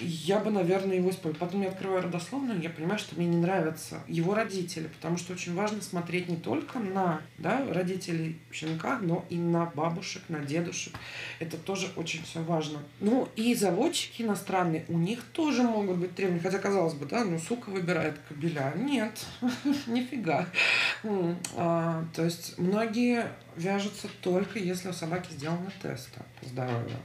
Я 0.00 0.38
бы, 0.38 0.50
наверное, 0.50 0.96
его 0.96 1.10
использовала. 1.10 1.46
Потом 1.46 1.62
я 1.62 1.68
открываю 1.68 2.02
родословную, 2.02 2.60
я 2.60 2.70
понимаю, 2.70 2.98
что 2.98 3.16
мне 3.16 3.26
не 3.26 3.36
нравятся 3.36 4.02
его 4.08 4.34
родители, 4.34 4.88
потому 4.88 5.16
что 5.16 5.32
очень 5.32 5.54
важно 5.54 5.82
смотреть 5.82 6.28
не 6.28 6.36
только 6.36 6.78
на 6.78 7.20
да, 7.38 7.64
родителей 7.72 8.38
щенка, 8.52 8.98
но 9.00 9.24
и 9.30 9.36
на 9.36 9.66
бабушек, 9.66 10.22
на 10.28 10.40
дедушек. 10.40 10.94
Это 11.38 11.56
тоже 11.56 11.88
очень 11.96 12.22
все 12.24 12.42
важно. 12.42 12.80
Ну 13.00 13.28
и 13.36 13.54
заводчики 13.54 14.22
иностранные, 14.22 14.84
у 14.88 14.98
них 14.98 15.22
тоже 15.32 15.62
могут 15.62 15.98
быть 15.98 16.14
требования. 16.14 16.42
Хотя, 16.42 16.58
казалось 16.58 16.94
бы, 16.94 17.06
да, 17.06 17.24
ну 17.24 17.38
сука 17.38 17.70
выбирает 17.70 18.16
кабеля. 18.28 18.72
Нет, 18.76 19.26
нифига. 19.86 20.46
А, 21.56 22.04
то 22.14 22.24
есть 22.24 22.58
многие 22.58 23.26
вяжутся 23.56 24.08
только 24.22 24.58
если 24.58 24.88
у 24.88 24.92
собаки 24.92 25.32
сделаны 25.32 25.70
тесты 25.82 26.20
по 26.40 26.48
здоровью 26.48 26.96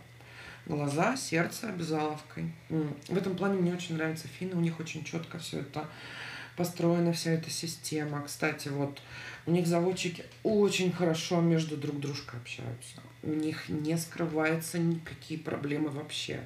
глаза, 0.66 1.16
сердце 1.18 1.70
обязаловкой. 1.70 2.51
В 2.70 3.18
этом 3.18 3.36
плане 3.36 3.59
мне 3.59 3.74
очень 3.74 3.95
нравятся 3.95 4.28
финны, 4.28 4.55
у 4.55 4.61
них 4.61 4.80
очень 4.80 5.03
четко 5.03 5.38
все 5.38 5.59
это 5.59 5.88
построена 6.55 7.13
вся 7.13 7.32
эта 7.32 7.49
система. 7.49 8.24
Кстати, 8.24 8.70
вот 8.70 9.01
у 9.45 9.51
них 9.51 9.68
заводчики 9.68 10.26
очень 10.43 10.91
хорошо 10.91 11.41
между 11.41 11.78
друг 11.78 11.99
дружкой 11.99 12.39
общаются. 12.39 13.01
У 13.24 13.32
них 13.32 13.70
не 13.70 13.97
скрывается 13.97 14.80
никакие 14.80 15.39
проблемы 15.39 15.89
вообще. 15.89 16.39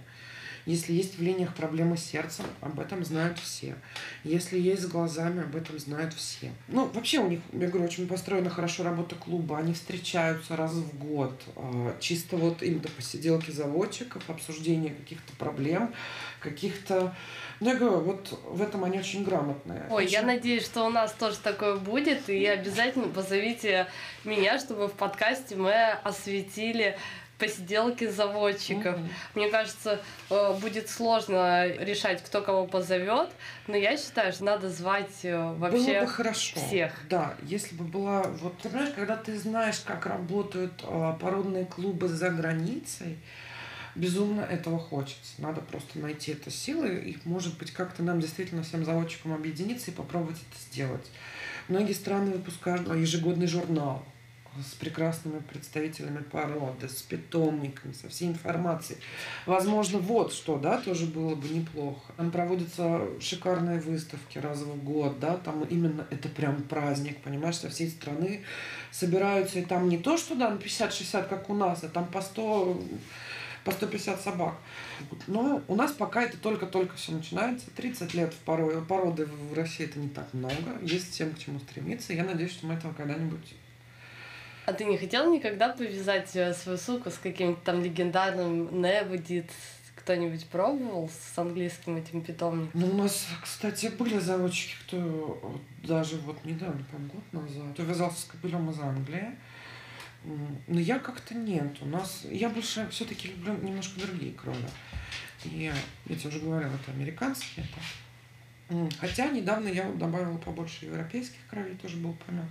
Если 0.66 0.94
есть 0.94 1.18
в 1.18 1.22
линиях 1.22 1.56
проблемы 1.56 1.98
с 1.98 2.04
сердцем, 2.04 2.46
об 2.62 2.80
этом 2.80 3.04
знают 3.04 3.40
все. 3.40 3.76
Если 4.24 4.60
есть 4.60 4.84
с 4.84 4.88
глазами, 4.88 5.44
об 5.44 5.56
этом 5.56 5.80
знают 5.80 6.14
все. 6.14 6.52
Ну, 6.68 6.86
вообще 6.86 7.20
у 7.20 7.28
них, 7.28 7.40
я 7.54 7.68
говорю, 7.68 7.86
очень 7.86 8.08
построена 8.08 8.50
хорошо 8.50 8.84
работа 8.84 9.16
клуба. 9.16 9.58
Они 9.58 9.74
встречаются 9.74 10.56
раз 10.56 10.72
в 10.74 10.98
год. 10.98 11.42
А, 11.56 11.96
чисто 12.00 12.38
вот 12.38 12.62
именно 12.64 12.90
посиделки 12.96 13.52
заводчиков, 13.52 14.30
обсуждение 14.30 14.94
каких-то 14.94 15.34
проблем, 15.38 15.94
каких-то 16.40 17.16
ну, 17.60 17.72
я 17.72 17.76
говорю, 17.76 18.00
вот 18.00 18.40
в 18.46 18.62
этом 18.62 18.86
они 18.86 19.00
очень 19.00 19.24
грамотные. 19.24 19.86
Ой, 19.90 20.06
очень... 20.06 20.14
я 20.14 20.22
надеюсь, 20.22 20.64
что 20.64 20.86
у 20.86 20.90
нас 20.90 21.12
тоже 21.12 21.38
такое 21.38 21.76
будет, 21.76 22.30
и 22.30 22.46
обязательно 22.46 23.10
позовите 23.10 23.88
меня, 24.24 24.60
чтобы 24.60 24.88
в 24.88 24.94
подкасте 24.94 25.58
мы 25.58 25.74
осветили 26.04 26.98
посиделки 27.40 28.08
заводчиков. 28.08 28.98
Угу. 28.98 29.08
Мне 29.36 29.50
кажется, 29.50 30.00
э, 30.30 30.54
будет 30.60 30.90
сложно 30.90 31.68
решать, 31.68 32.22
кто 32.22 32.42
кого 32.42 32.68
позовет, 32.68 33.30
но 33.68 33.76
я 33.76 33.98
считаю, 33.98 34.34
что 34.34 34.44
надо 34.44 34.70
звать 34.70 35.24
э, 35.24 35.54
вообще 35.54 35.94
Было 35.94 36.02
бы 36.02 36.08
хорошо. 36.08 36.60
всех. 36.60 36.94
Да, 37.10 37.34
если 37.44 37.76
бы 37.76 37.86
была... 37.86 38.24
Вот 38.24 38.58
ты 38.60 38.70
понимаешь, 38.70 38.94
когда 38.94 39.16
ты 39.16 39.38
знаешь, 39.40 39.80
как 39.80 40.06
работают 40.06 40.84
э, 40.84 41.14
породные 41.20 41.66
клубы 41.66 42.10
за 42.10 42.30
границей, 42.30 43.18
безумно 43.96 44.42
этого 44.42 44.78
хочется. 44.78 45.34
Надо 45.40 45.62
просто 45.62 45.98
найти 46.00 46.34
это 46.34 46.52
силы 46.52 46.96
и, 46.96 47.18
может 47.28 47.58
быть, 47.58 47.72
как-то 47.72 48.04
нам 48.04 48.20
действительно 48.20 48.64
всем 48.64 48.86
заводчикам 48.86 49.34
объединиться 49.34 49.92
и 49.92 49.94
попробовать 49.94 50.38
это 50.38 50.62
сделать. 50.70 51.10
Многие 51.70 51.94
страны 51.94 52.32
выпускают 52.32 52.88
ежегодный 52.94 53.48
журнал 53.48 54.04
с 54.58 54.74
прекрасными 54.74 55.40
представителями 55.40 56.24
породы, 56.24 56.90
с 56.90 57.02
питомниками, 57.02 57.94
со 57.94 58.10
всей 58.10 58.30
информацией. 58.30 59.00
Возможно, 59.46 60.00
вот 60.00 60.34
что, 60.34 60.58
да, 60.58 60.80
тоже 60.80 61.06
было 61.06 61.36
бы 61.36 61.48
неплохо. 61.50 62.12
Там 62.18 62.32
проводятся 62.32 63.02
шикарные 63.20 63.80
выставки 63.80 64.38
раз 64.38 64.60
в 64.60 64.84
год, 64.84 65.20
да, 65.20 65.38
там 65.38 65.64
именно 65.64 66.06
это 66.10 66.30
прям 66.30 66.64
праздник, 66.64 67.22
понимаешь, 67.22 67.58
со 67.58 67.70
всей 67.70 67.90
страны 67.90 68.44
собираются, 68.92 69.60
и 69.60 69.66
там 69.66 69.88
не 69.90 69.98
то, 69.98 70.18
что, 70.18 70.36
да, 70.36 70.50
на 70.50 70.58
50-60, 70.58 71.28
как 71.28 71.50
у 71.50 71.54
нас, 71.54 71.84
а 71.84 71.90
там 71.90 72.08
по 72.08 72.22
100 72.22 72.82
по 73.66 73.72
150 73.72 74.22
собак. 74.22 74.56
Но 75.28 75.62
у 75.68 75.76
нас 75.76 75.92
пока 75.92 76.24
это 76.24 76.38
только-только 76.38 76.96
все 76.96 77.12
начинается. 77.12 77.70
30 77.72 78.14
лет 78.14 78.34
в 78.34 78.38
породы 78.38 79.26
в 79.26 79.54
России 79.54 79.86
это 79.86 80.00
не 80.00 80.10
так 80.10 80.34
много. 80.34 80.80
Есть 80.82 81.12
тем, 81.12 81.34
к 81.34 81.40
чему 81.40 81.60
стремиться. 81.60 82.14
Я 82.14 82.24
надеюсь, 82.24 82.52
что 82.52 82.68
мы 82.68 82.76
этого 82.76 82.94
когда-нибудь 82.94 83.56
а 84.70 84.74
ты 84.74 84.86
не 84.86 84.98
хотел 84.98 85.34
никогда 85.34 85.70
повязать 85.70 86.36
э, 86.36 86.54
свою 86.54 86.78
суку 86.78 87.10
с 87.10 87.18
каким-то 87.18 87.60
там 87.62 87.84
легендарным 87.84 88.82
Неводит? 88.82 89.50
Кто-нибудь 89.96 90.46
пробовал 90.46 91.10
с 91.10 91.38
английским 91.38 91.98
этим 91.98 92.22
питомником? 92.22 92.80
Ну, 92.80 92.88
у 92.88 92.94
нас, 92.94 93.28
кстати, 93.42 93.88
были 93.88 94.20
заводчики, 94.20 94.76
кто 94.86 95.60
даже 95.84 96.18
вот 96.18 96.46
недавно, 96.46 96.84
по 96.92 96.98
год 96.98 97.24
назад, 97.32 97.74
кто 97.74 97.84
вязался 97.84 98.22
с 98.22 98.26
кобылем 98.26 98.70
из 98.70 98.80
Англии. 98.80 99.36
Но 100.68 100.80
я 100.80 101.00
как-то 101.00 101.34
нет. 101.34 101.78
У 101.82 101.86
нас 101.88 102.26
я 102.30 102.50
больше 102.50 102.88
все-таки 102.92 103.30
люблю 103.30 103.58
немножко 103.58 104.00
другие 104.00 104.34
крови. 104.34 104.58
И 105.46 105.72
я 106.06 106.16
тебе 106.16 106.30
уже 106.30 106.40
говорила, 106.40 106.72
это 106.72 106.92
американские. 106.92 107.66
Это. 108.70 108.90
Хотя 109.00 109.30
недавно 109.30 109.68
я 109.68 109.90
добавила 109.92 110.38
побольше 110.38 110.86
европейских 110.86 111.40
кровей, 111.50 111.76
тоже 111.76 111.98
был 111.98 112.14
помет. 112.26 112.50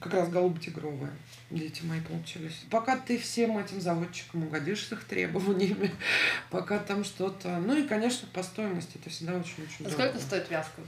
Как 0.00 0.14
раз 0.14 0.28
голубы 0.28 0.60
тигровые 0.60 1.10
дети 1.50 1.82
мои 1.82 2.00
получились. 2.00 2.64
Пока 2.70 2.96
ты 2.96 3.18
всем 3.18 3.58
этим 3.58 3.80
заводчикам 3.80 4.44
угодишь 4.44 4.86
с 4.86 4.92
их 4.92 5.04
требованиями, 5.04 5.92
пока 6.50 6.78
там 6.78 7.04
что-то... 7.04 7.58
Ну 7.58 7.76
и, 7.76 7.86
конечно, 7.86 8.28
по 8.32 8.42
стоимости 8.42 8.96
это 8.96 9.10
всегда 9.10 9.34
очень-очень 9.34 9.86
А 9.86 9.90
сколько 9.90 10.18
стоит 10.18 10.50
вязка? 10.50 10.82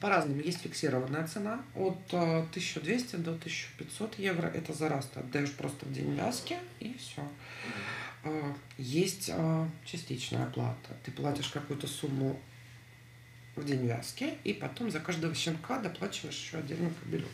По-разному. 0.00 0.40
Есть 0.42 0.60
фиксированная 0.60 1.26
цена 1.26 1.62
от 1.74 1.98
1200 2.12 3.14
э, 3.14 3.18
до 3.18 3.30
1500 3.32 4.18
евро. 4.18 4.46
Это 4.48 4.74
за 4.74 4.88
раз 4.88 5.06
ты 5.06 5.20
отдаешь 5.20 5.52
просто 5.52 5.86
в 5.86 5.92
день 5.92 6.14
вязки 6.14 6.58
и 6.80 6.94
все. 6.98 7.22
Э, 8.24 8.52
есть 8.76 9.30
э, 9.32 9.68
частичная 9.86 10.44
оплата. 10.44 10.96
Ты 11.04 11.12
платишь 11.12 11.48
какую-то 11.48 11.86
сумму 11.86 12.38
в 13.54 13.64
день 13.64 13.86
вязки, 13.86 14.34
и 14.44 14.52
потом 14.52 14.90
за 14.90 15.00
каждого 15.00 15.34
щенка 15.34 15.78
доплачиваешь 15.78 16.36
еще 16.36 16.58
отдельно 16.58 16.90
кабелю. 17.02 17.26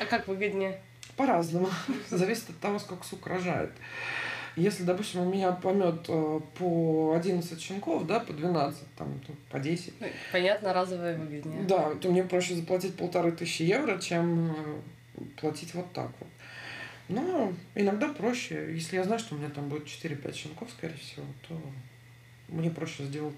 А 0.00 0.04
как 0.04 0.28
выгоднее? 0.28 0.80
По-разному. 1.16 1.68
Зависит 2.10 2.50
от 2.50 2.58
того, 2.58 2.78
сколько 2.78 3.04
сук 3.04 3.26
рожает. 3.26 3.70
Если, 4.56 4.84
допустим, 4.84 5.20
у 5.20 5.30
меня 5.30 5.52
помет 5.52 6.06
э, 6.08 6.40
по 6.58 7.14
11 7.14 7.60
щенков, 7.60 8.06
да, 8.06 8.20
по 8.20 8.32
12, 8.32 8.94
там, 8.96 9.20
по 9.50 9.58
10. 9.58 9.92
Ну, 10.00 10.06
понятно, 10.32 10.72
разовое 10.72 11.18
выгоднее. 11.18 11.64
Да, 11.64 11.94
то 11.94 12.10
мне 12.10 12.24
проще 12.24 12.54
заплатить 12.54 12.96
полторы 12.96 13.32
тысячи 13.32 13.62
евро, 13.62 13.98
чем 13.98 14.50
э, 14.50 15.20
платить 15.38 15.74
вот 15.74 15.92
так 15.92 16.10
вот. 16.18 16.28
Но 17.08 17.52
иногда 17.74 18.08
проще. 18.08 18.72
Если 18.72 18.96
я 18.96 19.04
знаю, 19.04 19.18
что 19.18 19.34
у 19.34 19.38
меня 19.38 19.50
там 19.50 19.68
будет 19.68 19.84
4-5 19.84 20.34
щенков, 20.34 20.70
скорее 20.70 20.96
всего, 20.96 21.26
то 21.46 21.60
мне 22.48 22.70
проще 22.70 23.04
сделать 23.04 23.36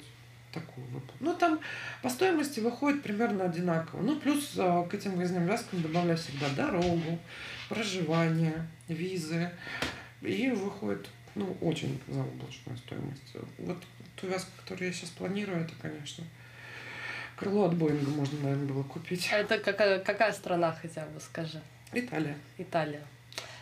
такую 0.52 0.86
выплату. 0.86 1.14
Ну, 1.20 1.34
там 1.34 1.60
по 2.02 2.08
стоимости 2.08 2.60
выходит 2.60 3.02
примерно 3.02 3.44
одинаково. 3.44 4.02
Ну, 4.02 4.18
плюс 4.18 4.54
а, 4.56 4.84
к 4.84 4.94
этим 4.94 5.12
выездным 5.12 5.46
вязкам 5.46 5.82
добавляю 5.82 6.16
всегда 6.18 6.48
дорогу, 6.50 7.18
проживание, 7.68 8.66
визы. 8.88 9.50
И 10.22 10.50
выходит, 10.50 11.08
ну, 11.34 11.56
очень 11.60 12.00
заоблачная 12.08 12.76
стоимость. 12.76 13.36
Вот 13.58 13.78
ту 14.16 14.26
вязку, 14.26 14.50
которую 14.60 14.88
я 14.88 14.92
сейчас 14.92 15.10
планирую, 15.10 15.60
это, 15.60 15.72
конечно, 15.80 16.24
крыло 17.36 17.66
от 17.66 17.76
Боинга 17.76 18.10
можно, 18.10 18.40
наверное, 18.40 18.66
было 18.66 18.82
купить. 18.82 19.28
А 19.32 19.36
это 19.36 19.58
какая, 19.58 20.00
какая 20.00 20.32
страна 20.32 20.76
хотя 20.80 21.06
бы, 21.06 21.20
скажи? 21.20 21.60
Италия. 21.92 22.36
Италия. 22.58 23.02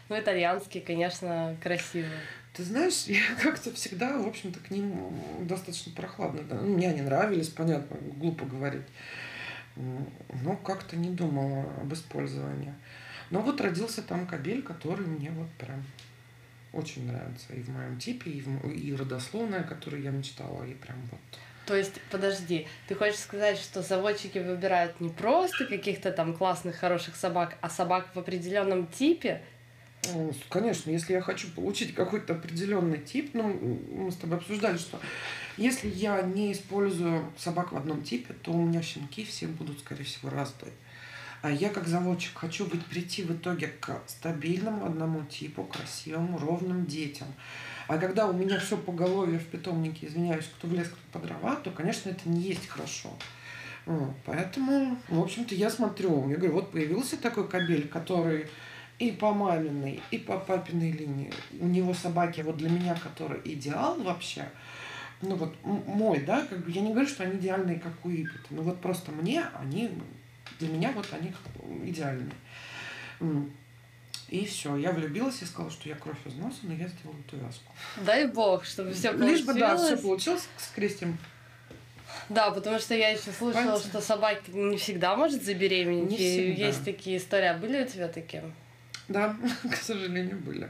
Ну, 0.09 0.19
итальянский, 0.19 0.81
конечно, 0.81 1.57
красивый. 1.63 2.11
Ты 2.57 2.65
знаешь, 2.65 3.05
я 3.07 3.21
как-то 3.43 3.73
всегда, 3.73 4.17
в 4.19 4.27
общем-то, 4.27 4.59
к 4.61 4.71
ним 4.71 5.13
достаточно 5.43 5.93
прохладно. 5.93 6.43
Да? 6.49 6.57
Ну, 6.57 6.75
мне 6.75 6.89
они 6.89 7.03
нравились, 7.03 7.49
понятно, 7.49 7.97
глупо 8.17 8.47
говорить. 8.47 8.87
Но 9.77 10.57
как-то 10.57 10.97
не 10.97 11.11
думала 11.11 11.65
об 11.81 11.93
использовании. 11.93 12.73
Но 13.31 13.43
вот 13.43 13.61
родился 13.61 14.03
там 14.03 14.27
кабель, 14.27 14.63
который 14.63 15.07
мне 15.07 15.31
вот 15.31 15.51
прям 15.59 15.85
очень 16.73 17.07
нравится. 17.07 17.53
И 17.53 17.61
в 17.61 17.69
моем 17.69 17.99
типе, 17.99 18.31
и, 18.31 18.41
в, 18.41 18.71
и 18.71 18.95
родословная, 18.95 19.63
которую 19.63 20.03
я 20.03 20.11
мечтала, 20.11 20.65
и 20.65 20.73
прям 20.73 20.97
вот. 21.11 21.21
То 21.67 21.75
есть, 21.75 22.01
подожди, 22.11 22.69
ты 22.87 22.95
хочешь 22.95 23.19
сказать, 23.19 23.59
что 23.59 23.83
заводчики 23.83 24.39
выбирают 24.39 25.01
не 25.01 25.11
просто 25.11 25.67
каких-то 25.67 26.13
там 26.13 26.33
классных, 26.33 26.77
хороших 26.77 27.17
собак, 27.17 27.59
а 27.61 27.69
собак 27.69 28.09
в 28.15 28.19
определенном 28.19 28.87
типе, 28.87 29.43
конечно, 30.49 30.91
если 30.91 31.13
я 31.13 31.21
хочу 31.21 31.49
получить 31.49 31.95
какой-то 31.95 32.35
определенный 32.35 32.99
тип, 32.99 33.31
ну, 33.35 33.81
мы 33.93 34.11
с 34.11 34.17
тобой 34.17 34.39
обсуждали, 34.39 34.77
что 34.77 35.01
если 35.57 35.89
я 35.89 36.23
не 36.23 36.53
использую 36.53 37.33
собак 37.39 37.73
в 37.73 37.77
одном 37.77 38.03
типе, 38.03 38.35
то 38.35 38.53
у 38.53 38.63
меня 38.63 38.83
щенки 38.83 39.25
все 39.25 39.47
будут, 39.47 39.81
скорее 39.81 40.05
всего, 40.05 40.31
разные. 40.31 40.73
А 41.43 41.51
я 41.51 41.69
как 41.69 41.87
заводчик 41.87 42.37
хочу 42.37 42.67
быть 42.67 42.85
прийти 42.87 43.23
в 43.23 43.33
итоге 43.33 43.69
к 43.69 44.03
стабильному 44.07 44.87
одному 44.87 45.25
типу, 45.25 45.65
красивому, 45.65 46.39
ровным 46.39 46.87
детям. 46.87 47.29
А 47.89 47.99
когда 47.99 48.27
у 48.27 48.33
меня 48.33 48.59
все 48.59 48.77
по 48.77 48.93
голове 48.93 49.39
в 49.39 49.47
питомнике, 49.47 50.07
извиняюсь, 50.07 50.47
кто 50.47 50.67
в 50.67 50.73
лес, 50.73 50.89
кто 50.89 51.19
по 51.19 51.25
дрова, 51.25 51.57
то, 51.57 51.71
конечно, 51.71 52.11
это 52.11 52.29
не 52.29 52.41
есть 52.41 52.67
хорошо. 52.67 53.11
Поэтому, 54.25 54.99
в 55.09 55.21
общем-то, 55.21 55.55
я 55.55 55.71
смотрю, 55.71 56.29
я 56.29 56.37
говорю, 56.37 56.55
вот 56.55 56.73
появился 56.73 57.17
такой 57.17 57.47
кабель, 57.47 57.87
который 57.87 58.49
и 58.99 59.13
по 59.13 59.33
маминой, 59.33 60.03
и 60.11 60.19
по 60.19 60.39
папиной 60.39 60.91
линии. 60.91 61.33
У 61.61 61.67
него 61.67 61.95
собаки, 61.95 62.41
вот 62.41 62.57
для 62.57 62.71
меня, 62.71 62.95
который 62.95 63.41
идеал 63.45 64.01
вообще, 64.03 64.49
ну 65.23 65.35
вот 65.37 65.55
мой, 65.65 66.21
да, 66.21 66.47
как 66.47 66.65
бы 66.65 66.71
я 66.71 66.81
не 66.81 66.91
говорю, 66.91 67.09
что 67.09 67.25
они 67.25 67.37
идеальные, 67.37 67.79
как 67.79 67.93
у 68.05 68.11
Иппета, 68.11 68.47
но 68.51 68.63
вот 68.63 68.81
просто 68.81 69.13
мне 69.13 69.45
они, 69.55 69.91
для 70.59 70.69
меня 70.69 70.93
вот 70.93 71.07
они 71.13 71.33
идеальные. 71.89 72.33
И 74.29 74.45
все, 74.45 74.77
я 74.77 74.91
влюбилась 74.91 75.41
и 75.43 75.45
сказала, 75.45 75.71
что 75.71 75.89
я 75.89 75.95
кровь 75.95 76.19
из 76.25 76.35
носа, 76.35 76.59
но 76.63 76.73
я 76.75 76.89
сделаю 76.89 77.19
эту 77.27 77.37
вязку. 77.37 77.73
Дай 78.05 78.27
бог, 78.27 78.65
чтобы 78.65 78.93
все 78.93 79.13
получилось. 79.13 79.39
Лишь 79.39 79.47
бы, 79.47 79.55
да, 79.55 79.77
все 79.77 79.97
получилось 79.97 80.49
с 80.57 80.69
крестем. 80.75 81.17
Да, 82.29 82.51
потому 82.51 82.81
что 82.81 82.95
я 82.95 83.11
еще 83.11 83.31
слышала, 83.31 83.63
Понимаете? 83.63 83.89
что 83.89 84.01
собака 84.01 84.41
не 84.51 84.77
всегда 84.79 85.17
может 85.17 85.45
забеременеть. 85.45 86.11
Не 86.11 86.17
всегда. 86.17 86.67
Есть 86.67 86.85
такие 86.85 87.19
истории. 87.19 87.47
А 87.47 87.55
были 87.55 87.85
у 87.85 87.87
тебя 87.87 88.09
такие? 88.09 88.43
Да, 89.09 89.37
к 89.71 89.77
сожалению, 89.77 90.39
были. 90.39 90.69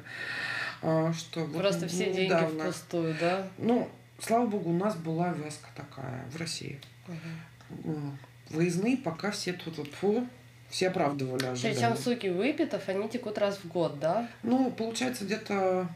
А, 0.82 1.12
что 1.12 1.47
Просто 1.47 1.82
вот 1.82 1.91
все 1.91 2.12
недавно... 2.12 2.49
деньги 2.49 2.62
впустую, 2.62 3.16
да? 3.18 3.49
Ну, 3.59 3.89
слава 4.18 4.47
богу, 4.47 4.70
у 4.70 4.76
нас 4.76 4.97
была 4.97 5.32
вязка 5.32 5.68
такая 5.74 6.24
в 6.30 6.37
России. 6.37 6.80
Угу. 7.09 8.18
Выездные 8.51 8.97
пока 8.97 9.30
все 9.30 9.53
тут 9.53 9.78
вот 9.78 9.93
фу, 9.93 10.26
все 10.70 10.89
оправдывали 10.89 11.47
ожидания. 11.47 11.74
Причем 11.74 11.97
суки 11.97 12.28
выпитов, 12.28 12.89
они 12.89 13.09
текут 13.09 13.39
раз 13.39 13.59
в 13.59 13.68
год, 13.68 13.99
да? 13.99 14.28
Ну, 14.43 14.70
получается, 14.70 15.24
где-то 15.24 15.89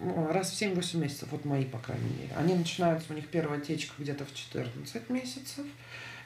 ну, 0.00 0.32
раз 0.32 0.50
в 0.50 0.60
7-8 0.60 0.98
месяцев, 0.98 1.28
вот 1.30 1.44
мои, 1.44 1.64
по 1.64 1.78
крайней 1.78 2.10
мере. 2.10 2.32
Они 2.36 2.54
начинаются, 2.54 3.12
у 3.12 3.16
них 3.16 3.28
первая 3.28 3.60
течка 3.60 3.94
где-то 3.98 4.24
в 4.24 4.34
14 4.34 5.10
месяцев, 5.10 5.64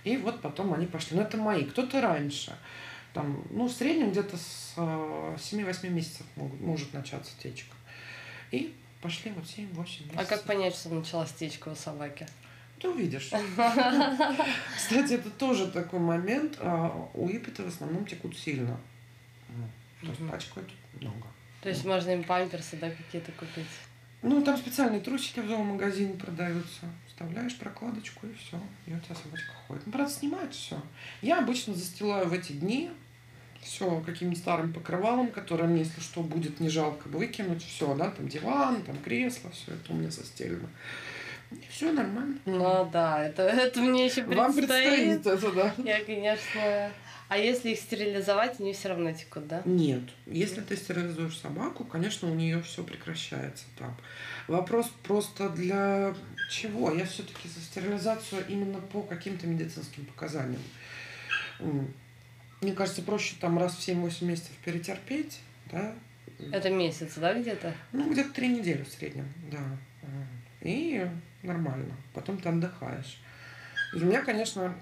и 0.04 0.16
вот 0.16 0.40
потом 0.40 0.72
они 0.72 0.86
пошли. 0.86 1.16
Но 1.16 1.22
это 1.22 1.36
мои, 1.36 1.64
кто-то 1.64 2.00
раньше. 2.00 2.56
Там, 3.16 3.42
ну, 3.48 3.66
в 3.66 3.72
среднем 3.72 4.10
где-то 4.10 4.36
с 4.36 4.74
7-8 4.76 5.86
э, 5.86 5.88
месяцев 5.88 6.26
могут, 6.36 6.60
может 6.60 6.92
начаться 6.92 7.32
течка. 7.42 7.74
И 8.50 8.74
пошли 9.00 9.32
вот 9.32 9.44
7-8 9.44 9.72
месяцев. 9.74 10.12
А 10.16 10.24
как 10.26 10.44
понять, 10.44 10.74
что 10.74 10.90
началась 10.90 11.32
течка 11.32 11.70
у 11.70 11.74
собаки? 11.74 12.26
Ты 12.78 12.90
увидишь. 12.90 13.30
Кстати, 14.76 15.14
это 15.14 15.30
тоже 15.30 15.68
такой 15.68 15.98
момент. 15.98 16.58
А, 16.60 17.08
у 17.14 17.26
Иппета 17.30 17.62
в 17.62 17.68
основном 17.68 18.04
текут 18.04 18.36
сильно. 18.36 18.78
То 20.02 20.08
есть 20.08 20.30
пачкают 20.30 20.70
много. 21.00 21.26
То 21.62 21.70
есть 21.70 21.86
можно 21.86 22.10
им 22.10 22.22
памперсы, 22.22 22.76
да, 22.76 22.90
какие-то 22.90 23.32
купить? 23.32 23.64
Ну, 24.20 24.42
там 24.42 24.58
специальные 24.58 25.00
трусики 25.00 25.40
в 25.40 25.48
зоомагазине 25.48 26.18
продаются. 26.18 26.84
Вставляешь 27.08 27.56
прокладочку 27.56 28.26
и 28.26 28.34
все. 28.34 28.60
И 28.84 28.92
у 28.92 29.00
тебя 29.00 29.14
собачка 29.14 29.52
ходит. 29.66 29.86
Ну, 29.86 29.92
правда, 29.92 30.12
снимает 30.12 30.52
все. 30.52 30.78
Я 31.22 31.38
обычно 31.38 31.72
застилаю 31.72 32.28
в 32.28 32.34
эти 32.34 32.52
дни 32.52 32.90
все 33.66 34.00
каким-нибудь 34.00 34.38
старым 34.38 34.72
покрывалом, 34.72 35.28
которое 35.28 35.64
мне, 35.64 35.80
если 35.80 36.00
что, 36.00 36.22
будет 36.22 36.60
не 36.60 36.68
жалко 36.68 37.08
выкинуть. 37.08 37.64
Все, 37.64 37.94
да, 37.94 38.10
там 38.10 38.28
диван, 38.28 38.82
там 38.82 38.96
кресло, 38.98 39.50
все 39.50 39.72
это 39.72 39.92
у 39.92 39.96
меня 39.96 40.10
застелено. 40.10 40.68
И 41.50 41.66
все 41.70 41.92
нормально. 41.92 42.38
Ну 42.44 42.88
да, 42.92 43.24
это, 43.24 43.42
это 43.42 43.80
мне 43.80 44.06
еще 44.06 44.22
предстоит. 44.22 44.38
Вам 44.38 44.54
предстоит 44.54 45.26
это, 45.26 45.52
да. 45.52 45.74
Я, 45.78 46.04
конечно... 46.04 46.90
А 47.28 47.38
если 47.38 47.70
их 47.70 47.80
стерилизовать, 47.80 48.60
они 48.60 48.72
все 48.72 48.88
равно 48.88 49.10
текут, 49.10 49.48
да? 49.48 49.60
Нет. 49.64 50.02
Если 50.26 50.60
ты 50.60 50.76
стерилизуешь 50.76 51.36
собаку, 51.36 51.84
конечно, 51.84 52.30
у 52.30 52.34
нее 52.34 52.62
все 52.62 52.84
прекращается 52.84 53.64
там. 53.76 53.96
Вопрос 54.46 54.92
просто 55.02 55.50
для 55.50 56.14
чего? 56.48 56.92
Я 56.92 57.04
все-таки 57.04 57.48
за 57.48 57.60
стерилизацию 57.60 58.44
именно 58.48 58.78
по 58.78 59.02
каким-то 59.02 59.48
медицинским 59.48 60.04
показаниям. 60.04 60.62
Мне 62.66 62.74
кажется, 62.74 63.00
проще 63.00 63.36
там 63.40 63.60
раз 63.60 63.76
в 63.76 63.88
7-8 63.88 64.24
месяцев 64.24 64.50
перетерпеть, 64.64 65.38
да? 65.70 65.94
Это 66.50 66.68
месяц, 66.68 67.14
да, 67.14 67.32
где-то? 67.32 67.72
Ну, 67.92 68.10
где-то 68.10 68.32
три 68.32 68.48
недели 68.48 68.82
в 68.82 68.88
среднем, 68.88 69.32
да. 69.52 69.60
И 70.62 71.08
нормально. 71.44 71.94
Потом 72.12 72.38
ты 72.38 72.48
отдыхаешь. 72.48 73.20
И 73.94 73.98
у 73.98 74.06
меня, 74.06 74.20
конечно, 74.20 74.74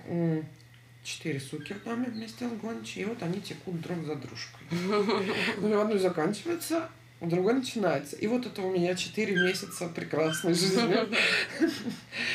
четыре 1.03 1.39
суки 1.39 1.75
в 1.75 1.85
доме 1.85 2.07
вместе 2.07 2.49
с 2.49 2.53
гончей, 2.53 3.03
и 3.03 3.05
вот 3.05 3.23
они 3.23 3.43
текут 3.43 3.79
друг 3.83 4.03
за 4.07 4.15
дружкой. 4.15 4.67
У 5.61 5.79
одной 5.79 5.99
заканчивается, 5.99 6.89
другой 7.21 7.55
начинается. 7.55 8.17
И 8.17 8.27
вот 8.27 8.47
это 8.47 8.63
у 8.63 8.71
меня 8.71 8.95
четыре 8.95 9.35
месяца 9.35 9.89
прекрасной 9.89 10.55
жизни. 10.55 10.97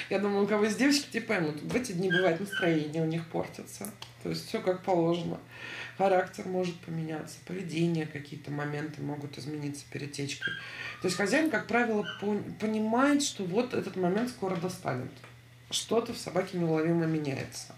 Я 0.09 0.19
думаю, 0.19 0.43
у 0.43 0.47
кого 0.47 0.65
есть 0.65 0.77
девочки, 0.77 1.07
те 1.11 1.21
поймут. 1.21 1.61
В 1.61 1.75
эти 1.75 1.91
дни 1.91 2.09
бывает 2.09 2.39
настроение 2.39 3.03
у 3.03 3.05
них 3.05 3.27
портится. 3.27 3.91
То 4.23 4.29
есть 4.29 4.47
все 4.47 4.61
как 4.61 4.83
положено. 4.83 5.39
Характер 5.97 6.47
может 6.47 6.79
поменяться, 6.79 7.37
поведение, 7.45 8.05
какие-то 8.05 8.51
моменты 8.51 9.01
могут 9.01 9.37
измениться 9.37 9.83
перед 9.91 10.13
течкой. 10.13 10.53
То 11.01 11.07
есть 11.07 11.17
хозяин, 11.17 11.49
как 11.49 11.67
правило, 11.67 12.07
понимает, 12.59 13.21
что 13.21 13.43
вот 13.43 13.73
этот 13.73 13.97
момент 13.97 14.29
скоро 14.29 14.55
достанет. 14.55 15.11
Что-то 15.71 16.13
в 16.13 16.17
собаке 16.17 16.57
неуловимо 16.57 17.05
меняется. 17.05 17.75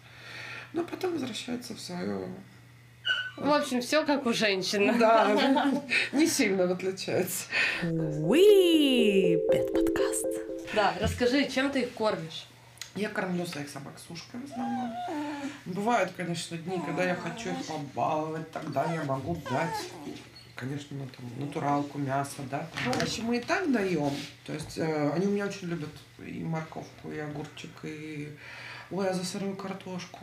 Но 0.74 0.84
потом 0.84 1.14
возвращается 1.14 1.74
в 1.76 1.80
свое 1.80 2.28
в 3.46 3.54
общем, 3.54 3.82
все 3.82 4.06
как 4.06 4.26
у 4.26 4.34
женщины. 4.34 4.94
Да, 4.98 5.36
не 6.12 6.28
сильно 6.28 6.72
отличается. 6.72 7.46
Уи, 7.84 9.38
Пет 9.52 9.74
подкаст. 9.74 10.28
Да, 10.74 10.94
расскажи, 11.02 11.50
чем 11.50 11.72
ты 11.72 11.82
их 11.82 11.94
кормишь? 11.94 12.48
Я 12.96 13.10
кормлю 13.10 13.46
своих 13.46 13.70
собак 13.70 13.94
сушкой 14.08 14.42
в 14.42 14.52
основном. 14.52 14.94
Бывают, 15.66 16.12
конечно, 16.16 16.58
дни, 16.58 16.82
когда 16.86 17.04
я 17.06 17.16
хочу 17.16 17.50
их 17.50 17.66
побаловать, 17.66 18.52
тогда 18.52 18.86
я 18.94 19.04
могу 19.04 19.36
дать 19.50 19.92
конечно, 20.62 20.96
ну, 20.96 21.08
там, 21.08 21.48
натуралку, 21.48 21.98
мясо, 21.98 22.44
да. 22.50 22.68
Овощи 22.88 23.22
мы 23.22 23.38
и 23.38 23.40
так 23.40 23.72
даем. 23.72 24.12
То 24.46 24.54
есть 24.54 24.78
э, 24.78 25.12
они 25.12 25.26
у 25.26 25.32
меня 25.32 25.46
очень 25.46 25.68
любят 25.68 25.90
и 26.20 26.44
морковку, 26.44 27.12
и 27.12 27.18
огурчик, 27.18 27.72
и 27.84 28.30
ой, 28.92 29.06
я 29.08 29.14
за 29.14 29.26
сырую 29.26 29.56
картошку. 29.56 30.20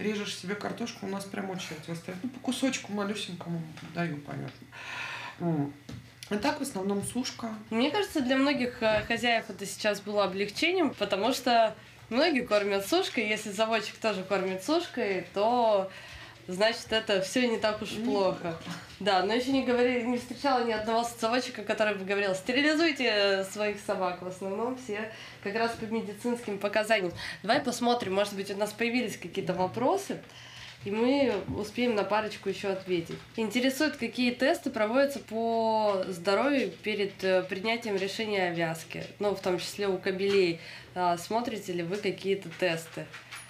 Режешь 0.00 0.36
себе 0.36 0.54
картошку, 0.54 1.06
у 1.06 1.08
нас 1.08 1.24
прям 1.24 1.50
очередь 1.50 1.86
выставят. 1.86 2.18
Ну, 2.22 2.30
по 2.30 2.40
кусочку 2.40 2.92
малюсенькому 2.92 3.62
даю, 3.94 4.16
понятно. 4.18 5.70
А 6.30 6.36
так 6.36 6.60
в 6.60 6.62
основном 6.62 7.02
сушка. 7.02 7.48
Мне 7.70 7.90
кажется, 7.90 8.20
для 8.20 8.36
многих 8.36 8.82
э, 8.82 9.02
хозяев 9.02 9.50
это 9.50 9.66
сейчас 9.66 10.00
было 10.00 10.22
облегчением, 10.24 10.94
потому 10.94 11.32
что 11.32 11.74
многие 12.08 12.46
кормят 12.46 12.86
сушкой. 12.86 13.28
Если 13.28 13.50
заводчик 13.50 13.96
тоже 13.96 14.22
кормит 14.22 14.62
сушкой, 14.62 15.26
то 15.34 15.90
значит 16.52 16.86
это 16.90 17.20
все 17.22 17.48
не 17.48 17.58
так 17.58 17.80
уж 17.82 17.90
плохо. 18.04 18.56
Да, 18.98 19.22
но 19.22 19.32
еще 19.32 19.52
не 19.52 19.64
говорили, 19.64 20.04
не 20.04 20.18
встречала 20.18 20.64
ни 20.64 20.72
одного 20.72 21.06
заводчика, 21.18 21.62
который 21.62 21.94
бы 21.94 22.04
говорил, 22.04 22.34
стерилизуйте 22.34 23.44
своих 23.50 23.78
собак. 23.80 24.22
В 24.22 24.26
основном 24.26 24.76
все 24.76 25.10
как 25.42 25.54
раз 25.54 25.72
по 25.72 25.84
медицинским 25.84 26.58
показаниям. 26.58 27.12
Давай 27.42 27.60
посмотрим, 27.60 28.14
может 28.14 28.34
быть, 28.34 28.50
у 28.50 28.56
нас 28.56 28.72
появились 28.72 29.16
какие-то 29.16 29.54
вопросы 29.54 30.20
и 30.84 30.90
мы 30.90 31.34
успеем 31.58 31.94
на 31.94 32.04
парочку 32.04 32.48
еще 32.48 32.68
ответить. 32.68 33.18
Интересует, 33.36 33.96
какие 33.96 34.30
тесты 34.30 34.70
проводятся 34.70 35.18
по 35.18 36.04
здоровью 36.08 36.70
перед 36.82 37.22
э, 37.22 37.42
принятием 37.42 37.96
решения 37.96 38.48
о 38.48 38.54
вязке, 38.54 39.04
ну, 39.18 39.34
в 39.34 39.40
том 39.40 39.58
числе 39.58 39.88
у 39.88 39.98
кабелей. 39.98 40.58
А, 40.94 41.18
смотрите 41.18 41.72
ли 41.74 41.82
вы 41.82 41.96
какие-то 41.96 42.48
тесты? 42.58 43.06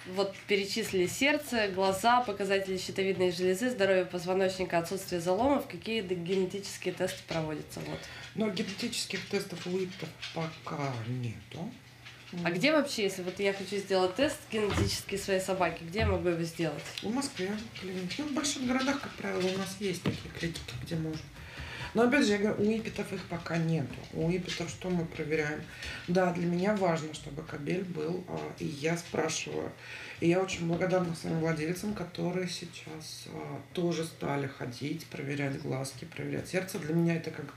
Вот 0.07 0.35
перечислили 0.47 1.05
сердце, 1.05 1.67
глаза, 1.67 2.21
показатели 2.21 2.77
щитовидной 2.77 3.31
железы, 3.31 3.69
здоровье 3.69 4.05
позвоночника, 4.05 4.79
отсутствие 4.79 5.21
заломов. 5.21 5.67
Какие 5.67 6.01
генетические 6.01 6.93
тесты 6.93 7.21
проводятся? 7.27 7.81
Вот. 7.81 7.99
Но 8.33 8.49
генетических 8.49 9.23
тестов 9.29 9.65
у 9.67 9.77
ИПТов 9.77 10.09
пока 10.33 10.91
нету. 11.07 11.71
А 12.43 12.51
где 12.51 12.71
вообще, 12.71 13.03
если 13.03 13.23
вот 13.23 13.39
я 13.39 13.53
хочу 13.53 13.75
сделать 13.75 14.15
тест 14.15 14.37
генетический 14.51 15.17
своей 15.17 15.41
собаки, 15.41 15.83
где 15.83 15.99
я 15.99 16.07
могу 16.07 16.29
его 16.29 16.43
сделать? 16.43 16.83
В 17.03 17.13
Москве, 17.13 17.51
клиники. 17.79 18.21
Ну, 18.21 18.27
в 18.27 18.31
больших 18.31 18.65
городах, 18.65 19.01
как 19.01 19.11
правило, 19.13 19.45
у 19.45 19.57
нас 19.57 19.75
есть 19.79 20.01
такие 20.01 20.31
клиники, 20.39 20.59
где 20.83 20.95
можно. 20.95 21.19
Но 21.93 22.03
опять 22.03 22.25
же, 22.25 22.33
я 22.33 22.37
говорю, 22.37 22.61
у 22.61 22.77
ипитов 22.77 23.11
их 23.11 23.23
пока 23.25 23.57
нету. 23.57 23.95
У 24.13 24.29
ипитов 24.29 24.69
что 24.69 24.89
мы 24.89 25.05
проверяем? 25.05 25.61
Да, 26.07 26.31
для 26.33 26.45
меня 26.45 26.75
важно, 26.75 27.13
чтобы 27.13 27.43
кабель 27.43 27.83
был, 27.83 28.23
а, 28.27 28.39
и 28.59 28.65
я 28.65 28.97
спрашиваю. 28.97 29.71
И 30.21 30.29
я 30.29 30.39
очень 30.39 30.67
благодарна 30.67 31.15
своим 31.15 31.39
владельцам, 31.39 31.93
которые 31.93 32.47
сейчас 32.47 33.25
а, 33.27 33.61
тоже 33.73 34.05
стали 34.05 34.47
ходить, 34.47 35.05
проверять 35.07 35.61
глазки, 35.61 36.05
проверять 36.05 36.47
сердце. 36.47 36.79
Для 36.79 36.93
меня 36.93 37.15
это 37.15 37.31
как 37.31 37.53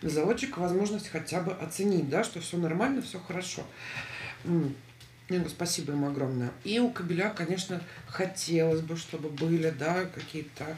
для 0.00 0.10
заводчика 0.10 0.58
возможность 0.58 1.08
хотя 1.08 1.40
бы 1.40 1.52
оценить, 1.52 2.08
да, 2.08 2.22
что 2.24 2.40
все 2.40 2.58
нормально, 2.58 3.02
все 3.02 3.18
хорошо. 3.18 3.62
Ну, 4.44 5.48
спасибо 5.48 5.92
им 5.92 6.04
огромное. 6.04 6.50
И 6.64 6.78
у 6.78 6.90
кабеля, 6.90 7.30
конечно, 7.30 7.80
хотелось 8.06 8.80
бы, 8.80 8.96
чтобы 8.96 9.30
были, 9.30 9.70
да, 9.70 10.04
какие-то 10.04 10.76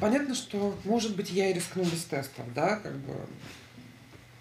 Понятно, 0.00 0.34
что, 0.34 0.78
может 0.84 1.16
быть, 1.16 1.30
я 1.30 1.50
и 1.50 1.54
рискну 1.54 1.84
без 1.84 2.04
тестов, 2.04 2.44
да, 2.54 2.76
как 2.76 2.94
бы, 2.98 3.14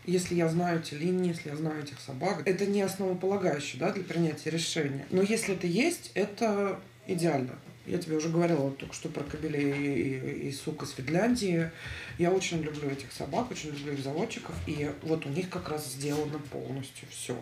если 0.05 0.35
я 0.35 0.49
знаю 0.49 0.81
эти 0.81 0.95
линии, 0.95 1.29
если 1.29 1.49
я 1.49 1.55
знаю 1.55 1.81
этих 1.81 1.99
собак. 1.99 2.41
Это 2.45 2.65
не 2.65 2.81
основополагающее, 2.81 3.79
да, 3.79 3.91
для 3.91 4.03
принятия 4.03 4.49
решения. 4.49 5.05
Но 5.09 5.21
если 5.21 5.55
это 5.55 5.65
есть, 5.67 6.11
это 6.13 6.79
идеально. 7.07 7.55
Я 7.85 7.99
тебе 7.99 8.17
уже 8.17 8.29
говорила 8.29 8.71
только 8.71 8.95
что 8.95 9.09
про 9.09 9.23
кобелей 9.23 9.71
и, 9.71 10.45
и, 10.45 10.49
и 10.49 10.51
сук 10.51 10.83
из 10.83 10.91
Финляндии. 10.91 11.69
Я 12.17 12.31
очень 12.31 12.61
люблю 12.61 12.89
этих 12.89 13.11
собак, 13.11 13.51
очень 13.51 13.69
люблю 13.69 13.93
их 13.93 13.99
заводчиков. 13.99 14.55
И 14.65 14.89
вот 15.03 15.25
у 15.25 15.29
них 15.29 15.49
как 15.49 15.69
раз 15.69 15.93
сделано 15.93 16.39
полностью 16.51 17.07
все. 17.11 17.37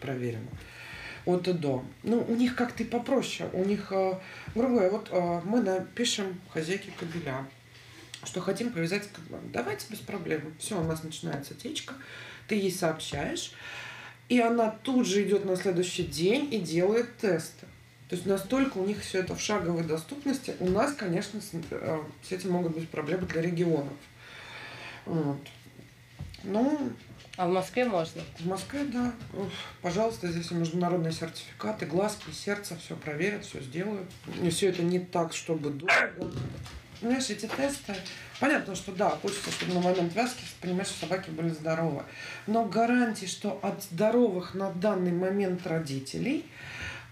проверено. 0.00 0.48
От 1.24 1.48
и 1.48 1.52
до. 1.52 1.84
Ну, 2.02 2.24
у 2.28 2.34
них 2.34 2.56
как-то 2.56 2.84
попроще. 2.84 3.48
У 3.52 3.64
них, 3.64 3.92
э, 3.92 4.18
грубо 4.54 4.74
говоря, 4.74 4.90
вот 4.90 5.08
э, 5.10 5.40
мы 5.44 5.60
напишем 5.60 6.40
хозяйке 6.52 6.90
кабеля, 6.98 7.46
что 8.24 8.40
хотим 8.40 8.72
повязать 8.72 9.08
кабель. 9.12 9.50
Давайте 9.52 9.86
без 9.88 9.98
проблем. 9.98 10.54
Все, 10.58 10.80
у 10.80 10.84
нас 10.84 11.02
начинается 11.04 11.54
течка. 11.54 11.94
Ты 12.48 12.56
ей 12.56 12.72
сообщаешь. 12.72 13.52
И 14.28 14.40
она 14.40 14.70
тут 14.82 15.06
же 15.06 15.22
идет 15.22 15.44
на 15.44 15.56
следующий 15.56 16.04
день 16.04 16.52
и 16.52 16.58
делает 16.58 17.16
тесты. 17.18 17.66
То 18.08 18.16
есть 18.16 18.26
настолько 18.26 18.78
у 18.78 18.86
них 18.86 19.00
все 19.00 19.20
это 19.20 19.34
в 19.34 19.40
шаговой 19.40 19.84
доступности. 19.84 20.54
У 20.60 20.68
нас, 20.68 20.92
конечно, 20.92 21.40
с, 21.40 21.50
э, 21.70 22.00
с 22.22 22.32
этим 22.32 22.50
могут 22.50 22.74
быть 22.74 22.88
проблемы 22.88 23.26
для 23.26 23.40
регионов. 23.40 23.92
Вот. 25.06 25.38
Ну, 26.44 26.92
а 27.42 27.46
в 27.46 27.50
Москве 27.50 27.84
можно? 27.84 28.22
В 28.38 28.46
Москве, 28.46 28.84
да. 28.84 29.12
Пожалуйста, 29.80 30.28
здесь 30.28 30.52
международные 30.52 31.12
сертификаты, 31.12 31.86
глазки, 31.86 32.30
сердце, 32.30 32.76
все 32.76 32.94
проверят, 32.94 33.44
все 33.44 33.60
сделают. 33.60 34.08
И 34.40 34.48
все 34.50 34.68
это 34.68 34.84
не 34.84 35.00
так, 35.00 35.32
чтобы 35.32 35.70
дорого. 35.70 36.30
Понимаешь, 37.00 37.30
эти 37.30 37.46
тесты, 37.46 37.96
понятно, 38.38 38.76
что 38.76 38.92
да, 38.92 39.10
хочется, 39.10 39.50
чтобы 39.50 39.74
на 39.74 39.80
момент 39.80 40.14
вязки, 40.14 40.44
понимаешь, 40.60 40.86
собаки 40.86 41.30
были 41.30 41.48
здоровы. 41.48 42.04
Но 42.46 42.64
гарантии, 42.64 43.26
что 43.26 43.58
от 43.60 43.82
здоровых 43.82 44.54
на 44.54 44.70
данный 44.70 45.10
момент 45.10 45.66
родителей 45.66 46.46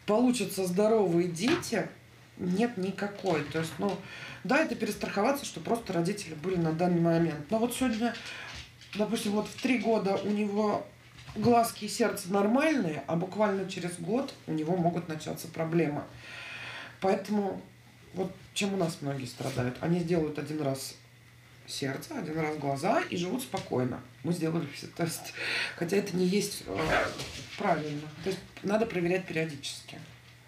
получатся 0.06 0.64
здоровые 0.64 1.26
дети, 1.26 1.88
нет 2.36 2.76
никакой. 2.76 3.42
То 3.42 3.58
есть, 3.58 3.72
ну, 3.78 3.96
да, 4.44 4.60
это 4.60 4.76
перестраховаться, 4.76 5.44
что 5.44 5.58
просто 5.58 5.92
родители 5.92 6.34
были 6.34 6.54
на 6.54 6.70
данный 6.72 7.00
момент. 7.00 7.50
Но 7.50 7.58
вот 7.58 7.74
сегодня 7.74 8.14
допустим, 8.94 9.32
вот 9.32 9.48
в 9.48 9.60
три 9.60 9.78
года 9.78 10.16
у 10.16 10.30
него 10.30 10.86
глазки 11.36 11.84
и 11.84 11.88
сердце 11.88 12.32
нормальные, 12.32 13.02
а 13.06 13.16
буквально 13.16 13.68
через 13.68 13.98
год 13.98 14.34
у 14.46 14.52
него 14.52 14.76
могут 14.76 15.08
начаться 15.08 15.48
проблемы. 15.48 16.02
Поэтому 17.00 17.60
вот 18.14 18.32
чем 18.54 18.74
у 18.74 18.76
нас 18.76 18.98
многие 19.00 19.26
страдают. 19.26 19.76
Они 19.80 20.00
сделают 20.00 20.38
один 20.38 20.62
раз 20.62 20.94
сердце, 21.66 22.18
один 22.18 22.38
раз 22.38 22.56
глаза 22.56 23.00
и 23.08 23.16
живут 23.16 23.42
спокойно. 23.42 24.00
Мы 24.24 24.32
сделали 24.32 24.66
все 24.74 24.88
тесты. 24.88 25.32
Хотя 25.76 25.96
это 25.96 26.16
не 26.16 26.26
есть 26.26 26.64
э, 26.66 26.76
правильно. 27.56 28.08
То 28.24 28.30
есть 28.30 28.40
надо 28.62 28.86
проверять 28.86 29.26
периодически. 29.26 29.98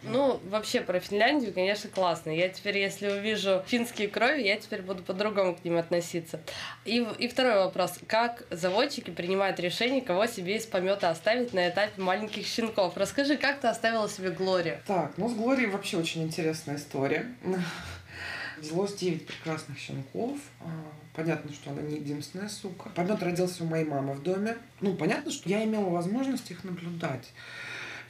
Ну, 0.02 0.40
вообще 0.48 0.80
про 0.80 1.00
Финляндию, 1.00 1.52
конечно, 1.52 1.88
классно. 1.88 2.30
Я 2.30 2.48
теперь, 2.48 2.78
если 2.78 3.08
увижу 3.08 3.62
финские 3.66 4.08
крови, 4.08 4.42
я 4.42 4.56
теперь 4.56 4.82
буду 4.82 5.02
по-другому 5.02 5.54
к 5.54 5.64
ним 5.64 5.76
относиться. 5.76 6.40
И, 6.84 7.06
и 7.18 7.28
второй 7.28 7.56
вопрос. 7.56 7.98
Как 8.06 8.44
заводчики 8.50 9.10
принимают 9.10 9.60
решение, 9.60 10.00
кого 10.00 10.26
себе 10.26 10.56
из 10.56 10.66
помета 10.66 11.10
оставить 11.10 11.52
на 11.52 11.68
этапе 11.68 12.00
маленьких 12.00 12.46
щенков? 12.46 12.96
Расскажи, 12.96 13.36
как 13.36 13.60
ты 13.60 13.68
оставила 13.68 14.08
себе 14.08 14.30
Глорию? 14.30 14.80
Так, 14.86 15.12
ну 15.16 15.28
с 15.28 15.34
Глорией 15.34 15.70
вообще 15.70 15.98
очень 15.98 16.22
интересная 16.24 16.76
история. 16.76 17.26
Взялось 18.58 18.94
9 18.94 19.26
прекрасных 19.26 19.78
щенков. 19.78 20.38
А, 20.60 20.66
понятно, 21.14 21.52
что 21.52 21.70
она 21.70 21.82
не 21.82 21.96
единственная 21.96 22.48
сука. 22.48 22.90
Помет 22.90 23.22
родился 23.22 23.64
у 23.64 23.66
моей 23.66 23.84
мамы 23.84 24.14
в 24.14 24.22
доме. 24.22 24.56
Ну, 24.80 24.94
понятно, 24.94 25.32
что 25.32 25.48
я 25.48 25.64
имела 25.64 25.88
возможность 25.90 26.48
их 26.50 26.62
наблюдать. 26.62 27.32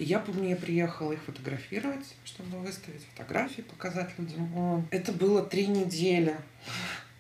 И 0.03 0.05
я 0.05 0.21
я 0.43 0.57
приехала 0.57 1.13
их 1.13 1.23
фотографировать, 1.23 2.05
чтобы 2.25 2.59
выставить 2.59 3.03
фотографии, 3.15 3.63
показать 3.63 4.11
людям. 4.19 4.85
Это 4.91 5.13
было 5.13 5.45
три 5.45 5.69
недели. 5.69 6.35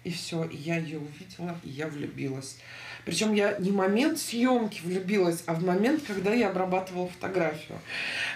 И 0.02 0.10
все, 0.10 0.42
и 0.42 0.56
я 0.56 0.78
ее 0.78 0.98
увидела, 0.98 1.56
и 1.62 1.68
я 1.68 1.86
влюбилась. 1.86 2.58
Причем 3.04 3.34
я 3.34 3.56
не 3.58 3.70
момент 3.70 4.18
съемки 4.18 4.80
влюбилась, 4.82 5.44
а 5.46 5.54
в 5.54 5.64
момент, 5.64 6.02
когда 6.04 6.34
я 6.34 6.48
обрабатывала 6.48 7.08
фотографию. 7.08 7.78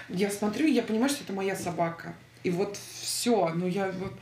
Я 0.07 0.31
смотрю, 0.31 0.65
я 0.65 0.81
понимаю, 0.81 1.09
что 1.09 1.25
это 1.25 1.33
моя 1.33 1.57
собака. 1.57 2.15
И 2.43 2.49
вот 2.49 2.79
все, 3.01 3.49
ну 3.49 3.67
я 3.67 3.91
вот 3.99 4.13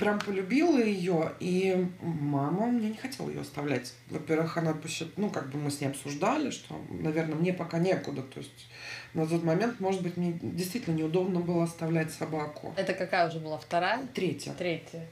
прям 0.00 0.18
полюбила 0.18 0.78
ее, 0.78 1.32
и 1.40 1.86
мама 2.00 2.66
у 2.66 2.72
меня 2.72 2.88
не 2.88 2.96
хотела 2.96 3.28
ее 3.28 3.42
оставлять. 3.42 3.92
Во-первых, 4.08 4.56
она 4.56 4.72
посчитала, 4.72 5.12
ну, 5.18 5.30
как 5.30 5.50
бы 5.50 5.58
мы 5.58 5.70
с 5.70 5.80
ней 5.80 5.88
обсуждали, 5.88 6.50
что, 6.50 6.80
наверное, 6.88 7.34
мне 7.34 7.52
пока 7.52 7.78
некуда. 7.78 8.22
То 8.22 8.40
есть 8.40 8.66
на 9.12 9.26
тот 9.26 9.44
момент, 9.44 9.78
может 9.78 10.02
быть, 10.02 10.16
мне 10.16 10.38
действительно 10.42 10.94
неудобно 10.96 11.40
было 11.40 11.64
оставлять 11.64 12.10
собаку. 12.12 12.74
Это 12.78 12.94
какая 12.94 13.28
уже 13.28 13.40
была? 13.40 13.58
Вторая? 13.58 14.08
Третья. 14.14 14.54
Третья. 14.54 15.06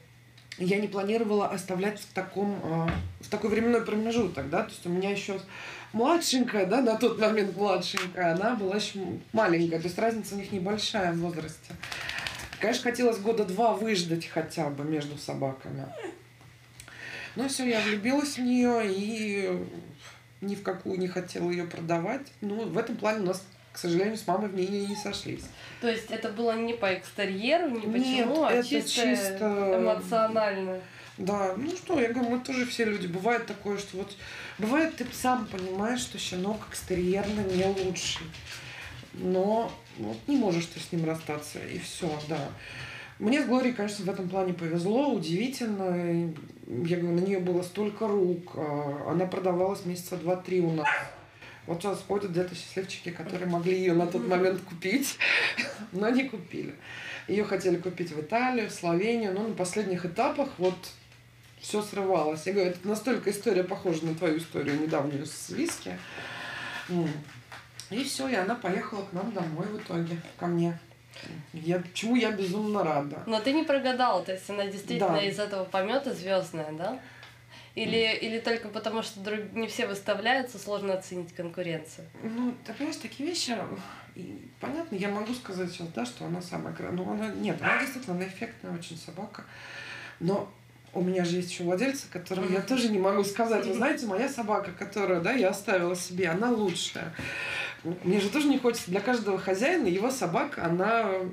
Я 0.57 0.80
не 0.80 0.89
планировала 0.89 1.49
оставлять 1.49 2.01
в 2.01 2.12
таком, 2.14 2.59
а, 2.64 2.91
в 3.20 3.28
такой 3.28 3.51
временной 3.51 3.84
промежуток, 3.84 4.51
да, 4.51 4.64
то 4.64 4.70
есть 4.70 4.84
у 4.86 4.89
меня 4.89 5.11
еще 5.11 5.39
младшенькая, 5.93 6.66
да, 6.66 6.80
на 6.80 6.97
тот 6.97 7.20
момент 7.20 7.57
младшенькая, 7.57 8.34
она 8.34 8.57
была 8.57 8.76
еще 8.76 8.99
маленькая, 9.32 9.78
то 9.78 9.84
есть 9.84 9.99
разница 9.99 10.34
у 10.34 10.39
них 10.39 10.51
небольшая 10.51 11.12
в 11.12 11.18
возрасте. 11.18 11.74
Конечно, 12.61 12.90
хотелось 12.90 13.18
года 13.18 13.44
два 13.44 13.74
выждать 13.74 14.26
хотя 14.26 14.68
бы 14.68 14.84
между 14.84 15.16
собаками. 15.16 15.86
Ну 17.36 17.48
все, 17.48 17.68
я 17.68 17.80
влюбилась 17.80 18.36
в 18.36 18.40
нее 18.40 18.82
и 18.86 19.66
ни 20.40 20.54
в 20.54 20.62
какую 20.62 20.98
не 20.98 21.09
хотела 21.09 21.50
ее 21.50 21.64
продавать. 21.64 22.26
Ну, 22.40 22.66
в 22.66 22.76
этом 22.76 22.96
плане 22.96 23.20
у 23.20 23.26
нас, 23.26 23.44
к 23.72 23.78
сожалению, 23.78 24.16
с 24.16 24.26
мамой 24.26 24.48
мнения 24.48 24.86
не 24.86 24.96
сошлись. 24.96 25.44
То 25.80 25.88
есть 25.88 26.11
это 26.11 26.30
было 26.30 26.56
не 26.56 26.74
по 26.74 26.92
экстерьеру, 26.94 27.70
не 27.70 27.86
почему, 27.86 28.36
Нет, 28.36 28.44
а 28.44 28.52
это 28.52 28.68
чисто, 28.68 29.02
чисто 29.02 29.78
эмоционально. 29.78 30.80
Да, 31.16 31.54
ну 31.56 31.70
что, 31.70 32.00
я 32.00 32.12
говорю, 32.12 32.30
мы 32.30 32.40
тоже 32.40 32.64
все 32.66 32.84
люди. 32.84 33.09
Бывает 33.09 33.46
такое, 33.46 33.78
что 33.78 33.98
вот... 33.98 34.16
Бывает, 34.59 34.96
ты 34.96 35.06
сам 35.12 35.46
понимаешь, 35.46 36.00
что 36.00 36.18
щенок 36.18 36.68
экстерьерно 36.68 37.40
не 37.40 37.64
лучший 37.64 38.26
но 39.18 39.72
вот, 39.99 40.16
не 40.26 40.36
можешь 40.36 40.66
ты 40.66 40.80
с 40.80 40.92
ним 40.92 41.05
расстаться, 41.05 41.59
и 41.59 41.78
все, 41.78 42.11
да. 42.28 42.49
Мне 43.18 43.42
с 43.42 43.46
Глорией, 43.46 43.74
конечно, 43.74 44.05
в 44.05 44.11
этом 44.11 44.28
плане 44.28 44.55
повезло, 44.55 45.12
удивительно. 45.12 46.32
Я 46.66 46.96
говорю, 46.99 47.16
на 47.16 47.20
нее 47.20 47.40
было 47.40 47.62
столько 47.62 48.07
рук. 48.07 48.53
А, 48.55 49.09
она 49.11 49.26
продавалась 49.26 49.84
месяца 49.84 50.16
два-три 50.16 50.61
у 50.61 50.72
нас. 50.72 50.86
Вот 51.66 51.82
сейчас 51.82 52.03
ходят 52.07 52.30
где-то 52.30 52.55
счастливчики, 52.55 53.11
которые 53.11 53.51
могли 53.51 53.76
ее 53.76 53.92
на 53.92 54.07
тот 54.07 54.26
момент 54.26 54.61
купить, 54.62 55.18
но 55.92 56.09
не 56.11 56.28
купили. 56.28 56.74
Ее 57.26 57.44
хотели 57.44 57.76
купить 57.76 58.12
в 58.12 58.20
Италию, 58.20 58.70
в 58.70 58.72
Словению, 58.72 59.34
но 59.34 59.49
на 59.49 59.55
последних 59.55 60.07
этапах 60.07 60.51
вот 60.59 60.76
все 61.61 61.82
срывалось. 61.82 62.46
Я 62.46 62.53
говорю, 62.53 62.70
это 62.70 62.86
настолько 62.86 63.30
история 63.30 63.64
похожа 63.64 64.07
на 64.07 64.14
твою 64.14 64.38
историю 64.38 64.80
недавнюю 64.80 65.26
с 65.26 65.51
виски. 65.51 65.99
И 67.91 68.05
все, 68.05 68.28
и 68.28 68.34
она 68.34 68.55
поехала 68.55 69.03
к 69.05 69.12
нам 69.12 69.32
домой 69.32 69.66
в 69.66 69.78
итоге, 69.78 70.16
ко 70.39 70.47
мне. 70.47 70.78
Я, 71.53 71.82
чему 71.95 72.16
я 72.16 72.30
безумно 72.30 72.84
рада. 72.84 73.22
Но 73.26 73.41
ты 73.41 73.53
не 73.53 73.64
прогадала, 73.64 74.24
то 74.24 74.32
есть 74.32 74.49
она 74.51 74.66
действительно 74.66 75.14
да. 75.14 75.22
из 75.22 75.39
этого 75.39 75.64
помета 75.64 76.14
звездная, 76.14 76.72
да? 76.72 77.01
Или, 77.74 77.99
mm. 77.99 78.18
или 78.18 78.39
только 78.41 78.68
потому, 78.68 79.03
что 79.03 79.20
друг, 79.20 79.53
не 79.53 79.68
все 79.68 79.86
выставляются, 79.86 80.59
сложно 80.59 80.95
оценить 80.95 81.32
конкуренцию? 81.32 82.07
Ну, 82.22 82.55
ты 82.64 82.72
понимаешь, 82.72 82.97
такие 83.01 83.28
вещи, 83.28 83.57
и, 84.14 84.49
понятно, 84.61 84.97
я 84.97 85.09
могу 85.09 85.32
сказать 85.32 85.70
сейчас, 85.70 85.89
да, 85.89 86.05
что 86.05 86.26
она 86.26 86.43
самая 86.43 86.74
красивая. 86.74 86.97
Ну, 86.97 87.12
она, 87.12 87.28
нет, 87.28 87.57
она 87.61 87.78
действительно, 87.78 88.16
она 88.16 88.26
эффектная 88.26 88.74
очень 88.74 88.99
собака. 88.99 89.45
Но 90.18 90.51
у 90.93 91.03
меня 91.03 91.24
же 91.24 91.36
есть 91.36 91.51
еще 91.51 91.62
владельцы, 91.62 92.09
которым 92.11 92.53
я 92.53 92.61
тоже 92.62 92.89
не 92.89 92.99
могу 92.99 93.22
сказать. 93.22 93.64
Вы 93.66 93.74
знаете, 93.74 94.07
моя 94.07 94.28
собака, 94.28 94.72
которую 94.72 95.20
да, 95.20 95.32
я 95.32 95.51
оставила 95.51 95.95
себе, 95.95 96.28
она 96.28 96.51
лучшая. 96.51 97.14
Мне 97.85 98.20
же 98.20 98.29
тоже 98.29 98.49
не 98.49 98.59
хочется. 98.59 98.91
Для 98.91 99.01
каждого 99.01 99.39
хозяина 99.39 99.87
его 99.87 100.11
собака, 100.11 100.64
она 100.64 101.05
э, 101.07 101.29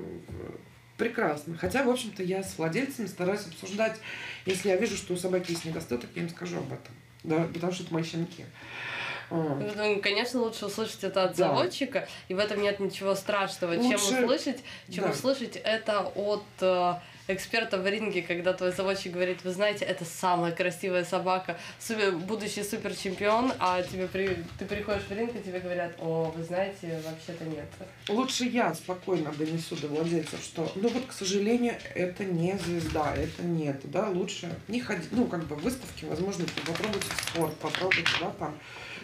прекрасна. 0.96 1.56
Хотя, 1.56 1.82
в 1.82 1.90
общем-то, 1.90 2.22
я 2.22 2.42
с 2.42 2.58
владельцами 2.58 3.06
стараюсь 3.06 3.46
обсуждать. 3.46 3.98
Если 4.44 4.68
я 4.68 4.76
вижу, 4.76 4.96
что 4.96 5.14
у 5.14 5.16
собаки 5.16 5.50
есть 5.50 5.64
недостаток, 5.64 6.10
я 6.14 6.22
им 6.22 6.28
скажу 6.28 6.58
об 6.58 6.72
этом. 6.72 6.94
Да, 7.24 7.48
потому 7.52 7.72
что 7.72 7.84
это 7.84 7.92
мои 7.92 8.04
щенки. 8.04 8.44
Ну, 9.30 10.00
конечно, 10.00 10.40
лучше 10.40 10.66
услышать 10.66 11.02
это 11.02 11.24
от 11.24 11.36
да. 11.36 11.48
заводчика, 11.48 12.08
и 12.28 12.34
в 12.34 12.38
этом 12.38 12.62
нет 12.62 12.78
ничего 12.78 13.14
страшного, 13.16 13.74
лучше... 13.74 13.88
чем 13.88 14.22
услышать, 14.22 14.60
чем 14.88 15.04
да. 15.04 15.10
услышать 15.10 15.56
это 15.56 16.00
от 16.14 16.44
э, 16.60 16.94
эксперта 17.28 17.78
в 17.78 17.86
ринге, 17.86 18.22
когда 18.22 18.52
твой 18.52 18.72
заводчик 18.72 19.12
говорит, 19.12 19.44
вы 19.44 19.52
знаете, 19.52 19.84
это 19.84 20.04
самая 20.04 20.52
красивая 20.52 21.04
собака, 21.04 21.58
супер, 21.78 22.12
будущий 22.12 22.62
супер 22.62 22.94
чемпион, 22.94 23.52
а 23.58 23.82
тебе 23.82 24.06
при, 24.06 24.44
ты 24.58 24.64
приходишь 24.64 25.04
в 25.04 25.12
ринг 25.12 25.34
и 25.34 25.42
тебе 25.42 25.60
говорят, 25.60 25.94
о, 25.98 26.32
вы 26.36 26.42
знаете, 26.44 27.00
вообще-то 27.04 27.44
нет. 27.44 27.66
Лучше 28.08 28.44
я 28.44 28.74
спокойно 28.74 29.32
донесу 29.32 29.76
до 29.76 29.88
владельцев, 29.88 30.40
что, 30.42 30.70
ну 30.74 30.88
вот, 30.88 31.06
к 31.06 31.12
сожалению, 31.12 31.74
это 31.94 32.24
не 32.24 32.56
звезда, 32.58 33.14
это 33.14 33.42
нет, 33.42 33.80
да, 33.84 34.08
лучше 34.08 34.54
не 34.68 34.80
ходить, 34.80 35.08
ну, 35.10 35.26
как 35.26 35.44
бы 35.44 35.56
выставки, 35.56 36.04
возможно, 36.04 36.44
попробуйте 36.66 37.06
спорт, 37.28 37.54
попробуйте, 37.56 38.10
да, 38.20 38.30
там, 38.38 38.58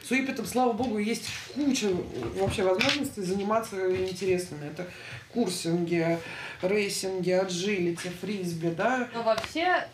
с 0.05 0.11
Уипетом, 0.11 0.47
слава 0.47 0.73
богу, 0.73 0.99
есть 0.99 1.29
куча 1.55 1.89
вообще 2.37 2.63
возможностей 2.63 3.23
заниматься 3.23 3.95
интересными. 4.05 4.67
Это 4.67 4.87
курсинги, 5.33 6.19
рейсинги, 6.61 7.31
аджилити, 7.31 8.09
фрисби, 8.09 8.69
да. 8.69 9.09
Но 9.15 9.23
вообще 9.23 9.87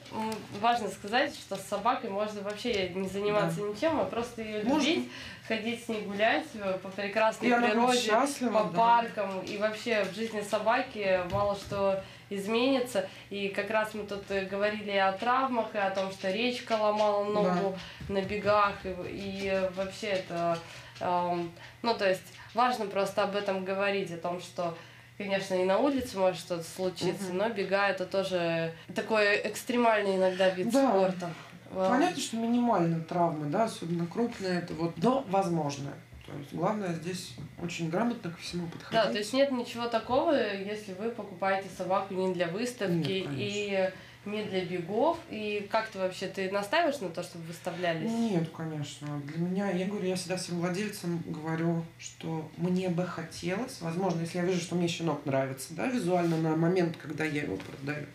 важно 0.61 0.89
сказать, 0.89 1.35
что 1.35 1.57
с 1.57 1.63
собакой 1.63 2.11
можно 2.11 2.43
вообще 2.43 2.89
не 2.91 3.09
заниматься 3.09 3.61
да. 3.61 3.69
ничем, 3.69 4.01
а 4.01 4.05
просто 4.05 4.43
ее 4.43 4.63
любить, 4.63 5.09
ходить 5.47 5.85
с 5.85 5.89
ней 5.89 6.03
гулять 6.03 6.47
по 6.83 6.89
прекрасной 6.89 7.49
и 7.49 7.55
природе, 7.55 8.11
по 8.11 8.65
да. 8.65 8.71
паркам. 8.75 9.41
И 9.43 9.57
вообще 9.59 10.05
в 10.05 10.15
жизни 10.15 10.43
собаки 10.43 11.21
мало 11.31 11.55
что 11.55 12.03
изменится. 12.31 13.09
И 13.31 13.49
как 13.49 13.71
раз 13.71 13.95
мы 13.95 14.05
тут 14.05 14.25
говорили 14.51 14.93
о 14.93 15.13
травмах, 15.13 15.75
и 15.75 15.79
о 15.79 15.91
том, 15.91 16.11
что 16.13 16.31
речка 16.31 16.73
ломала 16.73 17.25
ногу 17.25 17.77
да. 18.09 18.15
на 18.15 18.23
бегах, 18.23 18.75
и, 18.85 18.95
и 19.09 19.69
вообще 19.75 20.09
это... 20.09 20.59
Эм, 21.01 21.53
ну, 21.83 21.95
то 21.95 22.09
есть 22.09 22.35
важно 22.55 22.87
просто 22.87 23.23
об 23.23 23.37
этом 23.37 23.65
говорить, 23.65 24.11
о 24.13 24.19
том, 24.19 24.41
что 24.41 24.77
Конечно, 25.19 25.55
и 25.55 25.65
на 25.65 25.79
улице 25.79 26.17
может 26.17 26.39
что-то 26.39 26.63
случиться, 26.63 27.31
угу. 27.31 27.39
но 27.39 27.49
бега 27.49 27.89
это 27.89 28.07
тоже 28.07 28.73
такой 28.95 29.41
экстремальный 29.49 30.15
иногда 30.15 30.49
вид 30.49 30.71
да. 30.71 30.89
спорта. 30.89 31.31
Понятно, 31.75 32.23
что 32.23 32.37
минимальные 32.37 33.01
травмы, 33.01 33.47
да, 33.47 33.65
особенно 33.65 34.07
крупные, 34.07 34.61
это 34.61 34.75
вот, 34.75 34.97
но 34.97 35.25
возможно. 35.29 35.91
То 36.29 36.39
есть 36.39 36.53
главное 36.53 36.93
здесь 36.93 37.35
очень 37.63 37.89
грамотно 37.89 38.31
ко 38.31 38.37
всему 38.37 38.67
подходить. 38.67 38.93
Да, 38.93 39.11
то 39.11 39.17
есть 39.17 39.33
нет 39.33 39.51
ничего 39.51 39.89
такого, 39.89 40.33
если 40.33 40.93
вы 40.93 41.11
покупаете 41.11 41.69
собаку 41.77 42.13
не 42.13 42.35
для 42.35 42.49
выставки 42.49 42.93
нет, 42.93 43.27
и 43.31 43.91
не 44.27 44.45
для 44.45 44.65
бегов. 44.67 45.19
И 45.31 45.67
как 45.71 45.89
ты 45.89 45.99
вообще, 45.99 46.29
ты 46.29 46.51
настаиваешь 46.51 47.01
на 47.01 47.09
то, 47.09 47.23
чтобы 47.23 47.47
выставлялись? 47.47 48.11
Нет, 48.11 48.51
конечно. 48.55 49.21
Для 49.25 49.39
меня, 49.39 49.71
я 49.71 49.87
говорю, 49.87 50.07
я 50.07 50.17
всегда 50.17 50.37
всем 50.37 50.61
владельцам 50.61 51.23
говорю, 51.25 51.83
что 51.99 52.51
мне 52.59 52.91
бы 52.91 53.07
хотелось, 53.07 53.81
возможно, 53.81 54.21
если 54.21 54.39
я 54.39 54.45
вижу, 54.45 54.61
что 54.61 54.75
мне 54.75 54.87
щенок 54.87 55.25
нравится, 55.25 55.73
да, 55.75 55.87
визуально 55.87 56.37
на 56.37 56.57
момент, 56.57 56.99
когда 56.99 57.25
я 57.25 57.45
его 57.45 57.57
продаю, 57.57 58.07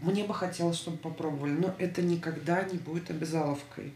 мне 0.00 0.24
бы 0.24 0.34
хотелось, 0.34 0.76
чтобы 0.76 0.96
попробовали, 0.96 1.52
но 1.52 1.74
это 1.78 2.02
никогда 2.02 2.62
не 2.62 2.78
будет 2.78 3.08
обязаловкой. 3.10 3.92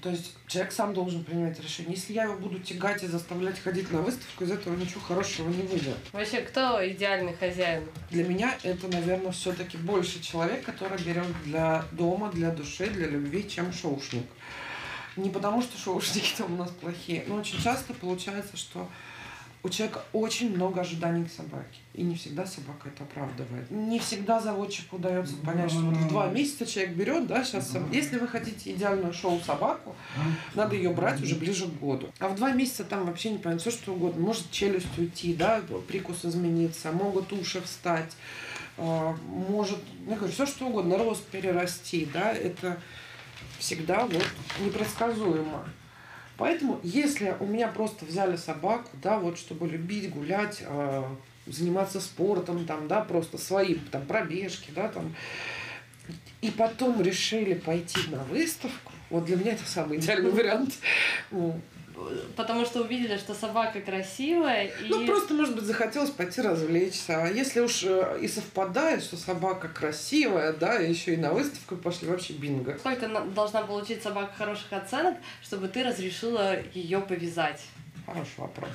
То 0.00 0.10
есть 0.10 0.34
человек 0.46 0.72
сам 0.72 0.94
должен 0.94 1.22
принимать 1.22 1.60
решение. 1.60 1.94
Если 1.94 2.14
я 2.14 2.24
его 2.24 2.36
буду 2.36 2.58
тягать 2.58 3.02
и 3.02 3.06
заставлять 3.06 3.58
ходить 3.58 3.90
на 3.92 4.00
выставку, 4.00 4.44
из 4.44 4.50
этого 4.50 4.74
ничего 4.74 5.00
хорошего 5.00 5.48
не 5.48 5.62
выйдет. 5.62 5.96
Вообще, 6.12 6.40
кто 6.40 6.86
идеальный 6.88 7.34
хозяин? 7.34 7.84
Для 8.10 8.24
меня 8.24 8.56
это, 8.62 8.88
наверное, 8.88 9.32
все-таки 9.32 9.76
больше 9.76 10.22
человек, 10.22 10.64
который 10.64 10.98
берет 11.02 11.26
для 11.44 11.84
дома, 11.92 12.30
для 12.32 12.50
души, 12.50 12.86
для 12.86 13.06
любви, 13.06 13.48
чем 13.48 13.72
шоушник. 13.72 14.24
Не 15.16 15.28
потому, 15.28 15.60
что 15.60 15.78
шоушники 15.78 16.32
там 16.38 16.54
у 16.54 16.56
нас 16.56 16.70
плохие, 16.70 17.24
но 17.26 17.36
очень 17.36 17.62
часто 17.62 17.92
получается, 17.92 18.56
что 18.56 18.88
у 19.64 19.68
человека 19.68 20.02
очень 20.12 20.54
много 20.54 20.80
ожиданий 20.80 21.24
к 21.24 21.30
собаке. 21.30 21.78
И 21.94 22.02
не 22.02 22.16
всегда 22.16 22.46
собака 22.46 22.88
это 22.88 23.04
оправдывает. 23.04 23.70
Не 23.70 24.00
всегда 24.00 24.40
заводчику 24.40 24.96
удается 24.96 25.36
понять, 25.36 25.70
что 25.70 25.80
вот 25.80 25.96
в 25.96 26.08
два 26.08 26.26
месяца 26.28 26.66
человек 26.66 26.94
берет, 26.94 27.26
да, 27.28 27.44
сейчас, 27.44 27.72
если 27.92 28.18
вы 28.18 28.26
хотите 28.26 28.72
идеальную 28.72 29.12
шоу-собаку, 29.12 29.94
надо 30.54 30.74
ее 30.74 30.90
брать 30.90 31.22
уже 31.22 31.36
ближе 31.36 31.66
к 31.66 31.78
году. 31.78 32.10
А 32.18 32.28
в 32.28 32.34
два 32.34 32.52
месяца 32.52 32.82
там 32.82 33.06
вообще 33.06 33.30
не 33.30 33.38
понятно, 33.38 33.60
все 33.60 33.70
что 33.70 33.92
угодно. 33.92 34.20
Может 34.20 34.50
челюсть 34.50 34.98
уйти, 34.98 35.34
да, 35.34 35.62
прикус 35.86 36.24
измениться, 36.24 36.90
могут 36.90 37.32
уши 37.32 37.60
встать, 37.60 38.16
а, 38.78 39.16
может, 39.28 39.78
я 40.08 40.16
говорю, 40.16 40.32
все 40.32 40.46
что 40.46 40.66
угодно, 40.66 40.98
рост 40.98 41.24
перерасти, 41.26 42.08
да, 42.12 42.32
это 42.32 42.80
всегда 43.58 44.06
вот 44.06 44.26
непредсказуемо. 44.60 45.68
Поэтому, 46.42 46.80
если 46.82 47.36
у 47.38 47.46
меня 47.46 47.68
просто 47.68 48.04
взяли 48.04 48.34
собаку, 48.34 48.90
да, 49.00 49.16
вот 49.16 49.38
чтобы 49.38 49.68
любить, 49.68 50.10
гулять, 50.10 50.60
э, 50.66 51.04
заниматься 51.46 52.00
спортом, 52.00 52.66
там, 52.66 52.88
да, 52.88 53.00
просто 53.02 53.38
своим, 53.38 53.78
там, 53.92 54.04
пробежки, 54.06 54.72
да, 54.74 54.88
там, 54.88 55.14
и 56.40 56.50
потом 56.50 57.00
решили 57.00 57.54
пойти 57.54 58.10
на 58.10 58.24
выставку, 58.24 58.90
вот 59.08 59.26
для 59.26 59.36
меня 59.36 59.52
это 59.52 59.64
самый 59.66 59.98
идеальный 59.98 60.32
вариант 60.32 60.74
потому 62.36 62.64
что 62.64 62.82
увидели, 62.82 63.16
что 63.16 63.34
собака 63.34 63.80
красивая. 63.80 64.66
И... 64.66 64.88
Ну, 64.88 65.06
просто, 65.06 65.34
может 65.34 65.54
быть, 65.54 65.64
захотелось 65.64 66.10
пойти 66.10 66.40
развлечься. 66.40 67.22
А 67.22 67.28
если 67.28 67.60
уж 67.60 67.84
э, 67.84 68.18
и 68.20 68.28
совпадает, 68.28 69.02
что 69.02 69.16
собака 69.16 69.68
красивая, 69.68 70.52
да, 70.52 70.74
еще 70.74 71.14
и 71.14 71.16
на 71.16 71.32
выставку 71.32 71.76
пошли, 71.76 72.08
вообще 72.08 72.32
бинго. 72.34 72.78
Сколько 72.78 73.08
должна 73.34 73.62
получить 73.62 74.02
собака 74.02 74.32
хороших 74.34 74.72
оценок, 74.72 75.16
чтобы 75.42 75.68
ты 75.68 75.82
разрешила 75.82 76.56
ее 76.74 77.00
повязать? 77.00 77.62
Хороший 78.06 78.38
вопрос. 78.38 78.70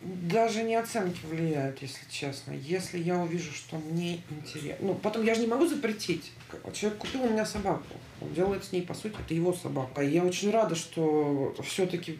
Даже 0.00 0.64
не 0.64 0.74
оценки 0.74 1.24
влияют, 1.24 1.80
если 1.80 2.04
честно. 2.10 2.52
Если 2.52 2.98
я 2.98 3.18
увижу, 3.18 3.52
что 3.52 3.76
мне 3.76 4.20
интересно. 4.30 4.86
Ну, 4.86 4.94
потом 4.94 5.24
я 5.24 5.34
же 5.34 5.42
не 5.42 5.46
могу 5.46 5.66
запретить. 5.66 6.32
Человек 6.72 6.98
купил 6.98 7.22
у 7.22 7.28
меня 7.28 7.46
собаку. 7.46 7.84
Он 8.22 8.32
делает 8.34 8.64
с 8.64 8.72
ней, 8.72 8.82
по 8.82 8.94
сути, 8.94 9.14
это 9.18 9.34
его 9.34 9.52
собака. 9.52 10.02
И 10.02 10.10
я 10.10 10.24
очень 10.24 10.50
рада, 10.50 10.74
что 10.74 11.54
все-таки 11.64 12.18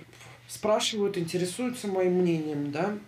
спрашивают, 0.48 1.16
интересуются 1.16 1.88
моим 1.88 2.20
мнением, 2.20 2.72
да. 2.72 2.98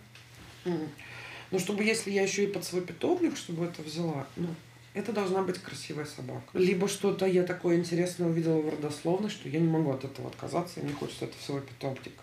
Но 1.51 1.59
чтобы 1.59 1.83
если 1.83 2.11
я 2.11 2.23
еще 2.23 2.45
и 2.45 2.47
под 2.47 2.63
свой 2.63 2.81
питомник, 2.81 3.37
чтобы 3.37 3.65
это 3.65 3.81
взяла, 3.81 4.27
ну, 4.35 4.47
это 4.93 5.11
должна 5.11 5.43
быть 5.43 5.59
красивая 5.59 6.05
собака. 6.05 6.43
Либо 6.53 6.87
что-то 6.87 7.25
я 7.25 7.43
такое 7.43 7.77
интересное 7.77 8.27
увидела 8.27 8.59
в 8.61 8.69
родословной, 8.69 9.29
что 9.29 9.47
я 9.49 9.59
не 9.59 9.67
могу 9.67 9.91
от 9.91 10.05
этого 10.05 10.29
отказаться, 10.29 10.79
и 10.79 10.83
мне 10.83 10.93
хочется 10.93 11.25
это 11.25 11.35
в 11.37 11.45
свой 11.45 11.61
питомник. 11.61 12.13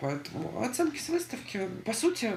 Поэтому 0.00 0.62
оценки 0.62 0.98
с 0.98 1.08
выставки, 1.08 1.68
по 1.84 1.92
сути, 1.92 2.32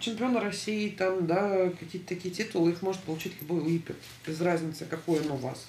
чемпиона 0.00 0.40
России, 0.40 0.90
там, 0.90 1.26
да, 1.26 1.70
какие-то 1.70 2.08
такие 2.08 2.34
титулы, 2.34 2.72
их 2.72 2.82
может 2.82 3.02
получить 3.02 3.34
любой 3.40 3.64
липер, 3.64 3.94
без 4.26 4.40
разницы, 4.40 4.84
какой 4.84 5.20
он 5.20 5.30
у 5.32 5.36
вас. 5.36 5.66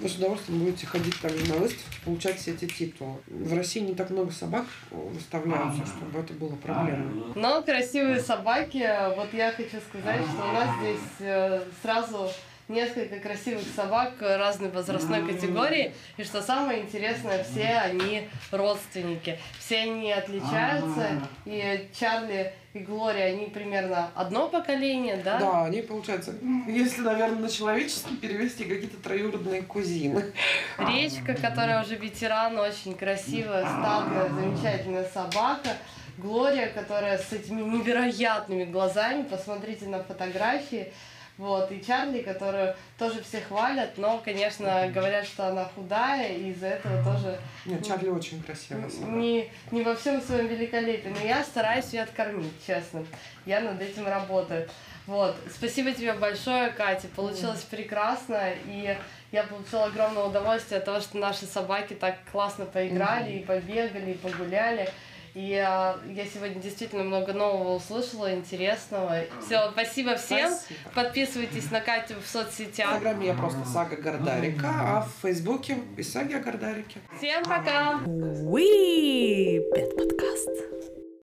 Вы 0.00 0.08
с 0.08 0.16
удовольствием 0.16 0.60
будете 0.60 0.86
ходить 0.86 1.20
также 1.20 1.44
на 1.52 1.58
выставки, 1.58 1.98
получать 2.04 2.38
все 2.38 2.52
эти 2.52 2.66
титулы. 2.66 3.16
В 3.26 3.54
России 3.54 3.80
не 3.80 3.94
так 3.94 4.10
много 4.10 4.30
собак 4.30 4.66
выставляются, 4.90 5.84
чтобы 5.86 6.20
это 6.20 6.32
было 6.34 6.54
проблемой. 6.56 7.32
Но 7.34 7.62
красивые 7.62 8.20
собаки, 8.20 8.88
вот 9.16 9.32
я 9.32 9.50
хочу 9.52 9.78
сказать, 9.88 10.20
что 10.22 10.48
у 10.48 10.52
нас 10.52 10.68
здесь 10.80 11.10
э, 11.20 11.62
сразу 11.82 12.30
несколько 12.68 13.18
красивых 13.18 13.64
собак 13.74 14.14
разной 14.20 14.70
возрастной 14.70 15.26
категории. 15.26 15.94
И 16.16 16.24
что 16.24 16.42
самое 16.42 16.82
интересное, 16.82 17.44
все 17.44 17.78
они 17.78 18.28
родственники. 18.50 19.38
Все 19.58 19.82
они 19.82 20.12
отличаются. 20.12 21.20
И 21.44 21.88
Чарли 21.98 22.52
и 22.74 22.80
Глория, 22.80 23.32
они 23.32 23.46
примерно 23.46 24.10
одно 24.14 24.48
поколение, 24.48 25.16
да? 25.24 25.38
Да, 25.38 25.64
они, 25.64 25.80
получается, 25.82 26.34
если, 26.66 27.00
наверное, 27.00 27.40
на 27.40 27.48
человеческий 27.48 28.16
перевести, 28.16 28.64
какие-то 28.64 28.98
троюродные 28.98 29.62
кузины. 29.62 30.32
Речка, 30.78 31.34
которая 31.34 31.82
уже 31.82 31.96
ветеран, 31.96 32.58
очень 32.58 32.94
красивая, 32.94 33.62
статная, 33.62 34.28
замечательная 34.28 35.08
собака. 35.08 35.70
Глория, 36.18 36.66
которая 36.66 37.16
с 37.16 37.32
этими 37.32 37.62
невероятными 37.62 38.64
глазами, 38.64 39.22
посмотрите 39.22 39.86
на 39.86 40.02
фотографии, 40.02 40.92
вот, 41.38 41.70
и 41.70 41.80
Чарли, 41.80 42.22
которую 42.22 42.74
тоже 42.98 43.22
все 43.22 43.40
хвалят, 43.40 43.96
но, 43.96 44.18
конечно, 44.18 44.90
говорят, 44.92 45.24
что 45.24 45.46
она 45.46 45.64
худая, 45.72 46.32
и 46.32 46.50
из-за 46.50 46.66
этого 46.66 47.02
тоже... 47.04 47.38
Нет, 47.64 47.86
Чарли 47.86 48.08
очень 48.08 48.42
красивая 48.42 48.90
Не, 49.06 49.48
не 49.70 49.82
во 49.82 49.94
всем 49.94 50.20
своем 50.20 50.48
великолепии, 50.48 51.08
но 51.08 51.24
я 51.24 51.44
стараюсь 51.44 51.92
ее 51.92 52.02
откормить, 52.02 52.52
честно. 52.66 53.06
Я 53.46 53.60
над 53.60 53.80
этим 53.80 54.08
работаю. 54.08 54.68
Вот, 55.06 55.36
спасибо 55.54 55.92
тебе 55.92 56.12
большое, 56.12 56.70
Катя, 56.70 57.06
получилось 57.14 57.64
mm. 57.64 57.70
прекрасно, 57.70 58.50
и 58.66 58.96
я 59.30 59.44
получила 59.44 59.84
огромное 59.84 60.24
удовольствие 60.24 60.78
от 60.78 60.84
того, 60.84 61.00
что 61.00 61.18
наши 61.18 61.46
собаки 61.46 61.94
так 61.94 62.18
классно 62.32 62.66
поиграли, 62.66 63.30
mm. 63.30 63.40
и 63.40 63.44
побегали, 63.44 64.10
и 64.10 64.14
погуляли. 64.14 64.90
И 65.34 65.54
а, 65.54 65.98
я 66.08 66.24
сегодня 66.26 66.60
действительно 66.60 67.04
много 67.04 67.32
нового 67.32 67.76
услышала, 67.76 68.34
интересного. 68.34 69.24
Все, 69.44 69.70
спасибо 69.72 70.16
всем. 70.16 70.50
Спасибо. 70.50 70.90
Подписывайтесь 70.94 71.70
на 71.70 71.80
Катю 71.80 72.14
в 72.22 72.26
соцсетях. 72.26 72.90
В 72.90 72.94
Инстаграме 72.94 73.26
я 73.28 73.34
просто 73.34 73.64
Сага 73.64 73.96
Гордарика, 73.96 74.68
а 74.68 75.00
в 75.02 75.22
Фейсбуке 75.22 75.78
и 75.96 76.02
Саги 76.02 76.34
Гордарики. 76.34 76.98
Всем 77.18 77.44
пока! 77.44 78.00
Уи, 78.06 79.60
Пет 79.74 79.96
подкаст. 79.96 81.07